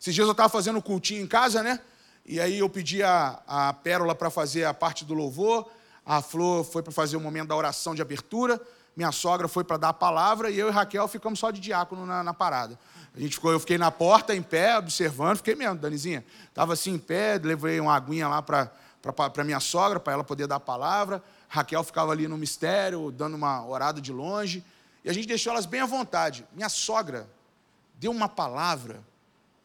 Esses 0.00 0.14
dias 0.14 0.26
eu 0.26 0.32
estava 0.32 0.48
fazendo 0.48 0.80
cultinho 0.80 1.22
em 1.22 1.26
casa, 1.26 1.62
né? 1.62 1.80
E 2.24 2.40
aí 2.40 2.58
eu 2.58 2.68
pedi 2.68 3.02
a, 3.02 3.40
a 3.46 3.72
Pérola 3.72 4.14
para 4.14 4.30
fazer 4.30 4.64
a 4.64 4.74
parte 4.74 5.04
do 5.04 5.14
louvor, 5.14 5.70
a 6.04 6.22
Flor 6.22 6.64
foi 6.64 6.82
para 6.82 6.92
fazer 6.92 7.16
o 7.16 7.20
momento 7.20 7.48
da 7.48 7.56
oração 7.56 7.94
de 7.94 8.02
abertura, 8.02 8.60
minha 8.96 9.12
sogra 9.12 9.46
foi 9.46 9.62
para 9.62 9.76
dar 9.76 9.90
a 9.90 9.92
palavra 9.92 10.50
e 10.50 10.58
eu 10.58 10.68
e 10.68 10.70
Raquel 10.70 11.06
ficamos 11.06 11.38
só 11.38 11.50
de 11.50 11.60
diácono 11.60 12.06
na, 12.06 12.24
na 12.24 12.32
parada. 12.32 12.78
A 13.16 13.20
gente 13.20 13.36
ficou, 13.36 13.50
eu 13.50 13.58
fiquei 13.58 13.78
na 13.78 13.90
porta, 13.90 14.34
em 14.34 14.42
pé, 14.42 14.76
observando, 14.76 15.38
fiquei 15.38 15.54
mesmo, 15.54 15.76
Danizinha. 15.76 16.22
Estava 16.48 16.74
assim 16.74 16.92
em 16.92 16.98
pé, 16.98 17.40
levei 17.42 17.80
uma 17.80 17.96
aguinha 17.96 18.28
lá 18.28 18.42
para 18.42 18.70
minha 19.42 19.58
sogra, 19.58 19.98
para 19.98 20.12
ela 20.12 20.22
poder 20.24 20.46
dar 20.46 20.56
a 20.56 20.60
palavra. 20.60 21.22
Raquel 21.48 21.82
ficava 21.82 22.12
ali 22.12 22.28
no 22.28 22.36
mistério, 22.36 23.10
dando 23.10 23.34
uma 23.34 23.66
orada 23.66 24.02
de 24.02 24.12
longe. 24.12 24.62
E 25.02 25.08
a 25.08 25.14
gente 25.14 25.26
deixou 25.26 25.52
elas 25.52 25.64
bem 25.64 25.80
à 25.80 25.86
vontade. 25.86 26.44
Minha 26.52 26.68
sogra 26.68 27.26
deu 27.98 28.10
uma 28.10 28.28
palavra 28.28 29.02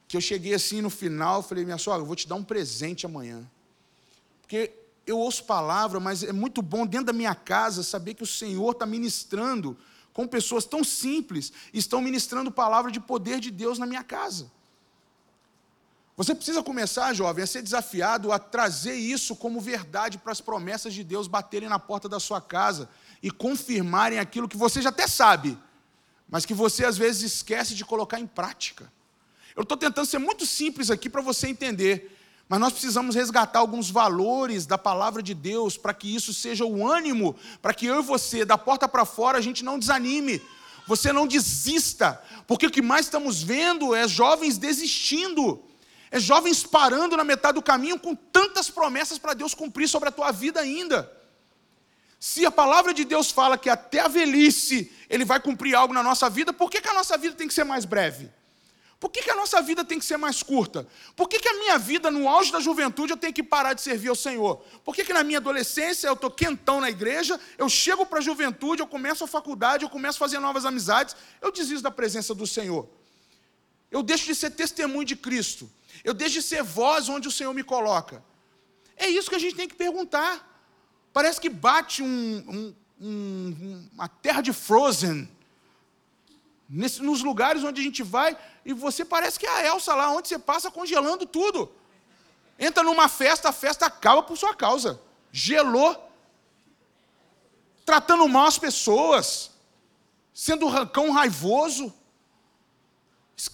que 0.08 0.16
eu 0.16 0.22
cheguei 0.22 0.54
assim 0.54 0.82
no 0.82 0.90
final, 0.90 1.44
falei, 1.44 1.66
minha 1.66 1.78
sogra, 1.78 2.02
eu 2.02 2.06
vou 2.06 2.16
te 2.16 2.28
dar 2.28 2.36
um 2.36 2.44
presente 2.44 3.06
amanhã. 3.06 3.44
Porque 4.42 4.72
eu 5.06 5.18
ouço 5.18 5.44
palavra, 5.44 6.00
mas 6.00 6.24
é 6.24 6.32
muito 6.32 6.62
bom 6.62 6.86
dentro 6.86 7.08
da 7.08 7.14
minha 7.14 7.36
casa 7.36 7.84
saber 7.84 8.14
que 8.14 8.24
o 8.24 8.28
Senhor 8.28 8.72
está 8.72 8.86
ministrando 8.86 9.78
com 10.14 10.28
pessoas 10.28 10.66
tão 10.66 10.84
simples, 10.84 11.52
estão 11.74 12.02
ministrando 12.02 12.52
palavra 12.52 12.92
de 12.92 13.00
poder 13.00 13.40
de 13.40 13.50
Deus 13.50 13.80
na 13.80 13.86
minha 13.86 14.04
casa. 14.04 14.52
Você 16.18 16.36
precisa 16.36 16.62
começar, 16.62 17.14
jovem, 17.14 17.44
a 17.44 17.48
ser 17.48 17.62
desafiado 17.62 18.32
a 18.32 18.38
trazer 18.38 18.94
isso 18.94 19.36
como 19.36 19.62
verdade 19.62 20.18
para 20.18 20.32
as 20.32 20.42
promessas 20.42 20.94
de 20.94 21.04
Deus 21.04 21.28
baterem 21.28 21.70
na 21.70 21.80
porta 21.80 22.08
da 22.08 22.20
sua 22.20 22.42
casa 22.42 22.90
e 23.24 23.32
confirmarem 23.32 24.20
aquilo 24.20 24.48
que 24.48 24.58
você 24.58 24.82
já 24.82 24.90
até 24.90 25.08
sabe, 25.08 25.58
mas 26.30 26.46
que 26.46 26.54
você 26.54 26.86
às 26.86 26.98
vezes 26.98 27.34
esquece 27.34 27.74
de 27.74 27.86
colocar 27.86 28.20
em 28.20 28.28
prática. 28.28 28.92
Eu 29.56 29.64
estou 29.64 29.78
tentando 29.78 30.06
ser 30.06 30.18
muito 30.18 30.46
simples 30.46 30.90
aqui 30.90 31.10
para 31.10 31.22
você 31.22 31.48
entender. 31.48 32.18
Mas 32.52 32.60
nós 32.60 32.74
precisamos 32.74 33.16
resgatar 33.16 33.60
alguns 33.60 33.90
valores 33.90 34.66
da 34.66 34.78
palavra 34.78 35.24
de 35.24 35.34
Deus 35.34 35.78
para 35.78 35.94
que 35.94 36.14
isso 36.14 36.34
seja 36.34 36.66
o 36.66 36.86
ânimo, 36.86 37.34
para 37.62 37.74
que 37.74 37.86
eu 37.86 38.02
e 38.02 38.04
você, 38.04 38.44
da 38.44 38.58
porta 38.58 38.90
para 38.90 39.06
fora, 39.06 39.38
a 39.38 39.42
gente 39.42 39.64
não 39.64 39.80
desanime, 39.80 40.42
você 40.86 41.14
não 41.14 41.26
desista, 41.26 42.22
porque 42.46 42.68
o 42.68 42.70
que 42.70 42.82
mais 42.82 43.06
estamos 43.06 43.42
vendo 43.42 43.96
é 43.96 44.06
jovens 44.06 44.58
desistindo, 44.58 45.64
é 46.12 46.20
jovens 46.20 46.62
parando 46.62 47.16
na 47.16 47.24
metade 47.24 47.54
do 47.54 47.62
caminho 47.62 47.98
com 47.98 48.14
tantas 48.14 48.70
promessas 48.70 49.18
para 49.18 49.34
Deus 49.34 49.54
cumprir 49.54 49.88
sobre 49.88 50.10
a 50.10 50.12
tua 50.12 50.34
vida 50.34 50.60
ainda. 50.60 51.10
Se 52.20 52.46
a 52.46 52.52
palavra 52.52 52.94
de 52.94 53.06
Deus 53.06 53.32
fala 53.32 53.58
que 53.58 53.70
até 53.70 54.02
a 54.02 54.10
velhice 54.10 54.92
Ele 55.10 55.24
vai 55.24 55.40
cumprir 55.40 55.74
algo 55.74 55.94
na 55.94 56.04
nossa 56.04 56.30
vida, 56.30 56.52
por 56.52 56.70
que, 56.70 56.82
que 56.82 56.90
a 56.90 56.94
nossa 56.94 57.18
vida 57.18 57.34
tem 57.34 57.48
que 57.48 57.54
ser 57.54 57.64
mais 57.64 57.86
breve? 57.86 58.30
Por 59.02 59.10
que, 59.10 59.24
que 59.24 59.32
a 59.32 59.36
nossa 59.36 59.60
vida 59.64 59.84
tem 59.84 59.98
que 59.98 60.06
ser 60.06 60.16
mais 60.16 60.44
curta? 60.44 60.88
Por 61.16 61.28
que, 61.28 61.40
que 61.40 61.48
a 61.48 61.56
minha 61.56 61.80
vida, 61.80 62.12
no 62.12 62.30
auge 62.30 62.52
da 62.52 62.60
juventude, 62.60 63.12
eu 63.12 63.18
tenho 63.18 63.34
que 63.34 63.42
parar 63.42 63.74
de 63.74 63.82
servir 63.82 64.10
ao 64.10 64.16
Senhor? 64.16 64.58
Por 64.86 64.94
que, 64.94 65.04
que 65.04 65.12
na 65.12 65.24
minha 65.24 65.40
adolescência 65.40 66.06
eu 66.08 66.14
estou 66.14 66.30
quentão 66.30 66.80
na 66.80 66.88
igreja, 66.88 67.40
eu 67.58 67.68
chego 67.68 68.06
para 68.06 68.20
a 68.20 68.22
juventude, 68.22 68.80
eu 68.80 68.86
começo 68.86 69.24
a 69.24 69.28
faculdade, 69.28 69.84
eu 69.84 69.90
começo 69.90 70.18
a 70.18 70.20
fazer 70.20 70.38
novas 70.38 70.68
amizades, 70.68 71.16
eu 71.42 71.52
desisto 71.52 71.82
da 71.82 71.90
presença 71.90 72.36
do 72.36 72.46
Senhor? 72.46 72.88
Eu 73.90 74.04
deixo 74.04 74.28
de 74.28 74.36
ser 74.36 74.52
testemunho 74.52 75.04
de 75.04 75.16
Cristo. 75.16 75.68
Eu 76.04 76.14
deixo 76.14 76.36
de 76.36 76.44
ser 76.44 76.62
voz 76.62 77.10
onde 77.10 77.28
o 77.28 77.32
Senhor 77.32 77.56
me 77.56 77.64
coloca. 77.64 78.24
É 78.96 79.08
isso 79.08 79.32
que 79.32 79.36
a 79.36 79.40
gente 79.40 79.56
tem 79.56 79.68
que 79.68 79.74
perguntar. 79.74 80.48
Parece 81.12 81.42
que 81.42 81.50
bate 81.50 82.04
um, 82.04 82.06
um, 82.08 82.76
um, 83.02 83.90
uma 83.94 84.08
terra 84.08 84.42
de 84.42 84.54
Frozen 84.54 85.28
Nesse, 86.74 87.02
nos 87.02 87.22
lugares 87.22 87.66
onde 87.66 87.82
a 87.82 87.84
gente 87.84 88.02
vai, 88.02 88.38
e 88.64 88.72
você 88.72 89.04
parece 89.04 89.38
que 89.38 89.46
é 89.46 89.50
a 89.50 89.66
Elsa 89.68 89.94
lá, 89.94 90.10
onde 90.10 90.30
você 90.30 90.40
passa 90.40 90.72
congelando 90.72 91.26
tudo. 91.26 91.70
Entra 92.58 92.82
numa 92.82 93.10
festa, 93.10 93.50
a 93.50 93.52
festa 93.52 93.88
acaba 93.88 94.24
por 94.24 94.38
sua 94.38 94.56
causa. 94.56 95.02
Gelou. 95.34 96.10
Tratando 97.86 98.26
mal 98.30 98.46
as 98.46 98.58
pessoas. 98.58 99.52
Sendo 100.34 100.68
cão 100.88 101.12
raivoso. 101.12 101.94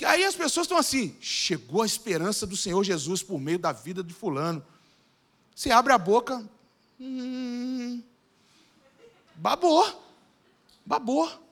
Aí 0.05 0.23
as 0.23 0.35
pessoas 0.35 0.65
estão 0.65 0.77
assim: 0.77 1.17
chegou 1.19 1.81
a 1.81 1.85
esperança 1.87 2.45
do 2.45 2.55
Senhor 2.55 2.83
Jesus 2.83 3.23
por 3.23 3.39
meio 3.39 3.57
da 3.57 3.71
vida 3.71 4.03
de 4.03 4.13
Fulano. 4.13 4.63
Você 5.55 5.71
abre 5.71 5.91
a 5.91 5.97
boca, 5.97 6.47
hum, 6.99 8.03
babou, 9.35 10.03
babou. 10.85 11.46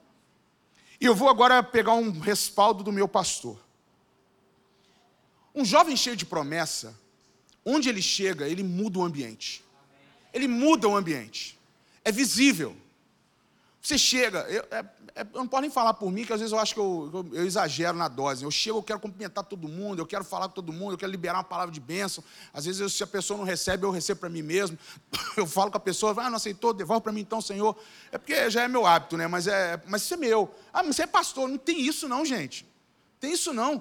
E 1.00 1.04
eu 1.04 1.14
vou 1.14 1.28
agora 1.28 1.62
pegar 1.62 1.94
um 1.94 2.18
respaldo 2.18 2.82
do 2.82 2.92
meu 2.92 3.06
pastor. 3.06 3.58
Um 5.54 5.64
jovem 5.64 5.96
cheio 5.96 6.16
de 6.16 6.26
promessa, 6.26 6.98
onde 7.64 7.88
ele 7.88 8.02
chega, 8.02 8.48
ele 8.48 8.62
muda 8.62 8.98
o 8.98 9.04
ambiente. 9.04 9.64
Ele 10.32 10.46
muda 10.46 10.88
o 10.88 10.96
ambiente. 10.96 11.58
É 12.04 12.12
visível. 12.12 12.76
Você 13.86 13.96
chega, 13.96 14.40
eu, 14.48 14.64
é, 14.68 14.84
é, 15.14 15.20
eu, 15.20 15.38
não 15.38 15.46
posso 15.46 15.60
nem 15.60 15.70
falar 15.70 15.94
por 15.94 16.10
mim, 16.10 16.24
que 16.24 16.32
às 16.32 16.40
vezes 16.40 16.52
eu 16.52 16.58
acho 16.58 16.74
que 16.74 16.80
eu, 16.80 17.08
eu, 17.14 17.38
eu, 17.38 17.46
exagero 17.46 17.96
na 17.96 18.08
dose. 18.08 18.42
Eu 18.42 18.50
chego, 18.50 18.78
eu 18.78 18.82
quero 18.82 18.98
cumprimentar 18.98 19.44
todo 19.44 19.68
mundo, 19.68 20.00
eu 20.00 20.06
quero 20.06 20.24
falar 20.24 20.48
com 20.48 20.54
todo 20.54 20.72
mundo, 20.72 20.94
eu 20.94 20.98
quero 20.98 21.12
liberar 21.12 21.36
uma 21.36 21.44
palavra 21.44 21.72
de 21.72 21.78
bênção. 21.78 22.24
Às 22.52 22.64
vezes, 22.64 22.94
se 22.94 23.04
a 23.04 23.06
pessoa 23.06 23.38
não 23.38 23.44
recebe, 23.44 23.86
eu 23.86 23.92
recebo 23.92 24.18
para 24.18 24.28
mim 24.28 24.42
mesmo. 24.42 24.76
Eu 25.36 25.46
falo 25.46 25.70
com 25.70 25.76
a 25.76 25.80
pessoa, 25.80 26.12
ah, 26.18 26.28
não 26.28 26.36
aceitou, 26.36 26.72
devolve 26.72 27.00
para 27.02 27.12
mim 27.12 27.20
então, 27.20 27.40
Senhor. 27.40 27.76
É 28.10 28.18
porque 28.18 28.50
já 28.50 28.62
é 28.62 28.68
meu 28.68 28.84
hábito, 28.86 29.16
né? 29.16 29.28
Mas, 29.28 29.46
é, 29.46 29.80
mas 29.86 30.02
isso 30.02 30.14
é 30.14 30.16
meu. 30.16 30.52
Ah, 30.72 30.82
mas 30.82 30.96
você 30.96 31.02
é 31.02 31.06
pastor. 31.06 31.48
Não 31.48 31.58
tem 31.58 31.80
isso 31.80 32.08
não, 32.08 32.24
gente. 32.24 32.66
Tem 33.20 33.32
isso 33.32 33.52
não. 33.52 33.80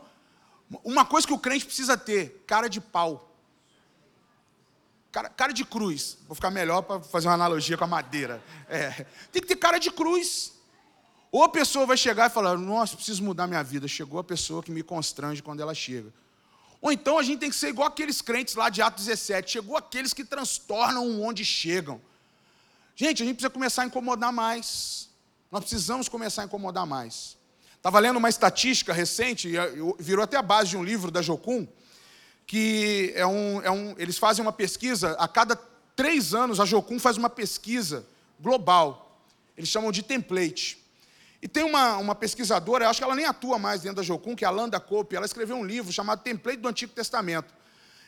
Uma 0.84 1.03
coisa 1.03 1.26
que 1.26 1.34
o 1.34 1.39
crente 1.39 1.66
precisa 1.66 1.97
ter, 1.97 2.43
cara 2.45 2.68
de 2.68 2.80
pau. 2.80 3.35
Cara, 5.16 5.30
cara 5.30 5.53
de 5.53 5.63
cruz. 5.63 6.18
Vou 6.28 6.36
ficar 6.36 6.51
melhor 6.51 6.82
para 6.82 6.99
fazer 6.99 7.30
uma 7.30 7.36
analogia 7.36 7.78
com 7.78 7.86
a 7.86 7.88
madeira. 7.88 8.43
É, 8.68 9.05
tem 9.32 9.41
que 9.41 9.47
ter 9.47 9.55
cara 9.55 9.80
de 9.80 9.89
cruz. 9.89 10.51
Ou 11.32 11.41
a 11.41 11.47
pessoa 11.47 11.86
vai 11.86 11.95
chegar 11.95 12.30
e 12.30 12.34
falar: 12.34 12.57
Nossa, 12.57 12.97
preciso 12.97 13.24
mudar 13.24 13.47
minha 13.47 13.63
vida. 13.63 13.88
Chegou 13.88 14.20
a 14.20 14.24
pessoa 14.26 14.61
que 14.61 14.70
me 14.70 14.84
constrange 14.84 15.41
quando 15.41 15.61
ela 15.61 15.74
chega. 15.74 16.13
Ou 16.82 16.91
então 16.91 17.18
a 17.18 17.24
gente 17.24 17.39
tem 17.39 17.49
que 17.49 17.55
ser 17.55 17.70
igual 17.70 17.88
aqueles 17.88 18.22
crentes 18.22 18.55
lá 18.55 18.70
de 18.70 18.82
Atos 18.82 19.05
17. 19.05 19.53
Chegou 19.53 19.78
aqueles 19.78 20.13
que 20.13 20.26
transtornam 20.26 21.22
onde 21.22 21.45
chegam. 21.45 22.01
Gente, 22.93 23.24
a 23.24 23.26
gente 23.26 23.36
precisa 23.36 23.49
começar 23.49 23.84
a 23.84 23.86
incomodar 23.86 24.34
mais. 24.34 25.07
Nós 25.49 25.61
precisamos 25.61 26.09
começar 26.09 26.41
a 26.41 26.45
incomodar 26.45 26.86
mais. 26.86 27.38
Estava 27.78 27.99
lendo 27.99 28.18
uma 28.18 28.28
estatística 28.28 28.91
recente, 28.91 29.49
virou 29.97 30.26
até 30.26 30.36
a 30.36 30.41
base 30.41 30.72
de 30.72 30.78
um 30.78 30.84
livro 30.84 31.09
da 31.09 31.22
Jocum, 31.22 31.66
que 32.46 33.12
é 33.16 33.26
um, 33.26 33.62
é 33.62 33.72
um, 33.72 33.96
eles 33.98 34.18
fazem 34.18 34.43
uma 34.43 34.52
pesquisa, 34.52 35.12
a 35.14 35.28
cada 35.28 35.56
três 35.96 36.34
anos 36.34 36.60
a 36.60 36.66
Jocum 36.66 37.00
faz 37.00 37.18
uma 37.18 37.30
pesquisa 37.30 38.06
global. 38.39 39.20
Eles 39.58 39.70
chamam 39.70 39.91
de 39.91 40.04
template. 40.04 40.84
E 41.41 41.48
tem 41.48 41.64
uma, 41.64 41.98
uma 41.98 42.16
pesquisadora, 42.16 42.89
acho 42.89 43.00
que 43.00 43.04
ela 43.04 43.16
nem 43.16 43.26
atua 43.26 43.58
mais 43.58 43.82
dentro 43.82 43.98
da 43.98 44.04
Jocum, 44.04 44.36
que 44.36 44.43
é 44.43 44.48
a 44.48 44.52
Landa 44.52 44.80
Cope, 44.80 45.16
ela 45.16 45.26
escreveu 45.26 45.56
um 45.56 45.64
livro 45.64 45.91
chamado 45.91 46.22
Template 46.22 46.58
do 46.58 46.68
Antigo 46.68 46.93
Testamento. 46.93 47.54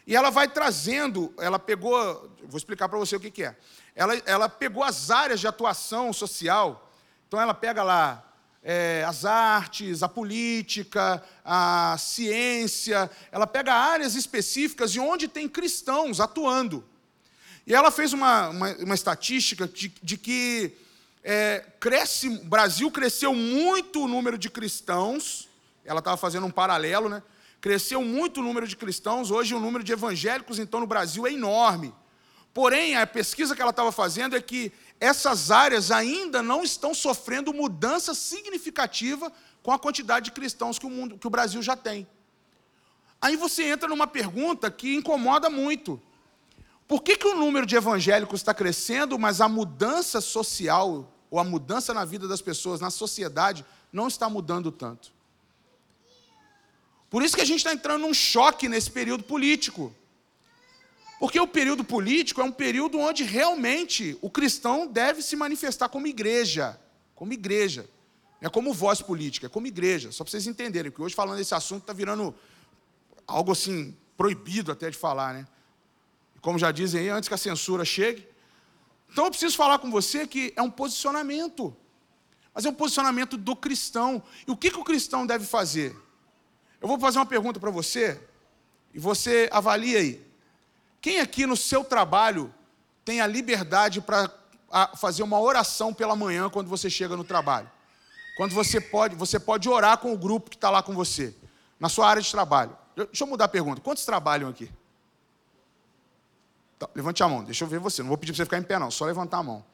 E 0.05 0.15
ela 0.15 0.29
vai 0.29 0.47
trazendo, 0.47 1.33
ela 1.37 1.59
pegou, 1.59 2.31
vou 2.47 2.57
explicar 2.57 2.87
para 2.87 2.97
você 2.97 3.15
o 3.15 3.19
que, 3.19 3.29
que 3.29 3.43
é. 3.43 3.55
Ela, 3.95 4.15
ela 4.25 4.49
pegou 4.49 4.83
as 4.83 5.11
áreas 5.11 5.39
de 5.39 5.47
atuação 5.47 6.13
social, 6.13 6.89
então 7.27 7.39
ela 7.39 7.53
pega 7.53 7.83
lá 7.83 8.23
é, 8.69 9.01
as 9.07 9.23
artes, 9.23 10.03
a 10.03 10.09
política, 10.09 11.23
a 11.45 11.95
ciência, 11.97 13.09
ela 13.31 13.47
pega 13.47 13.73
áreas 13.73 14.13
específicas 14.13 14.91
de 14.91 14.99
onde 14.99 15.29
tem 15.29 15.47
cristãos 15.47 16.19
atuando. 16.19 16.83
E 17.65 17.73
ela 17.73 17.89
fez 17.89 18.11
uma, 18.11 18.49
uma, 18.49 18.75
uma 18.75 18.93
estatística 18.93 19.65
de, 19.69 19.87
de 20.03 20.17
que 20.17 20.73
é, 21.23 21.63
cresce, 21.79 22.27
o 22.27 22.43
Brasil 22.43 22.91
cresceu 22.91 23.33
muito 23.33 24.03
o 24.03 24.07
número 24.07 24.37
de 24.37 24.49
cristãos, 24.49 25.47
ela 25.85 25.99
estava 25.99 26.17
fazendo 26.17 26.45
um 26.45 26.51
paralelo, 26.51 27.07
né? 27.07 27.23
Cresceu 27.61 28.01
muito 28.03 28.41
o 28.41 28.43
número 28.43 28.67
de 28.67 28.75
cristãos, 28.75 29.31
hoje 29.31 29.55
o 29.55 29.61
número 29.61 29.81
de 29.81 29.93
evangélicos, 29.93 30.59
então, 30.59 30.81
no 30.81 30.87
Brasil 30.87 31.25
é 31.25 31.31
enorme. 31.31 31.93
Porém, 32.53 32.97
a 32.97 33.07
pesquisa 33.07 33.55
que 33.55 33.61
ela 33.61 33.71
estava 33.71 33.93
fazendo 33.93 34.35
é 34.35 34.41
que 34.41 34.73
essas 34.99 35.51
áreas 35.51 35.91
ainda 35.91 36.41
não 36.41 36.63
estão 36.63 36.93
sofrendo 36.93 37.53
mudança 37.53 38.13
significativa 38.13 39.31
com 39.61 39.71
a 39.71 39.79
quantidade 39.79 40.25
de 40.25 40.31
cristãos 40.31 40.79
que 40.79 40.85
o, 40.85 40.89
mundo, 40.89 41.17
que 41.17 41.27
o 41.27 41.29
Brasil 41.29 41.61
já 41.61 41.75
tem. 41.75 42.07
Aí 43.21 43.35
você 43.35 43.63
entra 43.63 43.87
numa 43.89 44.07
pergunta 44.07 44.69
que 44.71 44.95
incomoda 44.95 45.49
muito. 45.49 46.01
Por 46.87 47.01
que, 47.03 47.17
que 47.17 47.27
o 47.27 47.35
número 47.35 47.65
de 47.65 47.75
evangélicos 47.75 48.39
está 48.39 48.53
crescendo, 48.53 49.19
mas 49.19 49.41
a 49.41 49.49
mudança 49.49 50.21
social, 50.21 51.11
ou 51.29 51.39
a 51.39 51.43
mudança 51.43 51.93
na 51.93 52.05
vida 52.05 52.27
das 52.27 52.41
pessoas, 52.41 52.79
na 52.79 52.89
sociedade, 52.89 53.65
não 53.91 54.07
está 54.07 54.29
mudando 54.29 54.71
tanto? 54.71 55.11
Por 57.09 57.23
isso 57.23 57.35
que 57.35 57.41
a 57.41 57.45
gente 57.45 57.59
está 57.59 57.73
entrando 57.73 58.01
num 58.01 58.13
choque 58.13 58.67
nesse 58.67 58.91
período 58.91 59.23
político. 59.23 59.93
Porque 61.19 61.39
o 61.39 61.47
período 61.47 61.83
político 61.83 62.41
é 62.41 62.43
um 62.43 62.51
período 62.51 62.99
onde 62.99 63.23
realmente 63.23 64.17
o 64.21 64.29
cristão 64.29 64.85
deve 64.85 65.21
se 65.21 65.35
manifestar 65.35 65.89
como 65.89 66.05
igreja. 66.05 66.79
Como 67.15 67.33
igreja. 67.33 67.89
Não 68.39 68.47
é 68.47 68.49
como 68.51 68.71
voz 68.71 69.01
política, 69.01 69.47
é 69.47 69.49
como 69.49 69.65
igreja. 69.65 70.11
Só 70.11 70.23
para 70.23 70.31
vocês 70.31 70.45
entenderem, 70.45 70.91
porque 70.91 71.03
hoje 71.03 71.15
falando 71.15 71.37
desse 71.37 71.55
assunto 71.55 71.81
está 71.81 71.93
virando 71.93 72.35
algo 73.25 73.51
assim, 73.51 73.97
proibido 74.15 74.71
até 74.71 74.89
de 74.91 74.97
falar, 74.97 75.33
né? 75.33 75.47
Como 76.39 76.59
já 76.59 76.71
dizem 76.71 77.01
aí, 77.01 77.09
antes 77.09 77.27
que 77.27 77.33
a 77.33 77.37
censura 77.37 77.83
chegue. 77.83 78.27
Então 79.11 79.25
eu 79.25 79.31
preciso 79.31 79.57
falar 79.57 79.79
com 79.79 79.89
você 79.89 80.27
que 80.27 80.53
é 80.55 80.61
um 80.61 80.69
posicionamento. 80.69 81.75
Mas 82.53 82.65
é 82.65 82.69
um 82.69 82.73
posicionamento 82.73 83.37
do 83.37 83.55
cristão. 83.55 84.21
E 84.47 84.51
o 84.51 84.57
que, 84.57 84.69
que 84.69 84.79
o 84.79 84.83
cristão 84.83 85.25
deve 85.25 85.45
fazer? 85.45 85.95
Eu 86.79 86.87
vou 86.87 86.99
fazer 86.99 87.17
uma 87.17 87.25
pergunta 87.25 87.59
para 87.59 87.71
você, 87.71 88.21
e 88.93 88.99
você 88.99 89.49
avalia 89.51 89.97
aí. 89.97 90.26
Quem 91.01 91.19
aqui 91.19 91.45
no 91.45 91.55
seu 91.55 91.83
trabalho 91.83 92.53
tem 93.05 93.21
a 93.21 93.27
liberdade 93.27 94.01
para 94.01 94.31
fazer 94.95 95.23
uma 95.23 95.39
oração 95.39 95.93
pela 95.93 96.15
manhã 96.15 96.49
quando 96.49 96.67
você 96.67 96.89
chega 96.89 97.15
no 97.15 97.23
trabalho? 97.23 97.69
Quando 98.35 98.53
você 98.53 98.79
pode, 98.79 99.15
você 99.15 99.39
pode 99.39 99.67
orar 99.67 99.97
com 99.97 100.13
o 100.13 100.17
grupo 100.17 100.49
que 100.49 100.55
está 100.55 100.69
lá 100.69 100.83
com 100.83 100.93
você, 100.93 101.33
na 101.79 101.89
sua 101.89 102.07
área 102.07 102.21
de 102.21 102.31
trabalho. 102.31 102.77
Deixa 102.95 103.23
eu 103.23 103.27
mudar 103.27 103.45
a 103.45 103.47
pergunta. 103.47 103.81
Quantos 103.81 104.05
trabalham 104.05 104.49
aqui? 104.49 104.71
Tá, 106.77 106.87
levante 106.93 107.23
a 107.23 107.27
mão, 107.27 107.43
deixa 107.43 107.63
eu 107.63 107.67
ver 107.67 107.79
você. 107.79 108.01
Não 108.01 108.09
vou 108.09 108.17
pedir 108.17 108.33
para 108.33 108.37
você 108.37 108.45
ficar 108.45 108.59
em 108.59 108.63
pé, 108.63 108.77
não, 108.77 108.91
só 108.91 109.05
levantar 109.05 109.37
a 109.39 109.43
mão. 109.43 109.65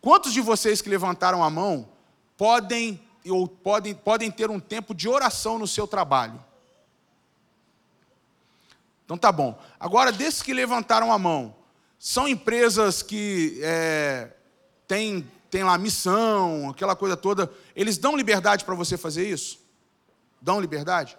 Quantos 0.00 0.32
de 0.32 0.40
vocês 0.40 0.82
que 0.82 0.90
levantaram 0.90 1.42
a 1.42 1.48
mão 1.48 1.88
podem, 2.36 3.00
ou 3.28 3.48
podem, 3.48 3.94
podem 3.94 4.30
ter 4.30 4.50
um 4.50 4.60
tempo 4.60 4.94
de 4.94 5.08
oração 5.08 5.58
no 5.58 5.66
seu 5.66 5.86
trabalho? 5.86 6.38
Então 9.06 9.16
tá 9.16 9.30
bom. 9.30 9.58
Agora, 9.78 10.10
desses 10.10 10.42
que 10.42 10.52
levantaram 10.52 11.12
a 11.12 11.18
mão, 11.18 11.54
são 11.98 12.26
empresas 12.26 13.02
que 13.02 13.58
é, 13.62 14.32
têm, 14.86 15.26
têm 15.48 15.62
lá 15.62 15.78
missão, 15.78 16.70
aquela 16.70 16.96
coisa 16.96 17.16
toda, 17.16 17.50
eles 17.74 17.96
dão 17.96 18.16
liberdade 18.16 18.64
para 18.64 18.74
você 18.74 18.98
fazer 18.98 19.26
isso? 19.26 19.64
Dão 20.42 20.60
liberdade? 20.60 21.16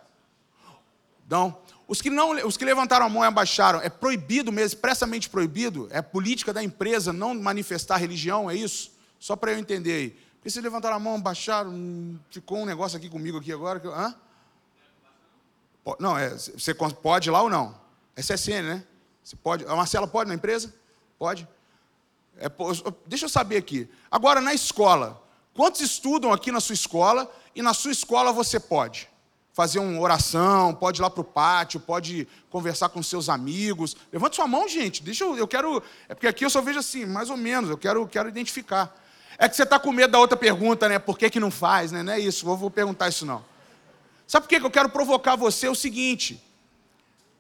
Dão. 1.25 1.57
Os 1.87 2.01
que, 2.01 2.09
não, 2.09 2.31
os 2.45 2.57
que 2.57 2.65
levantaram 2.65 3.05
a 3.05 3.09
mão 3.09 3.23
e 3.23 3.27
abaixaram, 3.27 3.81
é 3.81 3.89
proibido 3.89 4.51
mesmo, 4.51 4.75
expressamente 4.75 5.29
proibido? 5.29 5.87
É 5.89 6.01
política 6.01 6.53
da 6.53 6.61
empresa 6.61 7.13
não 7.13 7.33
manifestar 7.33 7.95
religião, 7.95 8.51
é 8.51 8.55
isso? 8.55 8.91
Só 9.17 9.37
para 9.37 9.53
eu 9.53 9.57
entender 9.57 9.93
aí. 9.93 10.09
Porque 10.35 10.49
se 10.49 10.59
levantaram 10.59 10.97
a 10.97 10.99
mão, 10.99 11.15
abaixaram, 11.15 12.19
ficou 12.29 12.59
um 12.59 12.65
negócio 12.65 12.97
aqui 12.97 13.09
comigo 13.09 13.37
aqui 13.37 13.53
agora. 13.53 13.79
Que, 13.79 13.87
hã? 13.87 14.13
Não, 15.99 16.17
é, 16.17 16.29
você 16.29 16.73
pode 16.73 17.29
lá 17.29 17.41
ou 17.41 17.49
não? 17.49 17.75
É 18.15 18.21
CSN, 18.21 18.63
né? 18.63 18.83
Você 19.23 19.35
pode. 19.35 19.65
A 19.65 19.75
Marcela 19.75 20.07
pode 20.07 20.27
na 20.27 20.35
empresa? 20.35 20.73
Pode. 21.19 21.47
É, 22.37 22.49
deixa 23.05 23.25
eu 23.25 23.29
saber 23.29 23.57
aqui. 23.57 23.89
Agora, 24.09 24.41
na 24.41 24.53
escola, 24.53 25.21
quantos 25.53 25.81
estudam 25.81 26.31
aqui 26.31 26.51
na 26.51 26.59
sua 26.59 26.73
escola 26.73 27.31
e 27.55 27.61
na 27.61 27.73
sua 27.73 27.91
escola 27.91 28.31
você 28.31 28.59
pode? 28.59 29.09
fazer 29.57 29.79
uma 29.79 29.99
oração, 29.99 30.71
pode 30.71 30.99
ir 30.99 31.01
lá 31.01 31.09
para 31.09 31.21
o 31.21 31.23
pátio, 31.23 31.79
pode 31.79 32.27
conversar 32.47 32.89
com 32.89 33.01
seus 33.01 33.27
amigos. 33.27 33.97
Levante 34.13 34.35
sua 34.35 34.45
mão, 34.45 34.67
gente. 34.67 35.01
Deixa 35.01 35.23
eu, 35.23 35.35
eu 35.35 35.47
quero. 35.47 35.81
É 36.07 36.13
porque 36.13 36.27
aqui 36.27 36.45
eu 36.45 36.49
só 36.51 36.61
vejo 36.61 36.77
assim, 36.77 37.07
mais 37.07 37.31
ou 37.31 37.35
menos. 37.35 37.67
Eu 37.67 37.75
quero, 37.75 38.07
quero 38.07 38.29
identificar. 38.29 38.95
É 39.35 39.49
que 39.49 39.55
você 39.55 39.63
está 39.63 39.79
com 39.79 39.91
medo 39.91 40.11
da 40.11 40.19
outra 40.19 40.37
pergunta, 40.37 40.87
né? 40.87 40.99
Por 40.99 41.17
que, 41.17 41.27
que 41.27 41.39
não 41.39 41.49
faz, 41.49 41.91
né? 41.91 42.03
Não 42.03 42.13
é 42.13 42.19
isso. 42.19 42.47
Eu 42.47 42.55
vou 42.55 42.69
perguntar 42.69 43.09
isso 43.09 43.25
não. 43.25 43.43
Sabe 44.27 44.45
por 44.45 44.49
que 44.49 44.65
eu 44.65 44.69
quero 44.69 44.89
provocar 44.89 45.37
você 45.37 45.67
é 45.67 45.69
o 45.69 45.75
seguinte? 45.75 46.43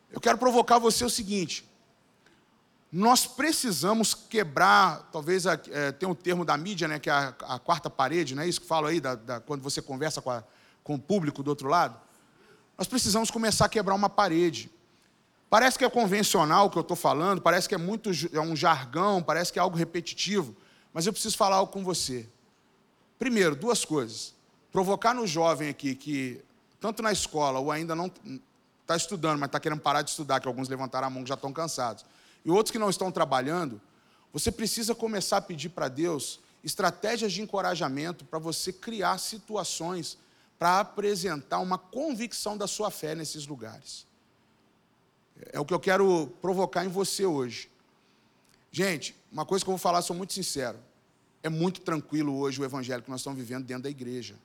Eu 0.09 0.21
quero 0.21 0.37
provocar 0.37 0.79
você 0.79 1.03
o 1.03 1.09
seguinte. 1.09 1.67
Nós 2.89 3.27
precisamos 3.27 4.13
quebrar, 4.13 5.09
talvez 5.11 5.45
é, 5.45 5.91
tem 5.91 6.07
um 6.07 6.15
termo 6.15 6.45
da 6.45 6.55
mídia, 6.55 6.87
né, 6.87 6.97
que 6.97 7.09
é 7.09 7.13
a, 7.13 7.35
a 7.41 7.59
quarta 7.59 7.89
parede, 7.89 8.33
não 8.33 8.43
é 8.43 8.47
isso 8.47 8.61
que 8.61 8.67
falo 8.67 8.87
aí, 8.87 9.01
da, 9.01 9.15
da, 9.15 9.39
quando 9.41 9.61
você 9.61 9.81
conversa 9.81 10.21
com, 10.21 10.31
a, 10.31 10.41
com 10.83 10.95
o 10.95 10.99
público 10.99 11.43
do 11.43 11.49
outro 11.49 11.67
lado? 11.67 11.99
Nós 12.77 12.87
precisamos 12.87 13.29
começar 13.29 13.65
a 13.65 13.69
quebrar 13.69 13.93
uma 13.93 14.09
parede. 14.09 14.71
Parece 15.49 15.77
que 15.77 15.83
é 15.83 15.89
convencional 15.89 16.67
o 16.67 16.69
que 16.69 16.77
eu 16.77 16.81
estou 16.81 16.95
falando, 16.95 17.41
parece 17.41 17.67
que 17.67 17.75
é 17.75 17.77
muito 17.77 18.11
é 18.31 18.39
um 18.39 18.55
jargão, 18.55 19.21
parece 19.21 19.51
que 19.51 19.59
é 19.59 19.61
algo 19.61 19.75
repetitivo, 19.77 20.55
mas 20.93 21.05
eu 21.05 21.11
preciso 21.11 21.35
falar 21.35 21.57
algo 21.57 21.71
com 21.71 21.83
você. 21.83 22.27
Primeiro, 23.19 23.55
duas 23.55 23.83
coisas. 23.83 24.33
Provocar 24.71 25.13
no 25.13 25.27
jovem 25.27 25.69
aqui 25.69 25.95
que, 25.95 26.41
tanto 26.79 27.01
na 27.01 27.11
escola 27.11 27.59
ou 27.59 27.71
ainda 27.71 27.95
não 27.95 28.11
está 28.81 28.95
estudando, 28.95 29.39
mas 29.39 29.47
está 29.47 29.59
querendo 29.59 29.81
parar 29.81 30.01
de 30.01 30.09
estudar, 30.09 30.39
que 30.39 30.47
alguns 30.47 30.69
levantaram 30.69 31.07
a 31.07 31.09
mão 31.09 31.23
que 31.23 31.29
já 31.29 31.35
estão 31.35 31.51
cansados, 31.51 32.05
e 32.45 32.49
outros 32.49 32.71
que 32.71 32.79
não 32.79 32.89
estão 32.89 33.11
trabalhando, 33.11 33.81
você 34.31 34.51
precisa 34.51 34.95
começar 34.95 35.37
a 35.37 35.41
pedir 35.41 35.69
para 35.69 35.87
Deus 35.87 36.39
estratégias 36.63 37.33
de 37.33 37.41
encorajamento 37.41 38.25
para 38.25 38.39
você 38.39 38.71
criar 38.73 39.17
situações 39.17 40.17
para 40.57 40.79
apresentar 40.79 41.59
uma 41.59 41.77
convicção 41.77 42.57
da 42.57 42.67
sua 42.67 42.89
fé 42.89 43.13
nesses 43.15 43.45
lugares. 43.45 44.07
É 45.51 45.59
o 45.59 45.65
que 45.65 45.73
eu 45.73 45.79
quero 45.79 46.27
provocar 46.41 46.83
em 46.83 46.89
você 46.89 47.25
hoje. 47.25 47.69
Gente, 48.71 49.15
uma 49.31 49.45
coisa 49.45 49.63
que 49.63 49.69
eu 49.69 49.73
vou 49.73 49.79
falar, 49.79 50.01
sou 50.01 50.15
muito 50.15 50.33
sincero. 50.33 50.79
É 51.43 51.49
muito 51.49 51.81
tranquilo 51.81 52.35
hoje 52.37 52.59
o 52.59 52.65
evangelho 52.65 53.03
que 53.03 53.09
nós 53.09 53.21
estamos 53.21 53.37
vivendo 53.37 53.65
dentro 53.65 53.83
da 53.83 53.89
igreja. 53.89 54.35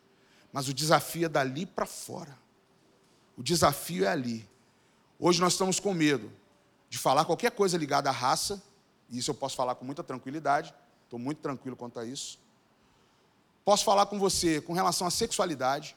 Mas 0.52 0.68
o 0.68 0.74
desafio 0.74 1.26
é 1.26 1.28
dali 1.28 1.64
para 1.64 1.86
fora. 1.86 2.38
O 3.36 3.42
desafio 3.42 4.04
é 4.04 4.08
ali. 4.08 4.48
Hoje 5.18 5.40
nós 5.40 5.54
estamos 5.54 5.80
com 5.80 5.94
medo 5.94 6.30
de 6.90 6.98
falar 6.98 7.24
qualquer 7.24 7.52
coisa 7.52 7.78
ligada 7.78 8.10
à 8.10 8.12
raça, 8.12 8.62
e 9.08 9.18
isso 9.18 9.30
eu 9.30 9.34
posso 9.34 9.56
falar 9.56 9.74
com 9.76 9.84
muita 9.84 10.02
tranquilidade, 10.02 10.74
estou 11.04 11.18
muito 11.18 11.38
tranquilo 11.38 11.74
quanto 11.76 11.98
a 11.98 12.04
isso. 12.04 12.38
Posso 13.64 13.84
falar 13.84 14.06
com 14.06 14.18
você 14.18 14.60
com 14.60 14.72
relação 14.72 15.06
à 15.06 15.10
sexualidade, 15.10 15.96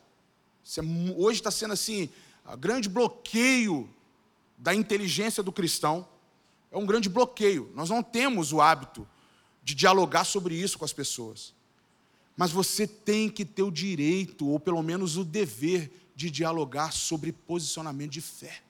é 0.78 0.82
hoje 1.18 1.40
está 1.40 1.52
sendo 1.52 1.74
assim, 1.74 2.10
o 2.46 2.56
grande 2.56 2.88
bloqueio 2.88 3.90
da 4.58 4.74
inteligência 4.74 5.42
do 5.42 5.52
cristão. 5.52 6.08
É 6.72 6.78
um 6.78 6.86
grande 6.86 7.10
bloqueio. 7.10 7.72
Nós 7.74 7.90
não 7.90 8.04
temos 8.04 8.52
o 8.54 8.62
hábito 8.62 9.08
de 9.64 9.74
dialogar 9.74 10.24
sobre 10.24 10.56
isso 10.56 10.78
com 10.78 10.86
as 10.86 10.94
pessoas. 10.94 11.54
Mas 12.36 12.52
você 12.52 12.86
tem 12.86 13.30
que 13.30 13.46
ter 13.46 13.64
o 13.64 13.72
direito, 13.72 14.48
ou 14.48 14.60
pelo 14.60 14.84
menos 14.84 15.18
o 15.18 15.24
dever, 15.24 15.92
de 16.16 16.30
dialogar 16.30 16.92
sobre 16.92 17.32
posicionamento 17.32 18.12
de 18.12 18.22
fé. 18.22 18.62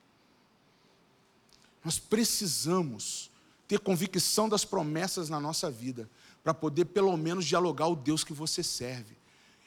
Nós 1.84 2.00
precisamos 2.00 3.30
ter 3.68 3.80
convicção 3.80 4.50
das 4.50 4.66
promessas 4.66 5.30
na 5.30 5.40
nossa 5.40 5.70
vida, 5.70 6.10
para 6.44 6.54
poder 6.54 6.86
pelo 6.86 7.16
menos 7.18 7.46
dialogar 7.46 7.88
o 7.88 7.96
Deus 7.96 8.24
que 8.24 8.34
você 8.34 8.62
serve. 8.62 9.16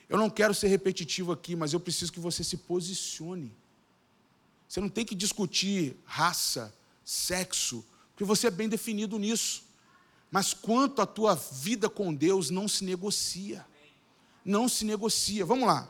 Eu 0.08 0.16
não 0.16 0.30
quero 0.30 0.54
ser 0.54 0.68
repetitivo 0.68 1.32
aqui, 1.32 1.54
mas 1.56 1.72
eu 1.72 1.80
preciso 1.80 2.12
que 2.12 2.20
você 2.20 2.42
se 2.42 2.56
posicione. 2.56 3.52
Você 4.68 4.80
não 4.80 4.88
tem 4.88 5.04
que 5.04 5.14
discutir 5.14 5.96
raça, 6.04 6.72
sexo, 7.04 7.84
porque 8.10 8.24
você 8.24 8.46
é 8.46 8.50
bem 8.50 8.68
definido 8.68 9.18
nisso. 9.18 9.64
Mas 10.30 10.54
quanto 10.54 11.02
à 11.02 11.06
tua 11.06 11.34
vida 11.34 11.88
com 11.88 12.14
Deus, 12.14 12.50
não 12.50 12.68
se 12.68 12.84
negocia. 12.84 13.66
Não 14.44 14.68
se 14.68 14.84
negocia. 14.84 15.44
Vamos 15.44 15.66
lá. 15.66 15.88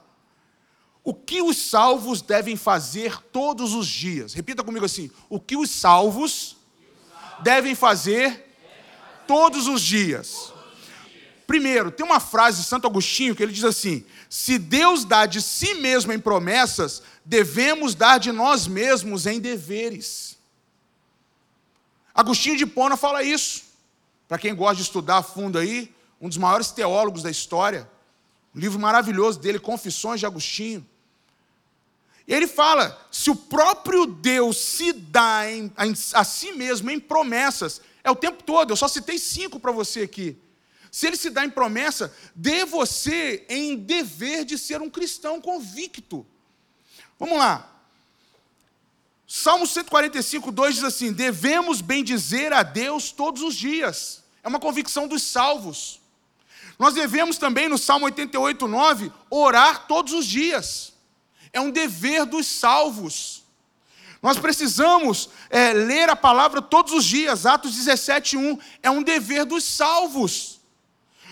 O 1.04 1.14
que 1.14 1.40
os 1.40 1.56
salvos 1.56 2.20
devem 2.20 2.56
fazer 2.56 3.16
todos 3.32 3.72
os 3.72 3.86
dias? 3.86 4.34
Repita 4.34 4.62
comigo 4.62 4.84
assim: 4.84 5.10
o 5.28 5.40
que 5.40 5.56
os 5.56 5.70
salvos 5.70 6.56
devem 7.40 7.74
fazer 7.74 8.54
todos 9.26 9.66
os 9.66 9.80
dias? 9.80 10.52
Primeiro, 11.46 11.90
tem 11.90 12.04
uma 12.04 12.20
frase 12.20 12.60
de 12.60 12.68
Santo 12.68 12.86
Agostinho 12.86 13.34
que 13.34 13.42
ele 13.42 13.52
diz 13.52 13.64
assim: 13.64 14.04
se 14.28 14.58
Deus 14.58 15.04
dá 15.04 15.24
de 15.24 15.40
si 15.40 15.74
mesmo 15.74 16.12
em 16.12 16.18
promessas, 16.18 17.02
devemos 17.24 17.94
dar 17.94 18.18
de 18.18 18.30
nós 18.30 18.66
mesmos 18.66 19.24
em 19.24 19.40
deveres. 19.40 20.36
Agostinho 22.14 22.56
de 22.56 22.66
Pona 22.66 22.96
fala 22.96 23.22
isso. 23.22 23.62
Para 24.28 24.38
quem 24.38 24.54
gosta 24.54 24.76
de 24.76 24.82
estudar 24.82 25.18
a 25.18 25.22
fundo 25.22 25.58
aí, 25.58 25.94
um 26.20 26.28
dos 26.28 26.36
maiores 26.36 26.70
teólogos 26.70 27.22
da 27.22 27.30
história, 27.30 27.88
livro 28.58 28.78
maravilhoso 28.78 29.38
dele, 29.38 29.58
Confissões 29.58 30.20
de 30.20 30.26
Agostinho. 30.26 30.86
E 32.26 32.34
ele 32.34 32.46
fala: 32.46 33.06
se 33.10 33.30
o 33.30 33.36
próprio 33.36 34.04
Deus 34.06 34.58
se 34.58 34.92
dá 34.92 35.50
em, 35.50 35.72
a, 35.76 36.20
a 36.20 36.24
si 36.24 36.52
mesmo 36.52 36.90
em 36.90 37.00
promessas, 37.00 37.80
é 38.04 38.10
o 38.10 38.16
tempo 38.16 38.42
todo, 38.42 38.70
eu 38.70 38.76
só 38.76 38.86
citei 38.86 39.18
cinco 39.18 39.58
para 39.58 39.72
você 39.72 40.02
aqui. 40.02 40.36
Se 40.90 41.06
ele 41.06 41.16
se 41.16 41.30
dá 41.30 41.44
em 41.44 41.50
promessa, 41.50 42.14
dê 42.34 42.64
você 42.64 43.44
em 43.48 43.76
dever 43.76 44.44
de 44.44 44.58
ser 44.58 44.80
um 44.80 44.90
cristão 44.90 45.40
convicto. 45.40 46.26
Vamos 47.18 47.38
lá. 47.38 47.74
Salmo 49.26 49.66
145, 49.66 50.50
2 50.50 50.74
diz 50.76 50.84
assim: 50.84 51.12
Devemos 51.12 51.80
bendizer 51.80 52.52
a 52.52 52.62
Deus 52.62 53.10
todos 53.10 53.42
os 53.42 53.54
dias. 53.54 54.24
É 54.42 54.48
uma 54.48 54.58
convicção 54.60 55.06
dos 55.06 55.22
salvos. 55.22 55.97
Nós 56.78 56.94
devemos 56.94 57.38
também, 57.38 57.68
no 57.68 57.76
Salmo 57.76 58.04
88, 58.06 58.68
9, 58.68 59.12
orar 59.28 59.86
todos 59.88 60.12
os 60.12 60.24
dias. 60.24 60.92
É 61.52 61.60
um 61.60 61.70
dever 61.70 62.24
dos 62.24 62.46
salvos. 62.46 63.42
Nós 64.22 64.38
precisamos 64.38 65.28
é, 65.50 65.72
ler 65.72 66.08
a 66.08 66.16
palavra 66.16 66.62
todos 66.62 66.92
os 66.92 67.04
dias. 67.04 67.46
Atos 67.46 67.74
17, 67.74 68.36
1. 68.36 68.58
É 68.82 68.90
um 68.90 69.02
dever 69.02 69.44
dos 69.44 69.64
salvos. 69.64 70.60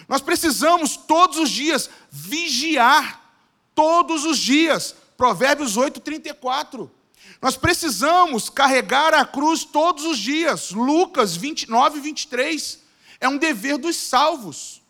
Nós 0.09 0.21
precisamos 0.21 0.97
todos 0.97 1.39
os 1.39 1.51
dias 1.51 1.91
vigiar, 2.11 3.21
todos 3.75 4.25
os 4.25 4.39
dias. 4.39 4.97
Provérbios 5.17 5.77
8, 5.77 6.01
34. 6.01 6.91
Nós 7.41 7.57
precisamos 7.57 8.49
carregar 8.49 9.15
a 9.15 9.25
cruz 9.25 9.65
todos 9.65 10.05
os 10.05 10.19
dias. 10.19 10.71
Lucas 10.71 11.37
29, 11.37 12.01
23. 12.01 12.81
É 13.21 13.29
um 13.29 13.37
dever 13.37 13.79
dos 13.79 13.97
salvos. 13.97 14.83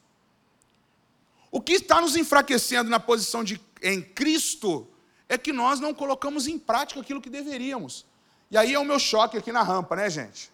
O 1.56 1.60
que 1.62 1.72
está 1.72 2.02
nos 2.02 2.16
enfraquecendo 2.16 2.90
na 2.90 3.00
posição 3.00 3.42
de 3.42 3.58
em 3.82 4.02
Cristo 4.02 4.86
é 5.26 5.38
que 5.38 5.54
nós 5.54 5.80
não 5.80 5.94
colocamos 5.94 6.46
em 6.46 6.58
prática 6.58 7.00
aquilo 7.00 7.18
que 7.18 7.30
deveríamos. 7.30 8.04
E 8.50 8.58
aí 8.58 8.74
é 8.74 8.78
o 8.78 8.84
meu 8.84 8.98
choque 8.98 9.38
aqui 9.38 9.50
na 9.50 9.62
rampa, 9.62 9.96
né, 9.96 10.10
gente? 10.10 10.52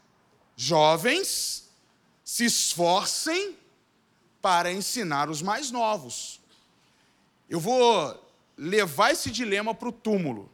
Jovens, 0.55 1.69
se 2.23 2.45
esforcem 2.45 3.59
para 4.41 4.73
ensinar 4.73 5.29
os 5.29 5.43
mais 5.43 5.73
novos. 5.73 6.41
Eu 7.51 7.59
vou 7.59 8.25
levar 8.57 9.11
esse 9.11 9.29
dilema 9.29 9.75
para 9.75 9.89
o 9.89 9.93
túmulo. 9.93 10.49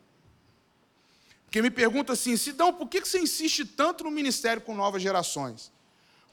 Porque 1.45 1.61
me 1.61 1.71
pergunta 1.71 2.15
assim, 2.15 2.39
Sidão, 2.39 2.73
por 2.73 2.89
que 2.89 3.01
você 3.01 3.19
insiste 3.19 3.67
tanto 3.67 4.03
no 4.03 4.11
ministério 4.11 4.63
com 4.63 4.75
novas 4.75 5.03
gerações? 5.03 5.71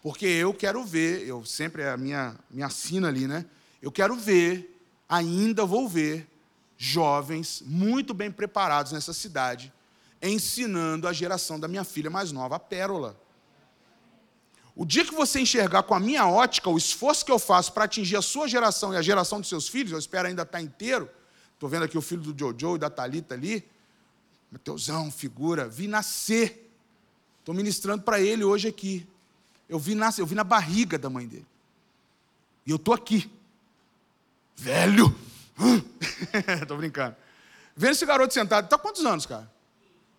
Porque 0.02 0.26
eu 0.26 0.54
quero 0.54 0.86
ver, 0.86 1.28
eu 1.28 1.44
sempre 1.44 1.82
é 1.82 1.90
a 1.90 1.98
minha, 1.98 2.34
minha 2.50 2.70
sina 2.70 3.10
ali, 3.10 3.28
né? 3.28 3.46
Eu 3.86 3.92
quero 3.92 4.16
ver, 4.16 4.82
ainda 5.08 5.64
vou 5.64 5.88
ver, 5.88 6.28
jovens 6.76 7.62
muito 7.64 8.16
bem 8.16 8.32
preparados 8.32 8.92
nessa 8.92 9.14
cidade, 9.14 9.72
ensinando 10.20 11.08
a 11.08 11.14
geração 11.14 11.60
da 11.60 11.68
minha 11.68 11.84
filha 11.84 12.10
mais 12.10 12.32
nova, 12.32 12.56
a 12.56 12.60
Pérola. 12.60 13.16
O 14.76 14.88
dia 14.88 15.06
que 15.06 15.14
você 15.14 15.40
enxergar 15.40 15.84
com 15.84 15.94
a 15.94 16.00
minha 16.00 16.28
ótica 16.28 16.68
o 16.68 16.80
esforço 16.80 17.24
que 17.24 17.32
eu 17.32 17.38
faço 17.38 17.74
para 17.74 17.84
atingir 17.84 18.16
a 18.16 18.24
sua 18.24 18.48
geração 18.48 18.92
e 18.92 18.98
a 18.98 19.04
geração 19.04 19.40
dos 19.40 19.50
seus 19.50 19.68
filhos, 19.68 19.92
eu 19.92 20.00
espero 20.00 20.30
ainda 20.30 20.42
estar 20.42 20.60
inteiro. 20.60 21.08
Estou 21.54 21.70
vendo 21.70 21.86
aqui 21.86 21.96
o 21.96 22.02
filho 22.02 22.24
do 22.24 22.36
Jojo 22.36 22.78
e 22.78 22.80
da 22.80 22.90
Talita 22.90 23.36
ali. 23.36 23.64
Mateusão, 24.52 25.12
figura, 25.12 25.70
vi 25.70 25.88
nascer. 25.88 26.72
Estou 27.38 27.54
ministrando 27.54 28.02
para 28.02 28.20
ele 28.20 28.44
hoje 28.44 28.68
aqui. 28.68 29.08
Eu 29.70 29.78
vi 29.78 29.94
nascer, 29.94 30.22
eu 30.22 30.26
vi 30.26 30.34
na 30.34 30.44
barriga 30.44 30.98
da 30.98 31.08
mãe 31.08 31.28
dele. 31.28 31.46
E 32.66 32.72
eu 32.72 32.78
estou 32.78 32.92
aqui. 32.92 33.32
Velho! 34.56 35.14
Estou 36.62 36.78
brincando. 36.78 37.16
Vendo 37.76 37.92
esse 37.92 38.06
garoto 38.06 38.34
sentado, 38.34 38.66
está 38.66 38.78
quantos 38.78 39.06
anos, 39.06 39.26
cara? 39.26 39.52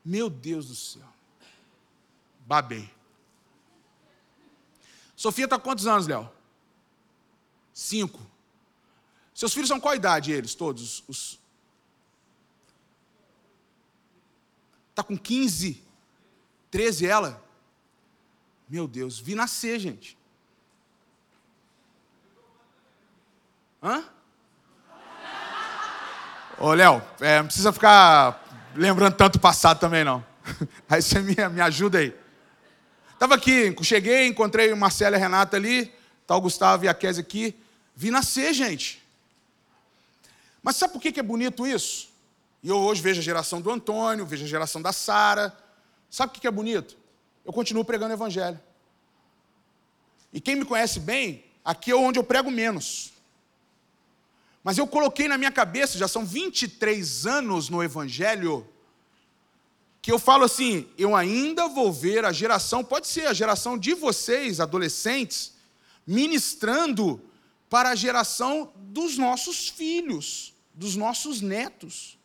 Meu 0.05 0.29
Deus 0.29 0.69
do 0.69 0.75
céu. 0.75 1.09
Babei. 2.41 2.89
Sofia 5.17 5.49
com 5.49 5.59
quantos 5.59 5.87
anos, 5.87 6.07
Léo? 6.07 6.31
Cinco. 7.73 8.21
Seus 9.35 9.53
filhos 9.53 9.69
são 9.69 9.81
qual 9.81 9.95
idade, 9.95 10.33
eles, 10.33 10.55
todos? 10.55 11.03
Os... 11.09 11.39
Está 14.91 15.03
com 15.03 15.17
15, 15.17 15.83
13 16.71 17.07
ela. 17.07 17.45
Meu 18.69 18.87
Deus, 18.87 19.19
vi 19.19 19.35
nascer, 19.35 19.79
gente. 19.79 20.17
Hã? 23.83 24.16
Ô, 26.59 26.73
Léo, 26.73 27.03
é, 27.21 27.39
não 27.39 27.47
precisa 27.47 27.71
ficar 27.71 28.43
lembrando 28.75 29.15
tanto 29.15 29.37
o 29.37 29.41
passado 29.41 29.79
também, 29.79 30.03
não. 30.03 30.25
Aí 30.89 31.03
você 31.03 31.21
me, 31.21 31.35
me 31.51 31.61
ajuda 31.61 31.99
aí. 31.99 32.15
Estava 33.13 33.35
aqui, 33.35 33.75
cheguei, 33.83 34.27
encontrei 34.27 34.73
o 34.73 34.77
Marcelo 34.77 35.17
e 35.17 35.19
a 35.19 35.19
Renata 35.19 35.57
ali, 35.57 35.93
tá 36.27 36.35
o 36.35 36.41
Gustavo 36.41 36.85
e 36.85 36.89
a 36.89 36.95
Kézia 36.95 37.23
aqui. 37.23 37.55
Vi 37.95 38.11
nascer, 38.11 38.55
gente. 38.55 39.03
Mas 40.63 40.77
sabe 40.77 40.95
por 40.95 41.03
que 41.03 41.21
é 41.21 41.23
bonito 41.23 41.67
isso? 41.67 42.09
E 42.63 42.69
eu 42.69 42.79
hoje 42.79 43.03
vejo 43.03 43.21
a 43.21 43.25
geração 43.25 43.61
do 43.61 43.71
Antônio, 43.71 44.25
vejo 44.25 44.45
a 44.45 44.49
geração 44.49 44.81
da 44.81 44.93
Sara. 44.93 45.55
Sabe 46.11 46.37
o 46.37 46.41
que 46.41 46.47
é 46.47 46.51
bonito? 46.51 46.97
Eu 47.45 47.53
continuo 47.53 47.85
pregando 47.85 48.13
o 48.13 48.17
Evangelho. 48.17 48.61
E 50.33 50.41
quem 50.41 50.57
me 50.57 50.65
conhece 50.65 51.01
bem, 51.01 51.45
aqui 51.65 51.91
é 51.91 51.97
onde 51.97 52.19
eu 52.19 52.25
prego 52.25 52.51
menos. 52.51 53.13
Mas 54.67 54.79
eu 54.79 54.87
coloquei 54.89 55.29
na 55.29 55.39
minha 55.39 55.53
cabeça, 55.53 55.97
já 55.97 56.09
são 56.09 56.27
23 56.27 57.25
anos 57.25 57.69
no 57.69 57.85
Evangelho, 57.85 58.67
que 60.03 60.11
eu 60.11 60.19
falo 60.19 60.43
assim: 60.43 60.89
eu 60.99 61.15
ainda 61.15 61.69
vou 61.69 61.93
ver 61.93 62.25
a 62.25 62.33
geração, 62.33 62.83
pode 62.83 63.07
ser 63.07 63.29
a 63.29 63.33
geração 63.33 63.79
de 63.79 63.95
vocês, 63.95 64.59
adolescentes, 64.59 65.53
ministrando 66.05 67.23
para 67.71 67.91
a 67.91 67.95
geração 67.95 68.73
dos 68.75 69.17
nossos 69.17 69.69
filhos, 69.69 70.53
dos 70.75 70.97
nossos 70.97 71.41
netos. 71.41 72.19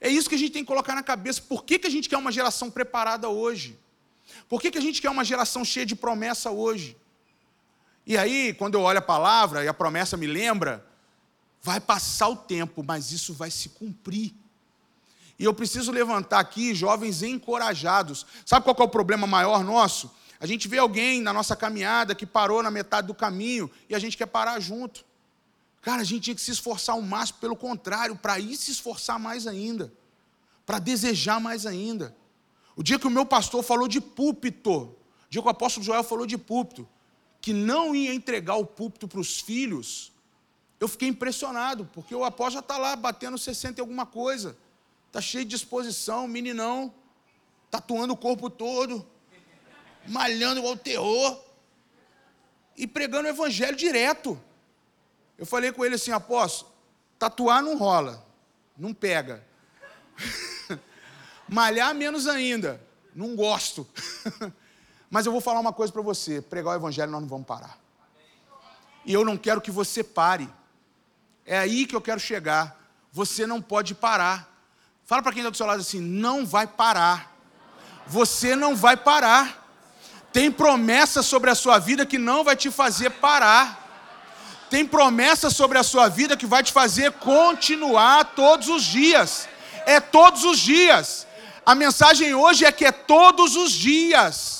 É 0.00 0.08
isso 0.08 0.28
que 0.28 0.34
a 0.34 0.38
gente 0.38 0.50
tem 0.50 0.64
que 0.64 0.68
colocar 0.68 0.96
na 0.96 1.04
cabeça. 1.04 1.40
Por 1.40 1.62
que, 1.62 1.78
que 1.78 1.86
a 1.86 1.90
gente 1.90 2.08
quer 2.08 2.16
uma 2.16 2.32
geração 2.32 2.68
preparada 2.68 3.28
hoje? 3.28 3.78
Por 4.48 4.60
que, 4.60 4.72
que 4.72 4.78
a 4.78 4.82
gente 4.82 5.00
quer 5.00 5.10
uma 5.10 5.24
geração 5.24 5.64
cheia 5.64 5.86
de 5.86 5.94
promessa 5.94 6.50
hoje? 6.50 6.96
E 8.04 8.18
aí, 8.18 8.54
quando 8.54 8.74
eu 8.74 8.80
olho 8.80 8.98
a 8.98 9.02
palavra 9.02 9.62
e 9.62 9.68
a 9.68 9.74
promessa 9.74 10.16
me 10.16 10.26
lembra, 10.26 10.89
Vai 11.62 11.80
passar 11.80 12.28
o 12.28 12.36
tempo, 12.36 12.82
mas 12.82 13.12
isso 13.12 13.34
vai 13.34 13.50
se 13.50 13.68
cumprir. 13.70 14.34
E 15.38 15.44
eu 15.44 15.54
preciso 15.54 15.90
levantar 15.90 16.40
aqui 16.40 16.74
jovens 16.74 17.22
encorajados. 17.22 18.26
Sabe 18.44 18.64
qual 18.64 18.76
é 18.78 18.82
o 18.82 18.88
problema 18.88 19.26
maior 19.26 19.64
nosso? 19.64 20.10
A 20.38 20.46
gente 20.46 20.68
vê 20.68 20.78
alguém 20.78 21.20
na 21.20 21.32
nossa 21.32 21.54
caminhada 21.54 22.14
que 22.14 22.24
parou 22.24 22.62
na 22.62 22.70
metade 22.70 23.06
do 23.06 23.14
caminho 23.14 23.70
e 23.88 23.94
a 23.94 23.98
gente 23.98 24.16
quer 24.16 24.26
parar 24.26 24.58
junto. 24.60 25.04
Cara, 25.82 26.02
a 26.02 26.04
gente 26.04 26.24
tinha 26.24 26.34
que 26.34 26.42
se 26.42 26.50
esforçar 26.50 26.94
ao 26.94 27.02
máximo, 27.02 27.38
pelo 27.40 27.56
contrário, 27.56 28.16
para 28.16 28.38
ir 28.38 28.56
se 28.56 28.70
esforçar 28.70 29.18
mais 29.18 29.46
ainda, 29.46 29.92
para 30.64 30.78
desejar 30.78 31.40
mais 31.40 31.64
ainda. 31.66 32.14
O 32.76 32.82
dia 32.82 32.98
que 32.98 33.06
o 33.06 33.10
meu 33.10 33.26
pastor 33.26 33.62
falou 33.62 33.88
de 33.88 34.00
púlpito, 34.00 34.72
o 34.72 34.96
dia 35.28 35.40
que 35.40 35.48
o 35.48 35.50
apóstolo 35.50 35.84
Joel 35.84 36.04
falou 36.04 36.26
de 36.26 36.36
púlpito, 36.36 36.88
que 37.40 37.52
não 37.52 37.94
ia 37.94 38.14
entregar 38.14 38.56
o 38.56 38.66
púlpito 38.66 39.08
para 39.08 39.20
os 39.20 39.40
filhos, 39.40 40.12
eu 40.80 40.88
fiquei 40.88 41.08
impressionado, 41.08 41.88
porque 41.92 42.14
o 42.14 42.24
apóstolo 42.24 42.54
já 42.54 42.60
está 42.60 42.78
lá 42.78 42.96
batendo 42.96 43.36
60 43.36 43.78
e 43.78 43.82
alguma 43.82 44.06
coisa. 44.06 44.56
Está 45.06 45.20
cheio 45.20 45.44
de 45.44 45.50
disposição, 45.50 46.26
meninão, 46.26 46.92
tatuando 47.70 48.14
o 48.14 48.16
corpo 48.16 48.48
todo, 48.48 49.06
malhando 50.08 50.60
igual 50.60 50.76
terror, 50.76 51.38
e 52.76 52.86
pregando 52.86 53.26
o 53.26 53.30
evangelho 53.30 53.76
direto. 53.76 54.40
Eu 55.36 55.44
falei 55.44 55.70
com 55.70 55.84
ele 55.84 55.96
assim, 55.96 56.12
apóstolo, 56.12 56.72
tatuar 57.18 57.62
não 57.62 57.76
rola, 57.76 58.26
não 58.76 58.94
pega. 58.94 59.44
Malhar 61.46 61.94
menos 61.94 62.26
ainda, 62.26 62.80
não 63.14 63.36
gosto. 63.36 63.86
Mas 65.10 65.26
eu 65.26 65.32
vou 65.32 65.40
falar 65.40 65.60
uma 65.60 65.72
coisa 65.72 65.92
para 65.92 66.00
você: 66.00 66.40
pregar 66.40 66.72
o 66.72 66.76
evangelho 66.76 67.10
nós 67.10 67.20
não 67.20 67.28
vamos 67.28 67.46
parar. 67.46 67.78
E 69.04 69.12
eu 69.12 69.24
não 69.24 69.36
quero 69.36 69.60
que 69.60 69.70
você 69.70 70.02
pare. 70.02 70.48
É 71.50 71.58
aí 71.58 71.84
que 71.84 71.96
eu 71.96 72.00
quero 72.00 72.20
chegar. 72.20 72.76
Você 73.12 73.44
não 73.44 73.60
pode 73.60 73.92
parar. 73.92 74.48
Fala 75.04 75.20
para 75.20 75.32
quem 75.32 75.40
está 75.40 75.50
do 75.50 75.56
seu 75.56 75.66
lado 75.66 75.80
assim: 75.80 76.00
não 76.00 76.46
vai 76.46 76.64
parar. 76.64 77.36
Você 78.06 78.54
não 78.54 78.76
vai 78.76 78.96
parar. 78.96 79.68
Tem 80.32 80.48
promessa 80.48 81.24
sobre 81.24 81.50
a 81.50 81.56
sua 81.56 81.80
vida 81.80 82.06
que 82.06 82.18
não 82.18 82.44
vai 82.44 82.54
te 82.54 82.70
fazer 82.70 83.10
parar. 83.10 83.84
Tem 84.70 84.86
promessa 84.86 85.50
sobre 85.50 85.76
a 85.76 85.82
sua 85.82 86.08
vida 86.08 86.36
que 86.36 86.46
vai 86.46 86.62
te 86.62 86.72
fazer 86.72 87.10
continuar 87.14 88.26
todos 88.26 88.68
os 88.68 88.84
dias. 88.84 89.48
É 89.86 89.98
todos 89.98 90.44
os 90.44 90.56
dias. 90.56 91.26
A 91.66 91.74
mensagem 91.74 92.32
hoje 92.32 92.64
é 92.64 92.70
que 92.70 92.84
é 92.84 92.92
todos 92.92 93.56
os 93.56 93.72
dias. 93.72 94.59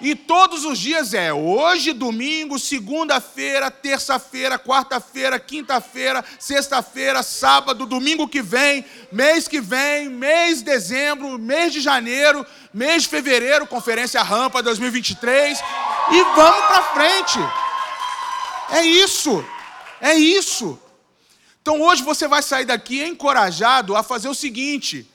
E 0.00 0.14
todos 0.14 0.64
os 0.64 0.78
dias 0.78 1.12
é 1.12 1.32
hoje, 1.32 1.92
domingo, 1.92 2.58
segunda-feira, 2.58 3.70
terça-feira, 3.70 4.58
quarta-feira, 4.58 5.38
quinta-feira, 5.38 6.24
sexta-feira, 6.38 7.22
sábado, 7.22 7.84
domingo 7.84 8.26
que 8.26 8.40
vem, 8.40 8.84
mês 9.12 9.46
que 9.46 9.60
vem, 9.60 10.08
mês 10.08 10.58
de 10.58 10.64
dezembro, 10.64 11.38
mês 11.38 11.72
de 11.72 11.82
janeiro, 11.82 12.46
mês 12.72 13.02
de 13.02 13.08
fevereiro, 13.10 13.66
conferência 13.66 14.22
Rampa 14.22 14.62
2023 14.62 15.58
e 16.12 16.22
vamos 16.34 16.66
para 16.66 16.82
frente. 16.94 17.38
É 18.70 18.82
isso. 18.82 19.44
É 20.00 20.14
isso. 20.14 20.78
Então 21.60 21.82
hoje 21.82 22.02
você 22.02 22.26
vai 22.26 22.42
sair 22.42 22.64
daqui 22.64 23.04
encorajado 23.04 23.94
a 23.94 24.02
fazer 24.02 24.28
o 24.28 24.34
seguinte: 24.34 25.06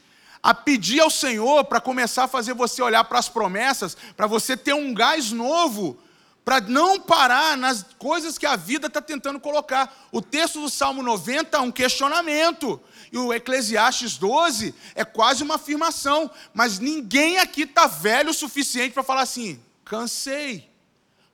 a 0.45 0.53
pedir 0.53 0.99
ao 0.99 1.09
Senhor 1.09 1.65
para 1.65 1.81
começar 1.81 2.25
a 2.25 2.27
fazer 2.27 2.53
você 2.53 2.79
olhar 2.79 3.03
para 3.05 3.17
as 3.17 3.27
promessas, 3.27 3.97
para 4.15 4.27
você 4.27 4.55
ter 4.55 4.75
um 4.75 4.93
gás 4.93 5.31
novo, 5.31 5.97
para 6.45 6.61
não 6.61 6.99
parar 6.99 7.57
nas 7.57 7.83
coisas 7.97 8.37
que 8.37 8.45
a 8.45 8.55
vida 8.55 8.85
está 8.85 9.01
tentando 9.01 9.39
colocar. 9.39 10.07
O 10.11 10.21
texto 10.21 10.61
do 10.61 10.69
Salmo 10.69 11.01
90 11.01 11.57
é 11.57 11.59
um 11.59 11.71
questionamento, 11.71 12.79
e 13.11 13.17
o 13.17 13.33
Eclesiastes 13.33 14.17
12 14.17 14.75
é 14.93 15.03
quase 15.03 15.41
uma 15.41 15.55
afirmação, 15.55 16.29
mas 16.53 16.77
ninguém 16.77 17.39
aqui 17.39 17.63
está 17.63 17.87
velho 17.87 18.29
o 18.29 18.33
suficiente 18.33 18.93
para 18.93 19.01
falar 19.01 19.23
assim: 19.23 19.59
cansei, 19.83 20.69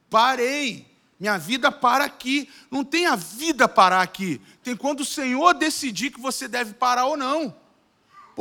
parei. 0.10 0.90
Minha 1.20 1.38
vida 1.38 1.70
para 1.70 2.06
aqui. 2.06 2.50
Não 2.72 2.84
tem 2.84 3.06
a 3.06 3.16
vida 3.16 3.68
parar 3.68 4.02
aqui. 4.02 4.42
Tem 4.64 4.76
quando 4.76 5.02
o 5.02 5.06
Senhor 5.06 5.54
decidir 5.54 6.12
que 6.12 6.20
você 6.20 6.48
deve 6.48 6.74
parar 6.74 7.06
ou 7.06 7.16
não. 7.16 7.61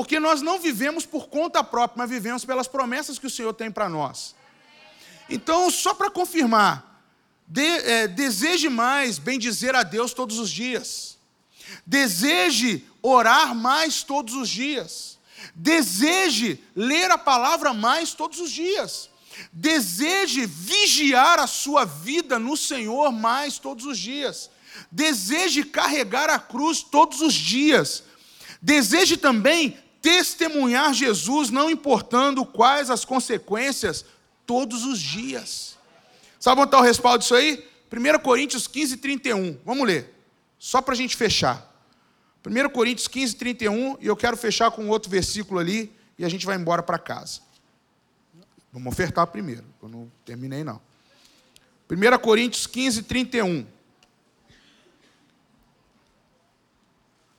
Porque 0.01 0.19
nós 0.19 0.41
não 0.41 0.59
vivemos 0.59 1.05
por 1.05 1.29
conta 1.29 1.63
própria, 1.63 1.99
mas 1.99 2.09
vivemos 2.09 2.43
pelas 2.43 2.67
promessas 2.67 3.19
que 3.19 3.27
o 3.27 3.31
Senhor 3.31 3.53
tem 3.53 3.71
para 3.71 3.87
nós. 3.87 4.35
Então, 5.29 5.71
só 5.71 5.93
para 5.93 6.11
confirmar, 6.11 7.05
de, 7.47 7.61
é, 7.61 8.09
deseje 8.09 8.71
mais 8.71 9.19
bem 9.19 9.39
dizer 9.39 9.75
a 9.75 9.83
Deus 9.83 10.15
todos 10.15 10.39
os 10.39 10.51
dias. 10.51 11.19
Deseje 11.85 12.83
orar 13.03 13.55
mais 13.55 14.03
todos 14.03 14.33
os 14.33 14.49
dias. 14.49 15.19
Deseje 15.55 16.65
ler 16.75 17.11
a 17.11 17.19
palavra 17.19 17.75
mais 17.75 18.15
todos 18.15 18.41
os 18.41 18.51
dias. 18.51 19.11
Deseje 19.53 20.47
vigiar 20.47 21.39
a 21.39 21.47
sua 21.47 21.85
vida 21.85 22.39
no 22.39 22.57
Senhor 22.57 23.13
mais 23.13 23.59
todos 23.59 23.85
os 23.85 23.99
dias. 23.99 24.51
Deseje 24.91 25.63
carregar 25.63 26.31
a 26.31 26.39
cruz 26.39 26.83
todos 26.83 27.21
os 27.21 27.35
dias. 27.35 28.03
Deseje 28.63 29.19
também 29.19 29.77
testemunhar 30.01 30.93
Jesus, 30.95 31.51
não 31.51 31.71
importando 31.71 32.45
quais 32.45 32.91
as 32.91 33.05
consequências, 33.05 34.05
todos 34.47 34.85
os 34.85 34.99
dias. 34.99 35.77
Sabe 36.39 36.61
onde 36.61 36.69
está 36.69 36.79
o 36.79 36.83
respaldo 36.83 37.19
disso 37.21 37.35
aí? 37.35 37.69
1 37.93 38.19
Coríntios 38.21 38.67
15, 38.67 38.97
31. 38.97 39.59
Vamos 39.65 39.87
ler. 39.87 40.15
Só 40.59 40.81
para 40.81 40.95
a 40.95 40.97
gente 40.97 41.17
fechar. 41.17 41.71
1 42.47 42.71
Coríntios 42.71 43.07
15, 43.07 43.37
31, 43.37 43.99
e 44.01 44.07
eu 44.07 44.17
quero 44.17 44.37
fechar 44.37 44.71
com 44.71 44.89
outro 44.89 45.11
versículo 45.11 45.61
ali, 45.61 45.93
e 46.19 46.25
a 46.25 46.29
gente 46.29 46.47
vai 46.47 46.57
embora 46.57 46.83
para 46.83 46.99
casa. 46.99 47.41
Vamos 48.73 48.91
ofertar 48.93 49.27
primeiro, 49.27 49.65
eu 49.83 49.89
não 49.89 50.11
terminei 50.25 50.65
não. 50.65 50.81
1 51.91 52.19
Coríntios 52.19 52.67
15, 52.67 53.03
31. 53.03 53.67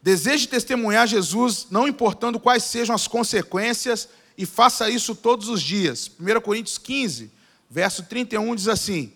Deseje 0.01 0.47
testemunhar 0.47 1.07
Jesus, 1.07 1.67
não 1.69 1.87
importando 1.87 2.39
quais 2.39 2.63
sejam 2.63 2.95
as 2.95 3.07
consequências, 3.07 4.09
e 4.37 4.45
faça 4.45 4.89
isso 4.89 5.13
todos 5.13 5.47
os 5.47 5.61
dias. 5.61 6.09
1 6.19 6.41
Coríntios 6.41 6.77
15, 6.77 7.31
verso 7.69 8.03
31 8.03 8.55
diz 8.55 8.67
assim: 8.67 9.13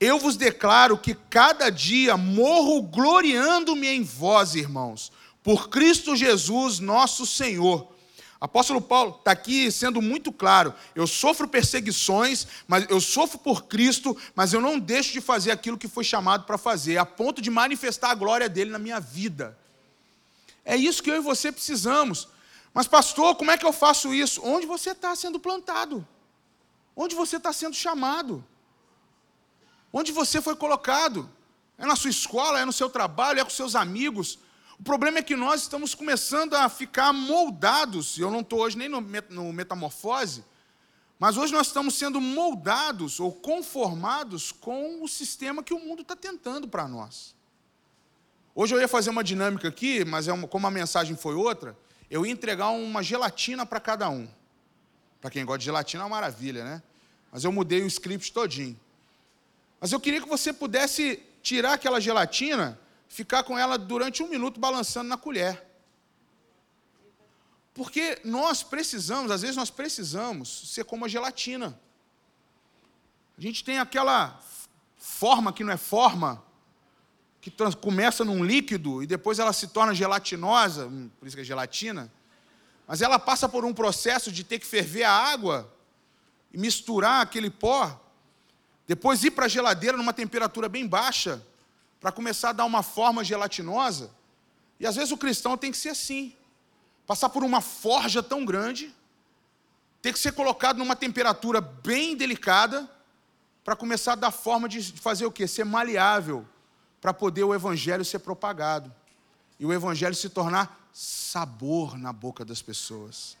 Eu 0.00 0.18
vos 0.18 0.36
declaro 0.36 0.98
que 0.98 1.14
cada 1.14 1.70
dia 1.70 2.16
morro 2.16 2.82
gloriando-me 2.82 3.86
em 3.86 4.02
vós, 4.02 4.56
irmãos, 4.56 5.12
por 5.44 5.68
Cristo 5.68 6.16
Jesus, 6.16 6.80
nosso 6.80 7.24
Senhor. 7.24 7.92
Apóstolo 8.40 8.80
Paulo 8.80 9.16
está 9.18 9.32
aqui 9.32 9.70
sendo 9.70 10.00
muito 10.00 10.32
claro. 10.32 10.72
Eu 10.94 11.06
sofro 11.06 11.48
perseguições, 11.48 12.46
mas 12.66 12.86
eu 12.88 13.00
sofro 13.00 13.38
por 13.38 13.64
Cristo, 13.64 14.16
mas 14.34 14.52
eu 14.52 14.60
não 14.60 14.78
deixo 14.78 15.12
de 15.12 15.20
fazer 15.20 15.50
aquilo 15.50 15.78
que 15.78 15.88
foi 15.88 16.04
chamado 16.04 16.44
para 16.44 16.56
fazer, 16.56 16.98
a 16.98 17.06
ponto 17.06 17.42
de 17.42 17.50
manifestar 17.50 18.10
a 18.10 18.14
glória 18.14 18.48
dele 18.48 18.70
na 18.70 18.78
minha 18.78 19.00
vida. 19.00 19.56
É 20.68 20.76
isso 20.76 21.02
que 21.02 21.10
eu 21.10 21.16
e 21.16 21.20
você 21.20 21.50
precisamos. 21.50 22.28
Mas, 22.74 22.86
pastor, 22.86 23.34
como 23.36 23.50
é 23.50 23.56
que 23.56 23.64
eu 23.64 23.72
faço 23.72 24.12
isso? 24.12 24.42
Onde 24.44 24.66
você 24.66 24.90
está 24.90 25.16
sendo 25.16 25.40
plantado? 25.40 26.06
Onde 26.94 27.14
você 27.14 27.38
está 27.38 27.54
sendo 27.54 27.74
chamado? 27.74 28.44
Onde 29.90 30.12
você 30.12 30.42
foi 30.42 30.54
colocado? 30.54 31.26
É 31.78 31.86
na 31.86 31.96
sua 31.96 32.10
escola, 32.10 32.60
é 32.60 32.66
no 32.66 32.72
seu 32.72 32.90
trabalho, 32.90 33.40
é 33.40 33.44
com 33.44 33.48
seus 33.48 33.74
amigos. 33.74 34.38
O 34.78 34.82
problema 34.82 35.20
é 35.20 35.22
que 35.22 35.34
nós 35.34 35.62
estamos 35.62 35.94
começando 35.94 36.52
a 36.52 36.68
ficar 36.68 37.14
moldados. 37.14 38.18
Eu 38.18 38.30
não 38.30 38.40
estou 38.40 38.60
hoje 38.60 38.76
nem 38.76 38.90
no, 38.90 39.00
metamorfose, 39.00 40.44
mas 41.18 41.38
hoje 41.38 41.50
nós 41.50 41.68
estamos 41.68 41.94
sendo 41.94 42.20
moldados 42.20 43.18
ou 43.20 43.32
conformados 43.32 44.52
com 44.52 45.02
o 45.02 45.08
sistema 45.08 45.62
que 45.62 45.72
o 45.72 45.80
mundo 45.80 46.02
está 46.02 46.14
tentando 46.14 46.68
para 46.68 46.86
nós. 46.86 47.37
Hoje 48.60 48.74
eu 48.74 48.80
ia 48.80 48.88
fazer 48.88 49.10
uma 49.10 49.22
dinâmica 49.22 49.68
aqui, 49.68 50.04
mas 50.04 50.26
é 50.26 50.32
uma, 50.32 50.48
como 50.48 50.66
a 50.66 50.70
mensagem 50.72 51.14
foi 51.14 51.36
outra, 51.36 51.78
eu 52.10 52.26
ia 52.26 52.32
entregar 52.32 52.70
uma 52.70 53.04
gelatina 53.04 53.64
para 53.64 53.78
cada 53.78 54.10
um. 54.10 54.28
Para 55.20 55.30
quem 55.30 55.44
gosta 55.44 55.60
de 55.60 55.66
gelatina 55.66 56.02
é 56.02 56.04
uma 56.06 56.16
maravilha, 56.16 56.64
né? 56.64 56.82
Mas 57.30 57.44
eu 57.44 57.52
mudei 57.52 57.82
o 57.82 57.86
script 57.86 58.32
todinho. 58.32 58.76
Mas 59.80 59.92
eu 59.92 60.00
queria 60.00 60.20
que 60.20 60.28
você 60.28 60.52
pudesse 60.52 61.22
tirar 61.40 61.74
aquela 61.74 62.00
gelatina, 62.00 62.76
ficar 63.08 63.44
com 63.44 63.56
ela 63.56 63.78
durante 63.78 64.24
um 64.24 64.28
minuto 64.28 64.58
balançando 64.58 65.08
na 65.08 65.16
colher. 65.16 65.64
Porque 67.72 68.20
nós 68.24 68.64
precisamos, 68.64 69.30
às 69.30 69.42
vezes 69.42 69.54
nós 69.54 69.70
precisamos 69.70 70.72
ser 70.74 70.82
como 70.82 71.04
a 71.04 71.08
gelatina. 71.08 71.80
A 73.38 73.40
gente 73.40 73.62
tem 73.62 73.78
aquela 73.78 74.42
forma 74.96 75.52
que 75.52 75.62
não 75.62 75.72
é 75.72 75.76
forma, 75.76 76.42
que 77.50 77.76
começa 77.76 78.24
num 78.24 78.44
líquido 78.44 79.02
e 79.02 79.06
depois 79.06 79.38
ela 79.38 79.52
se 79.52 79.68
torna 79.68 79.94
gelatinosa, 79.94 80.86
hum, 80.86 81.10
por 81.18 81.26
isso 81.26 81.36
que 81.36 81.42
é 81.42 81.44
gelatina, 81.44 82.10
mas 82.86 83.02
ela 83.02 83.18
passa 83.18 83.48
por 83.48 83.64
um 83.64 83.74
processo 83.74 84.32
de 84.32 84.42
ter 84.44 84.58
que 84.58 84.66
ferver 84.66 85.04
a 85.04 85.12
água 85.12 85.72
e 86.52 86.58
misturar 86.58 87.20
aquele 87.20 87.50
pó, 87.50 88.00
depois 88.86 89.22
ir 89.22 89.32
para 89.32 89.46
a 89.46 89.48
geladeira 89.48 89.96
numa 89.96 90.12
temperatura 90.12 90.68
bem 90.68 90.86
baixa, 90.86 91.42
para 92.00 92.12
começar 92.12 92.50
a 92.50 92.52
dar 92.52 92.64
uma 92.64 92.82
forma 92.82 93.22
gelatinosa. 93.24 94.10
E 94.80 94.86
às 94.86 94.96
vezes 94.96 95.10
o 95.10 95.18
cristão 95.18 95.56
tem 95.56 95.70
que 95.70 95.76
ser 95.76 95.90
assim 95.90 96.34
passar 97.06 97.28
por 97.28 97.42
uma 97.42 97.60
forja 97.60 98.22
tão 98.22 98.44
grande, 98.44 98.94
ter 100.00 100.12
que 100.12 100.18
ser 100.18 100.32
colocado 100.32 100.78
numa 100.78 100.94
temperatura 100.94 101.60
bem 101.60 102.14
delicada, 102.16 102.88
para 103.68 103.76
começar 103.76 104.12
a 104.12 104.16
dar 104.16 104.30
forma 104.30 104.66
de 104.66 104.82
fazer 104.98 105.26
o 105.26 105.30
quê? 105.30 105.46
Ser 105.46 105.62
maleável, 105.62 106.46
para 107.00 107.14
poder 107.14 107.44
o 107.44 107.54
evangelho 107.54 108.04
ser 108.04 108.18
propagado. 108.18 108.92
E 109.58 109.66
o 109.66 109.72
evangelho 109.72 110.14
se 110.14 110.28
tornar 110.28 110.88
sabor 110.92 111.98
na 111.98 112.12
boca 112.12 112.44
das 112.44 112.62
pessoas. 112.62 113.36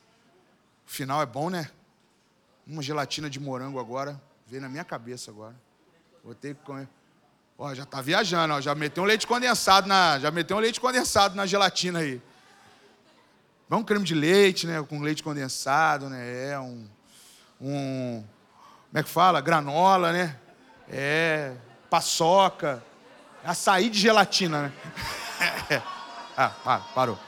O 0.86 0.90
final 0.90 1.22
é 1.22 1.26
bom, 1.26 1.50
né? 1.50 1.70
Uma 2.66 2.82
gelatina 2.82 3.30
de 3.30 3.40
morango 3.40 3.78
agora, 3.78 4.20
veio 4.46 4.62
na 4.62 4.68
minha 4.68 4.84
cabeça 4.84 5.30
agora. 5.30 5.54
Vou 6.24 6.34
ter 6.34 6.54
que 6.54 6.64
comer. 6.64 6.88
Ó, 7.56 7.74
já 7.74 7.82
está 7.82 8.00
viajando, 8.00 8.54
ó, 8.54 8.60
já 8.60 8.74
meteu 8.74 9.02
um 9.02 9.06
leite 9.06 9.26
condensado 9.26 9.88
na, 9.88 10.18
já 10.18 10.30
meteu 10.30 10.56
um 10.56 10.60
leite 10.60 10.80
condensado 10.80 11.34
na 11.34 11.46
gelatina 11.46 12.00
aí. 12.00 12.22
Vai 13.68 13.78
um 13.78 13.84
creme 13.84 14.04
de 14.04 14.14
leite, 14.14 14.66
né? 14.66 14.82
Com 14.82 15.00
leite 15.00 15.22
condensado, 15.22 16.08
né? 16.08 16.50
É 16.50 16.58
um, 16.58 16.88
um. 17.60 18.24
Como 18.88 18.98
é 18.98 19.02
que 19.02 19.10
fala? 19.10 19.40
Granola, 19.40 20.12
né? 20.12 20.38
É. 20.88 21.54
Paçoca. 21.90 22.82
Açaí 23.44 23.88
de 23.88 23.98
gelatina, 23.98 24.62
né? 24.62 24.72
ah, 26.36 26.80
parou. 26.94 27.18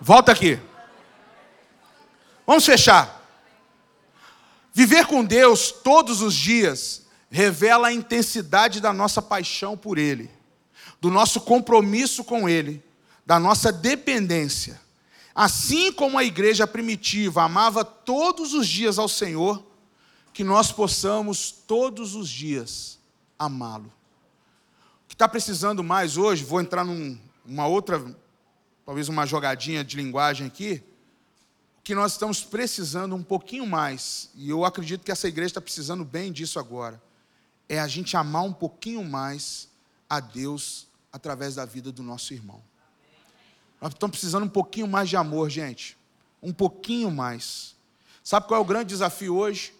Volta 0.00 0.32
aqui. 0.32 0.60
Vamos 2.46 2.64
fechar. 2.64 3.18
Viver 4.72 5.06
com 5.06 5.24
Deus 5.24 5.72
todos 5.72 6.22
os 6.22 6.34
dias 6.34 7.06
revela 7.30 7.88
a 7.88 7.92
intensidade 7.92 8.80
da 8.80 8.92
nossa 8.92 9.20
paixão 9.20 9.76
por 9.76 9.98
Ele, 9.98 10.30
do 11.00 11.10
nosso 11.10 11.40
compromisso 11.40 12.24
com 12.24 12.48
Ele, 12.48 12.82
da 13.26 13.38
nossa 13.38 13.72
dependência. 13.72 14.80
Assim 15.34 15.92
como 15.92 16.18
a 16.18 16.24
igreja 16.24 16.66
primitiva 16.66 17.42
amava 17.42 17.84
todos 17.84 18.54
os 18.54 18.66
dias 18.66 18.98
ao 18.98 19.08
Senhor, 19.08 19.64
que 20.32 20.42
nós 20.42 20.72
possamos 20.72 21.50
todos 21.50 22.14
os 22.14 22.28
dias 22.28 22.98
amá-lo. 23.38 23.92
Está 25.18 25.28
precisando 25.28 25.82
mais 25.82 26.16
hoje, 26.16 26.44
vou 26.44 26.60
entrar 26.60 26.84
numa 26.84 27.18
num, 27.44 27.62
outra, 27.62 28.00
talvez 28.86 29.08
uma 29.08 29.26
jogadinha 29.26 29.82
de 29.82 29.96
linguagem 29.96 30.46
aqui, 30.46 30.80
que 31.82 31.92
nós 31.92 32.12
estamos 32.12 32.44
precisando 32.44 33.16
um 33.16 33.22
pouquinho 33.24 33.66
mais, 33.66 34.30
e 34.36 34.48
eu 34.48 34.64
acredito 34.64 35.04
que 35.04 35.10
essa 35.10 35.26
igreja 35.26 35.48
está 35.48 35.60
precisando 35.60 36.04
bem 36.04 36.30
disso 36.30 36.60
agora, 36.60 37.02
é 37.68 37.80
a 37.80 37.88
gente 37.88 38.16
amar 38.16 38.44
um 38.44 38.52
pouquinho 38.52 39.02
mais 39.02 39.68
a 40.08 40.20
Deus 40.20 40.86
através 41.12 41.56
da 41.56 41.64
vida 41.64 41.90
do 41.90 42.04
nosso 42.04 42.32
irmão. 42.32 42.62
Nós 43.80 43.92
estamos 43.94 44.16
precisando 44.16 44.44
um 44.44 44.48
pouquinho 44.48 44.86
mais 44.86 45.08
de 45.08 45.16
amor, 45.16 45.50
gente. 45.50 45.98
Um 46.40 46.52
pouquinho 46.52 47.10
mais. 47.10 47.74
Sabe 48.22 48.46
qual 48.46 48.60
é 48.60 48.62
o 48.62 48.64
grande 48.64 48.90
desafio 48.90 49.34
hoje? 49.34 49.74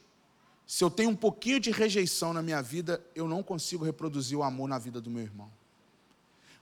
Se 0.69 0.85
eu 0.85 0.91
tenho 0.91 1.09
um 1.09 1.17
pouquinho 1.17 1.59
de 1.59 1.71
rejeição 1.71 2.35
na 2.35 2.43
minha 2.43 2.61
vida, 2.61 3.03
eu 3.15 3.27
não 3.27 3.43
consigo 3.43 3.87
reproduzir 3.87 4.37
o 4.37 4.43
amor 4.43 4.69
na 4.69 4.79
vida 4.79 5.01
do 5.01 5.09
meu 5.09 5.23
irmão. 5.23 5.51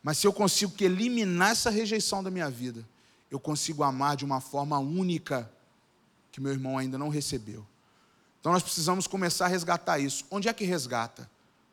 Mas 0.00 0.18
se 0.18 0.28
eu 0.28 0.32
consigo 0.32 0.72
eliminar 0.78 1.50
essa 1.50 1.70
rejeição 1.70 2.22
da 2.22 2.30
minha 2.30 2.48
vida, 2.48 2.88
eu 3.28 3.40
consigo 3.40 3.82
amar 3.82 4.16
de 4.16 4.24
uma 4.24 4.40
forma 4.40 4.78
única 4.78 5.50
que 6.30 6.40
meu 6.40 6.52
irmão 6.52 6.78
ainda 6.78 6.96
não 6.96 7.09
recebeu. 7.09 7.66
Então 8.38 8.52
nós 8.52 8.62
precisamos 8.62 9.09
começar 9.09 9.46
a 9.46 9.48
resgatar 9.48 9.98
isso. 9.98 10.24
Onde 10.30 10.48
é 10.48 10.52
que 10.52 10.64
resgata? 10.64 11.28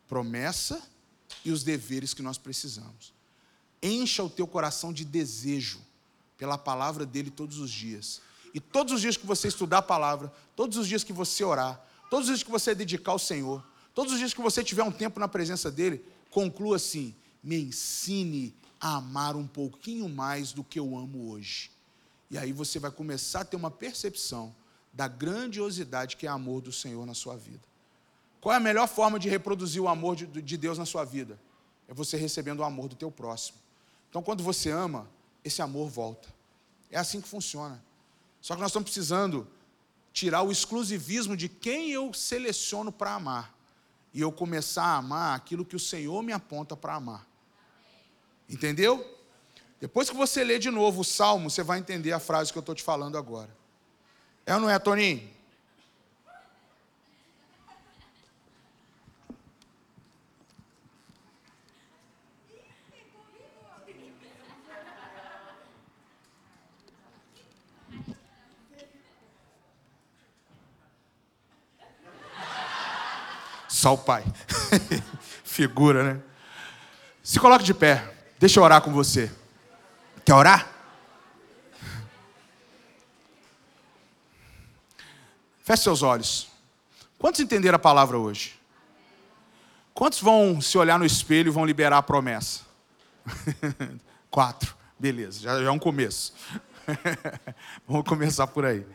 Promessa 0.10 0.82
e 1.46 1.52
os 1.52 1.64
deveres 1.64 2.16
que 2.16 2.24
nós 2.24 2.40
precisamos. 2.40 3.14
Encha 3.80 4.24
o 4.24 4.30
teu 4.30 4.48
coração 4.48 4.92
de 4.92 5.06
desejo 5.06 5.80
pela 6.36 6.58
palavra 6.58 7.06
dele 7.06 7.30
todos 7.30 7.60
os 7.60 7.70
dias. 7.70 8.22
E 8.56 8.60
todos 8.60 8.92
os 8.92 9.02
dias 9.02 9.18
que 9.18 9.28
você 9.28 9.50
estudar 9.50 9.78
a 9.78 9.84
palavra, 9.84 10.34
todos 10.56 10.78
os 10.78 10.88
dias 10.88 11.04
que 11.04 11.14
você 11.14 11.44
orar, 11.44 11.80
todos 12.14 12.30
os 12.30 12.36
dias 12.36 12.44
que 12.44 12.52
você 12.52 12.76
dedicar 12.76 13.12
ao 13.14 13.18
Senhor, 13.18 13.66
todos 13.92 14.14
os 14.14 14.20
dias 14.20 14.36
que 14.36 14.42
você 14.42 14.64
tiver 14.64 14.84
um 14.84 14.92
tempo 14.92 15.20
na 15.20 15.28
presença 15.28 15.72
dele, 15.72 16.06
conclua 16.30 16.76
assim: 16.76 17.16
me 17.44 17.60
ensine 17.60 18.54
a 18.80 18.98
amar 18.98 19.36
um 19.36 19.48
pouquinho 19.48 20.08
mais 20.08 20.54
do 20.54 20.64
que 20.64 20.80
eu 20.80 20.96
amo 20.96 21.32
hoje. 21.32 21.72
E 22.30 22.38
aí 22.38 22.54
você 22.54 22.78
vai 22.78 22.92
começar 22.92 23.42
a 23.42 23.44
ter 23.44 23.56
uma 23.56 23.72
percepção 23.72 24.56
da 24.94 25.08
grandiosidade 25.08 26.16
que 26.16 26.28
é 26.28 26.30
amor 26.30 26.62
do 26.62 26.72
Senhor 26.72 27.04
na 27.04 27.16
sua 27.16 27.36
vida. 27.36 27.64
Qual 28.40 28.54
é 28.54 28.58
a 28.58 28.60
melhor 28.60 28.88
forma 28.88 29.18
de 29.18 29.28
reproduzir 29.28 29.82
o 29.82 29.88
amor 29.88 30.16
de 30.16 30.56
Deus 30.56 30.78
na 30.78 30.86
sua 30.86 31.04
vida? 31.04 31.40
É 31.88 31.96
você 31.96 32.16
recebendo 32.16 32.60
o 32.60 32.64
amor 32.64 32.90
do 32.90 32.96
teu 32.96 33.10
próximo. 33.10 33.58
Então, 34.12 34.22
quando 34.22 34.44
você 34.44 34.70
ama, 34.70 35.10
esse 35.44 35.64
amor 35.64 35.90
volta. 35.90 36.30
É 36.92 37.00
assim 37.00 37.20
que 37.20 37.28
funciona. 37.28 37.84
Só 38.40 38.54
que 38.54 38.62
nós 38.62 38.70
estamos 38.70 38.86
precisando 38.86 39.48
tirar 40.14 40.44
o 40.44 40.52
exclusivismo 40.52 41.36
de 41.36 41.50
quem 41.50 41.92
eu 41.92 42.14
seleciono 42.14 42.92
para 42.92 43.16
amar 43.16 43.54
e 44.14 44.22
eu 44.22 44.32
começar 44.32 44.84
a 44.84 44.98
amar 44.98 45.36
aquilo 45.36 45.66
que 45.66 45.76
o 45.76 45.80
Senhor 45.80 46.22
me 46.22 46.32
aponta 46.32 46.78
para 46.78 46.94
amar. 46.94 47.28
Entendeu? 48.48 49.04
Depois 49.82 50.10
que 50.10 50.16
você 50.16 50.44
ler 50.44 50.60
de 50.60 50.70
novo 50.70 51.02
o 51.02 51.04
salmo, 51.04 51.50
você 51.50 51.64
vai 51.64 51.80
entender 51.80 52.14
a 52.14 52.20
frase 52.20 52.52
que 52.52 52.58
eu 52.58 52.62
estou 52.62 52.76
te 52.76 52.84
falando 52.84 53.18
agora. 53.18 53.50
É 54.46 54.54
ou 54.54 54.62
não 54.62 54.70
é, 54.70 54.78
Toninho? 54.78 55.28
Só 73.84 73.96
o 73.96 73.98
Pai. 73.98 74.24
Figura, 75.44 76.14
né? 76.14 76.22
Se 77.22 77.38
coloque 77.38 77.66
de 77.66 77.74
pé. 77.74 78.14
Deixa 78.40 78.58
eu 78.58 78.64
orar 78.64 78.82
com 78.82 78.94
você. 78.94 79.30
Quer 80.24 80.34
orar? 80.36 80.72
Feche 85.66 85.84
seus 85.84 86.02
olhos. 86.02 86.48
Quantos 87.20 87.42
entenderam 87.42 87.76
a 87.76 87.80
palavra 87.80 88.18
hoje? 88.18 88.58
Quantos 89.94 90.22
vão 90.22 90.62
se 90.62 90.78
olhar 90.78 90.98
no 90.98 91.06
espelho 91.06 91.50
e 91.50 91.52
vão 91.52 91.66
liberar 91.66 91.98
a 91.98 92.02
promessa? 92.02 92.62
Quatro. 94.32 94.78
Beleza, 94.98 95.42
já, 95.42 95.62
já 95.62 95.68
é 95.68 95.72
um 95.72 95.78
começo. 95.78 96.34
Vamos 97.86 98.08
começar 98.08 98.48
por 98.48 98.64
aí. 98.64 98.88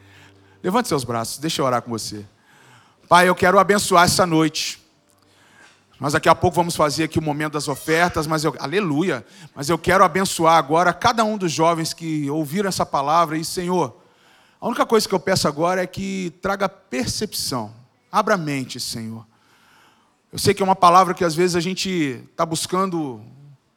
Levante 0.62 0.88
seus 0.88 1.04
braços, 1.04 1.36
deixa 1.36 1.60
eu 1.60 1.66
orar 1.66 1.82
com 1.82 1.90
você. 1.90 2.24
Pai, 3.08 3.26
eu 3.26 3.34
quero 3.34 3.58
abençoar 3.58 4.04
essa 4.04 4.26
noite. 4.26 4.78
Nós 5.98 6.12
daqui 6.12 6.28
a 6.28 6.34
pouco 6.34 6.54
vamos 6.56 6.76
fazer 6.76 7.04
aqui 7.04 7.18
o 7.18 7.22
momento 7.22 7.54
das 7.54 7.66
ofertas, 7.66 8.26
mas 8.26 8.44
eu, 8.44 8.54
aleluia, 8.58 9.24
mas 9.54 9.70
eu 9.70 9.78
quero 9.78 10.04
abençoar 10.04 10.58
agora 10.58 10.92
cada 10.92 11.24
um 11.24 11.38
dos 11.38 11.50
jovens 11.50 11.94
que 11.94 12.28
ouviram 12.28 12.68
essa 12.68 12.84
palavra 12.84 13.38
e, 13.38 13.44
Senhor, 13.46 13.96
a 14.60 14.66
única 14.68 14.84
coisa 14.84 15.08
que 15.08 15.14
eu 15.14 15.18
peço 15.18 15.48
agora 15.48 15.82
é 15.82 15.86
que 15.86 16.34
traga 16.42 16.68
percepção, 16.68 17.72
abra 18.12 18.34
a 18.34 18.36
mente, 18.38 18.78
Senhor. 18.78 19.26
Eu 20.30 20.38
sei 20.38 20.52
que 20.52 20.62
é 20.62 20.64
uma 20.64 20.76
palavra 20.76 21.14
que 21.14 21.24
às 21.24 21.34
vezes 21.34 21.56
a 21.56 21.60
gente 21.60 22.22
está 22.30 22.44
buscando 22.44 23.22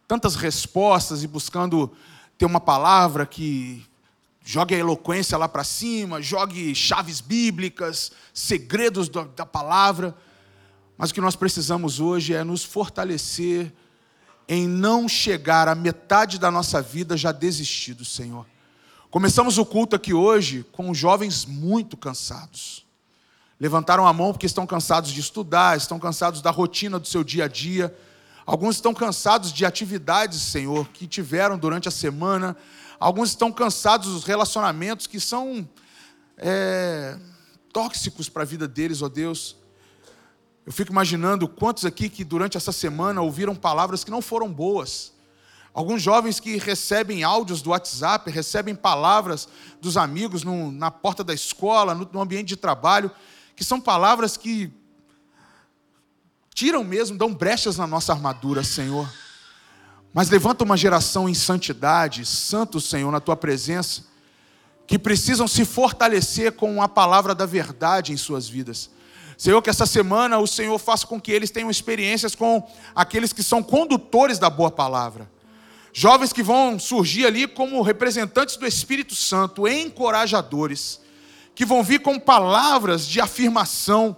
tantas 0.10 0.36
respostas 0.36 1.24
e 1.24 1.28
buscando 1.28 1.90
ter 2.38 2.46
uma 2.46 2.60
palavra 2.60 3.26
que 3.26 3.82
jogue 4.44 4.76
a 4.76 4.78
eloquência 4.78 5.38
lá 5.38 5.48
para 5.48 5.64
cima, 5.64 6.22
jogue 6.22 6.74
chaves 6.74 7.22
bíblicas, 7.22 8.12
segredos 8.34 9.10
da 9.10 9.46
palavra. 9.46 10.16
Mas 10.98 11.12
o 11.12 11.14
que 11.14 11.22
nós 11.22 11.36
precisamos 11.36 12.00
hoje 12.00 12.34
é 12.34 12.44
nos 12.44 12.64
fortalecer 12.64 13.74
em 14.48 14.68
não 14.68 15.08
chegar 15.08 15.68
à 15.68 15.76
metade 15.76 16.38
da 16.38 16.52
nossa 16.52 16.82
vida 16.82 17.16
já 17.16 17.32
desistido, 17.32 18.04
Senhor. 18.04 18.46
Começamos 19.10 19.58
o 19.58 19.66
culto 19.66 19.96
aqui 19.96 20.14
hoje 20.14 20.66
com 20.72 20.94
jovens 20.94 21.46
muito 21.46 21.98
cansados. 21.98 22.86
Levantaram 23.60 24.08
a 24.08 24.14
mão 24.14 24.32
porque 24.32 24.46
estão 24.46 24.66
cansados 24.66 25.12
de 25.12 25.20
estudar, 25.20 25.78
estão 25.78 26.00
cansados 26.00 26.42
da 26.42 26.50
rotina 26.50 26.98
do 26.98 27.08
seu 27.08 27.24
dia 27.24 27.46
a 27.46 27.48
dia. 27.48 27.96
Alguns 28.46 28.76
estão 28.76 28.94
cansados 28.94 29.54
de 29.54 29.66
atividades, 29.66 30.42
Senhor, 30.42 30.88
que 30.90 31.06
tiveram 31.08 31.58
durante 31.58 31.88
a 31.88 31.92
semana. 31.92 32.58
Alguns 33.02 33.30
estão 33.30 33.52
cansados 33.52 34.10
dos 34.10 34.24
relacionamentos 34.26 35.08
que 35.08 35.20
são 35.20 35.68
é, 36.38 37.18
tóxicos 37.74 38.30
para 38.30 38.44
a 38.44 38.46
vida 38.46 38.68
deles, 38.68 39.02
ó 39.02 39.10
Deus. 39.10 39.56
Eu 40.64 40.72
fico 40.72 40.92
imaginando 40.92 41.48
quantos 41.48 41.84
aqui 41.84 42.08
que 42.10 42.24
durante 42.24 42.58
essa 42.58 42.72
semana 42.72 43.20
ouviram 43.20 43.56
palavras 43.56 44.04
que 44.04 44.12
não 44.12 44.22
foram 44.22 44.54
boas. 44.54 45.14
Alguns 45.74 46.00
jovens 46.00 46.40
que 46.40 46.58
recebem 46.58 47.24
áudios 47.24 47.64
do 47.64 47.72
WhatsApp, 47.72 48.30
recebem 48.30 48.76
palavras 48.76 49.50
dos 49.82 49.98
amigos 49.98 50.44
no, 50.44 50.72
na 50.72 50.92
porta 50.92 51.24
da 51.24 51.34
escola, 51.34 51.96
no, 51.96 52.08
no 52.14 52.22
ambiente 52.22 52.50
de 52.50 52.56
trabalho, 52.56 53.10
que 53.56 53.64
são 53.64 53.82
palavras 53.82 54.38
que 54.38 54.72
tiram 56.54 56.84
mesmo, 56.84 57.18
dão 57.18 57.34
brechas 57.34 57.78
na 57.78 57.88
nossa 57.88 58.14
armadura, 58.14 58.64
Senhor. 58.64 59.12
Mas 60.14 60.30
levanta 60.30 60.64
uma 60.64 60.76
geração 60.76 61.30
em 61.30 61.34
santidade, 61.34 62.26
santo, 62.26 62.82
Senhor, 62.82 63.12
na 63.12 63.20
tua 63.20 63.36
presença, 63.36 64.04
que 64.86 65.00
precisam 65.00 65.48
se 65.48 65.64
fortalecer 65.64 66.52
com 66.52 66.82
a 66.82 66.90
palavra 66.90 67.34
da 67.34 67.46
verdade 67.46 68.12
em 68.12 68.18
suas 68.18 68.50
vidas. 68.50 68.90
Senhor, 69.38 69.62
que 69.62 69.70
essa 69.70 69.86
semana 69.86 70.38
o 70.38 70.46
Senhor 70.46 70.78
faça 70.78 71.08
com 71.08 71.20
que 71.20 71.32
eles 71.32 71.50
tenham 71.50 71.72
experiências 71.72 72.36
com 72.36 72.70
aqueles 72.94 73.32
que 73.34 73.42
são 73.42 73.64
condutores 73.64 74.38
da 74.38 74.50
boa 74.50 74.70
palavra. 74.70 75.32
Jovens 75.94 76.32
que 76.32 76.44
vão 76.44 76.78
surgir 76.78 77.26
ali 77.26 77.48
como 77.48 77.82
representantes 77.82 78.56
do 78.56 78.68
Espírito 78.68 79.16
Santo, 79.16 79.68
encorajadores, 79.68 81.02
que 81.56 81.66
vão 81.66 81.84
vir 81.84 82.02
com 82.02 82.20
palavras 82.20 83.08
de 83.08 83.20
afirmação, 83.20 84.16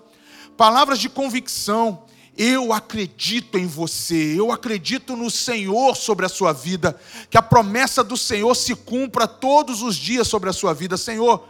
palavras 0.58 1.00
de 1.00 1.08
convicção. 1.08 2.04
Eu 2.38 2.74
acredito 2.74 3.58
em 3.58 3.68
você, 3.68 4.34
eu 4.38 4.52
acredito 4.52 5.16
no 5.16 5.30
Senhor 5.30 5.96
sobre 5.96 6.26
a 6.26 6.30
sua 6.30 6.52
vida, 6.52 7.00
que 7.30 7.38
a 7.38 7.42
promessa 7.42 8.04
do 8.04 8.18
Senhor 8.18 8.56
se 8.56 8.76
cumpra 8.76 9.28
todos 9.28 9.82
os 9.82 9.96
dias 9.96 10.28
sobre 10.28 10.50
a 10.50 10.54
sua 10.54 10.74
vida, 10.74 10.98
Senhor. 10.98 11.48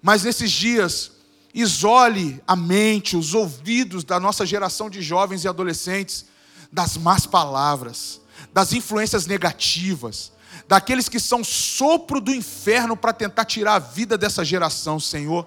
Mas 0.00 0.22
nesses 0.22 0.50
dias, 0.50 1.12
Isole 1.54 2.42
a 2.46 2.56
mente, 2.56 3.16
os 3.16 3.34
ouvidos 3.34 4.04
da 4.04 4.18
nossa 4.18 4.46
geração 4.46 4.88
de 4.88 5.02
jovens 5.02 5.44
e 5.44 5.48
adolescentes 5.48 6.24
das 6.70 6.96
más 6.96 7.26
palavras, 7.26 8.22
das 8.54 8.72
influências 8.72 9.26
negativas, 9.26 10.32
daqueles 10.66 11.10
que 11.10 11.20
são 11.20 11.44
sopro 11.44 12.22
do 12.22 12.34
inferno 12.34 12.96
para 12.96 13.12
tentar 13.12 13.44
tirar 13.44 13.74
a 13.74 13.78
vida 13.78 14.16
dessa 14.16 14.42
geração, 14.42 14.98
Senhor. 14.98 15.46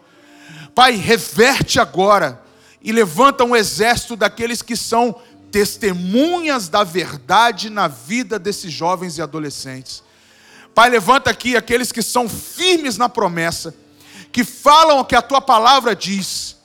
Pai, 0.75 0.95
reverte 0.95 1.79
agora 1.79 2.44
e 2.85 2.91
levanta 2.91 3.43
um 3.43 3.55
exército 3.55 4.15
daqueles 4.15 4.61
que 4.61 4.77
são 4.77 5.19
testemunhas 5.51 6.69
da 6.69 6.83
verdade 6.83 7.67
na 7.67 7.87
vida 7.87 8.37
desses 8.37 8.71
jovens 8.71 9.17
e 9.17 9.23
adolescentes. 9.23 10.03
Pai, 10.75 10.91
levanta 10.91 11.31
aqui 11.31 11.57
aqueles 11.57 11.91
que 11.91 12.03
são 12.03 12.29
firmes 12.29 12.95
na 12.95 13.09
promessa 13.09 13.73
que 14.31 14.43
falam 14.43 14.99
o 14.99 15.05
que 15.05 15.15
a 15.15 15.21
tua 15.21 15.41
palavra 15.41 15.95
diz. 15.95 16.57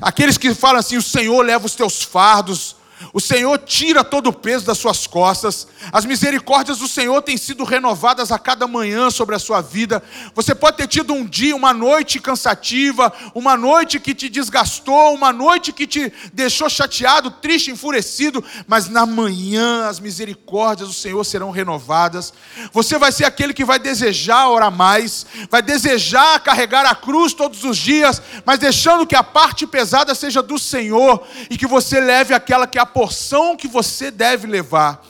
Aqueles 0.00 0.38
que 0.38 0.54
falam 0.54 0.78
assim: 0.78 0.96
o 0.96 1.02
Senhor 1.02 1.42
leva 1.42 1.66
os 1.66 1.74
teus 1.74 2.02
fardos, 2.02 2.76
o 3.12 3.20
Senhor 3.20 3.58
tira 3.58 4.02
todo 4.04 4.28
o 4.28 4.32
peso 4.32 4.66
das 4.66 4.78
suas 4.78 5.06
costas. 5.06 5.66
As 5.92 6.04
misericórdias 6.04 6.78
do 6.78 6.88
Senhor 6.88 7.20
têm 7.22 7.36
sido 7.36 7.64
renovadas 7.64 8.30
a 8.32 8.38
cada 8.38 8.66
manhã 8.66 9.10
sobre 9.10 9.34
a 9.34 9.38
sua 9.38 9.60
vida. 9.60 10.02
Você 10.34 10.54
pode 10.54 10.76
ter 10.76 10.86
tido 10.86 11.12
um 11.12 11.24
dia, 11.24 11.54
uma 11.54 11.72
noite 11.72 12.20
cansativa, 12.20 13.12
uma 13.34 13.56
noite 13.56 14.00
que 14.00 14.14
te 14.14 14.28
desgastou, 14.28 15.14
uma 15.14 15.32
noite 15.32 15.72
que 15.72 15.86
te 15.86 16.12
deixou 16.32 16.68
chateado, 16.68 17.30
triste, 17.30 17.70
enfurecido, 17.70 18.44
mas 18.66 18.88
na 18.88 19.06
manhã 19.06 19.86
as 19.88 20.00
misericórdias 20.00 20.88
do 20.88 20.94
Senhor 20.94 21.22
serão 21.24 21.50
renovadas. 21.50 22.32
Você 22.72 22.98
vai 22.98 23.12
ser 23.12 23.24
aquele 23.24 23.54
que 23.54 23.64
vai 23.64 23.78
desejar 23.78 24.48
orar 24.48 24.72
mais, 24.72 25.26
vai 25.50 25.62
desejar 25.62 26.40
carregar 26.40 26.84
a 26.84 26.94
cruz 26.94 27.32
todos 27.32 27.64
os 27.64 27.76
dias, 27.76 28.20
mas 28.44 28.58
deixando 28.58 29.06
que 29.06 29.16
a 29.16 29.22
parte 29.22 29.66
pesada 29.66 30.14
seja 30.14 30.42
do 30.42 30.58
Senhor 30.58 31.26
e 31.48 31.56
que 31.56 31.66
você 31.66 32.00
leve 32.00 32.34
aquela 32.34 32.66
que 32.66 32.78
é 32.78 32.80
a 32.80 32.86
porção 32.88 33.56
que 33.56 33.68
você 33.68 34.10
deve 34.10 34.46
levar. 34.46 35.02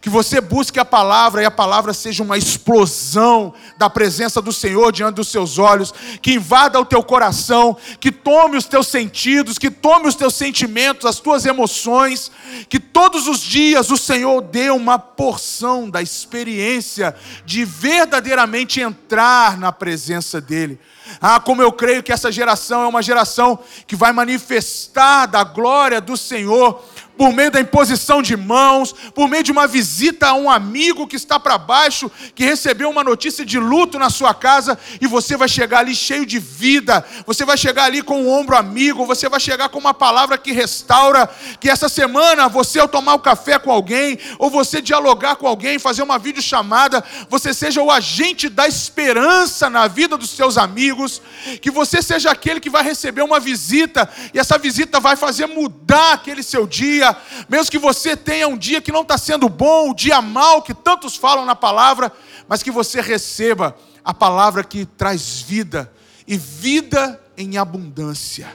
Que 0.00 0.10
você 0.10 0.40
busque 0.40 0.80
a 0.80 0.84
palavra 0.84 1.42
e 1.42 1.44
a 1.44 1.50
palavra 1.50 1.94
seja 1.94 2.22
uma 2.22 2.36
explosão 2.36 3.54
da 3.78 3.88
presença 3.88 4.42
do 4.42 4.52
Senhor 4.52 4.90
diante 4.90 5.14
dos 5.14 5.28
seus 5.28 5.58
olhos, 5.58 5.94
que 6.20 6.32
invada 6.32 6.80
o 6.80 6.84
teu 6.84 7.02
coração, 7.04 7.76
que 8.00 8.10
tome 8.10 8.56
os 8.56 8.66
teus 8.66 8.88
sentidos, 8.88 9.58
que 9.58 9.70
tome 9.70 10.08
os 10.08 10.16
teus 10.16 10.34
sentimentos, 10.34 11.06
as 11.06 11.20
tuas 11.20 11.46
emoções, 11.46 12.32
que 12.68 12.80
todos 12.80 13.28
os 13.28 13.40
dias 13.40 13.90
o 13.90 13.96
Senhor 13.96 14.42
dê 14.42 14.70
uma 14.70 14.98
porção 14.98 15.88
da 15.88 16.02
experiência 16.02 17.14
de 17.44 17.64
verdadeiramente 17.64 18.80
entrar 18.80 19.56
na 19.56 19.70
presença 19.70 20.40
dEle. 20.40 20.80
Ah, 21.20 21.38
como 21.38 21.62
eu 21.62 21.72
creio 21.72 22.02
que 22.02 22.12
essa 22.12 22.32
geração 22.32 22.82
é 22.82 22.86
uma 22.86 23.02
geração 23.02 23.58
que 23.86 23.94
vai 23.94 24.12
manifestar 24.12 25.26
da 25.26 25.44
glória 25.44 26.00
do 26.00 26.16
Senhor 26.16 26.82
por 27.16 27.32
meio 27.32 27.50
da 27.50 27.60
imposição 27.60 28.20
de 28.22 28.36
mãos, 28.36 28.92
por 29.14 29.28
meio 29.28 29.42
de 29.42 29.52
uma 29.52 29.66
visita 29.66 30.28
a 30.28 30.34
um 30.34 30.50
amigo 30.50 31.06
que 31.06 31.16
está 31.16 31.40
para 31.40 31.58
baixo, 31.58 32.10
que 32.34 32.44
recebeu 32.44 32.90
uma 32.90 33.02
notícia 33.02 33.44
de 33.44 33.58
luto 33.58 33.98
na 33.98 34.10
sua 34.10 34.34
casa, 34.34 34.78
e 35.00 35.06
você 35.06 35.36
vai 35.36 35.48
chegar 35.48 35.80
ali 35.80 35.94
cheio 35.94 36.26
de 36.26 36.38
vida, 36.38 37.04
você 37.26 37.44
vai 37.44 37.56
chegar 37.56 37.84
ali 37.84 38.02
com 38.02 38.22
um 38.22 38.30
ombro 38.30 38.56
amigo, 38.56 39.06
você 39.06 39.28
vai 39.28 39.40
chegar 39.40 39.68
com 39.68 39.78
uma 39.78 39.94
palavra 39.94 40.38
que 40.38 40.52
restaura, 40.52 41.28
que 41.60 41.68
essa 41.70 41.88
semana 41.88 42.48
você 42.48 42.78
ao 42.78 42.88
tomar 42.88 43.14
o 43.14 43.16
um 43.16 43.20
café 43.20 43.58
com 43.58 43.70
alguém, 43.70 44.18
ou 44.38 44.50
você 44.50 44.80
dialogar 44.80 45.36
com 45.36 45.46
alguém, 45.46 45.78
fazer 45.78 46.02
uma 46.02 46.18
videochamada, 46.18 47.02
você 47.28 47.52
seja 47.52 47.82
o 47.82 47.90
agente 47.90 48.48
da 48.48 48.66
esperança 48.66 49.70
na 49.70 49.86
vida 49.86 50.16
dos 50.16 50.30
seus 50.30 50.58
amigos, 50.58 51.20
que 51.60 51.70
você 51.70 52.02
seja 52.02 52.30
aquele 52.30 52.60
que 52.60 52.70
vai 52.70 52.82
receber 52.82 53.22
uma 53.22 53.40
visita, 53.40 54.08
e 54.32 54.38
essa 54.38 54.58
visita 54.58 55.00
vai 55.00 55.16
fazer 55.16 55.46
mudar 55.46 56.12
aquele 56.12 56.42
seu 56.42 56.66
dia, 56.66 57.05
dia, 57.12 57.44
mesmo 57.48 57.70
que 57.70 57.78
você 57.78 58.16
tenha 58.16 58.48
um 58.48 58.56
dia 58.56 58.80
que 58.80 58.92
não 58.92 59.02
está 59.02 59.16
sendo 59.18 59.48
bom, 59.48 59.90
um 59.90 59.94
dia 59.94 60.20
mal, 60.20 60.62
que 60.62 60.74
tantos 60.74 61.16
falam 61.16 61.44
na 61.44 61.54
palavra, 61.54 62.12
mas 62.48 62.62
que 62.62 62.70
você 62.70 63.00
receba 63.00 63.76
a 64.04 64.14
palavra 64.14 64.64
que 64.64 64.84
traz 64.84 65.40
vida, 65.40 65.92
e 66.26 66.36
vida 66.36 67.20
em 67.36 67.56
abundância. 67.56 68.48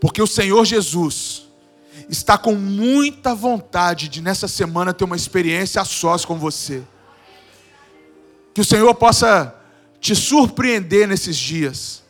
Porque 0.00 0.20
o 0.20 0.26
Senhor 0.26 0.64
Jesus 0.64 1.48
está 2.08 2.36
com 2.36 2.54
muita 2.54 3.34
vontade 3.34 4.08
de 4.08 4.20
nessa 4.20 4.48
semana 4.48 4.92
ter 4.92 5.04
uma 5.04 5.16
experiência 5.16 5.80
a 5.80 5.84
sós 5.84 6.24
com 6.24 6.38
você. 6.38 6.82
Que 8.52 8.60
o 8.60 8.64
Senhor 8.64 8.94
possa 8.94 9.54
te 10.00 10.14
surpreender 10.14 11.08
nesses 11.08 11.36
dias. 11.36 12.02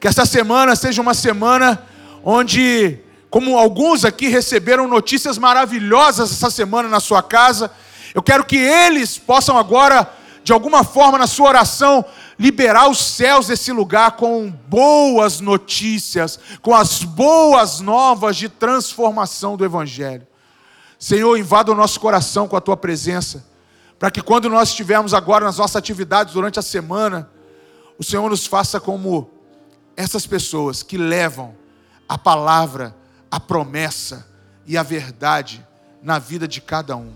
Que 0.00 0.08
essa 0.08 0.24
semana 0.24 0.74
seja 0.74 1.00
uma 1.02 1.14
semana 1.14 1.86
onde 2.24 2.98
como 3.34 3.58
alguns 3.58 4.04
aqui 4.04 4.28
receberam 4.28 4.86
notícias 4.86 5.38
maravilhosas 5.38 6.30
essa 6.30 6.48
semana 6.50 6.88
na 6.88 7.00
sua 7.00 7.20
casa, 7.20 7.68
eu 8.14 8.22
quero 8.22 8.44
que 8.44 8.56
eles 8.56 9.18
possam 9.18 9.58
agora, 9.58 10.08
de 10.44 10.52
alguma 10.52 10.84
forma, 10.84 11.18
na 11.18 11.26
sua 11.26 11.48
oração, 11.48 12.04
liberar 12.38 12.88
os 12.88 12.98
céus 12.98 13.48
desse 13.48 13.72
lugar 13.72 14.12
com 14.12 14.48
boas 14.68 15.40
notícias, 15.40 16.38
com 16.62 16.72
as 16.72 17.02
boas 17.02 17.80
novas 17.80 18.36
de 18.36 18.48
transformação 18.48 19.56
do 19.56 19.64
Evangelho. 19.64 20.24
Senhor, 20.96 21.36
invada 21.36 21.72
o 21.72 21.74
nosso 21.74 21.98
coração 21.98 22.46
com 22.46 22.56
a 22.56 22.60
tua 22.60 22.76
presença, 22.76 23.44
para 23.98 24.12
que 24.12 24.22
quando 24.22 24.48
nós 24.48 24.68
estivermos 24.68 25.12
agora 25.12 25.44
nas 25.44 25.58
nossas 25.58 25.74
atividades 25.74 26.34
durante 26.34 26.60
a 26.60 26.62
semana, 26.62 27.28
o 27.98 28.04
Senhor 28.04 28.30
nos 28.30 28.46
faça 28.46 28.78
como 28.78 29.28
essas 29.96 30.24
pessoas 30.24 30.84
que 30.84 30.96
levam 30.96 31.52
a 32.08 32.16
palavra 32.16 32.94
a 33.34 33.40
promessa 33.40 34.24
e 34.64 34.78
a 34.78 34.82
verdade 34.84 35.66
na 36.00 36.20
vida 36.20 36.46
de 36.46 36.60
cada 36.60 36.96
um. 36.96 37.12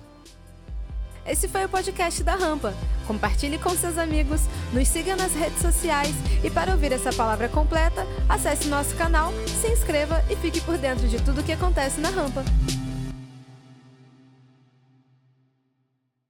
Esse 1.25 1.47
foi 1.47 1.65
o 1.65 1.69
podcast 1.69 2.25
da 2.25 2.35
Rampa. 2.35 2.75
Compartilhe 3.07 3.57
com 3.57 3.71
seus 3.77 3.97
amigos, 3.97 4.41
nos 4.73 4.89
siga 4.89 5.15
nas 5.15 5.33
redes 5.33 5.63
sociais 5.63 6.13
e 6.43 6.51
para 6.51 6.73
ouvir 6.73 6.91
essa 6.91 7.13
palavra 7.13 7.49
completa, 7.49 8.05
acesse 8.29 8.67
nosso 8.67 8.97
canal, 8.97 9.33
se 9.61 9.69
inscreva 9.69 10.25
e 10.29 10.35
fique 10.35 10.61
por 10.61 10.77
dentro 10.77 11.07
de 11.07 11.23
tudo 11.23 11.41
o 11.41 11.45
que 11.45 11.53
acontece 11.53 12.01
na 12.01 12.11
Rampa. 12.11 12.43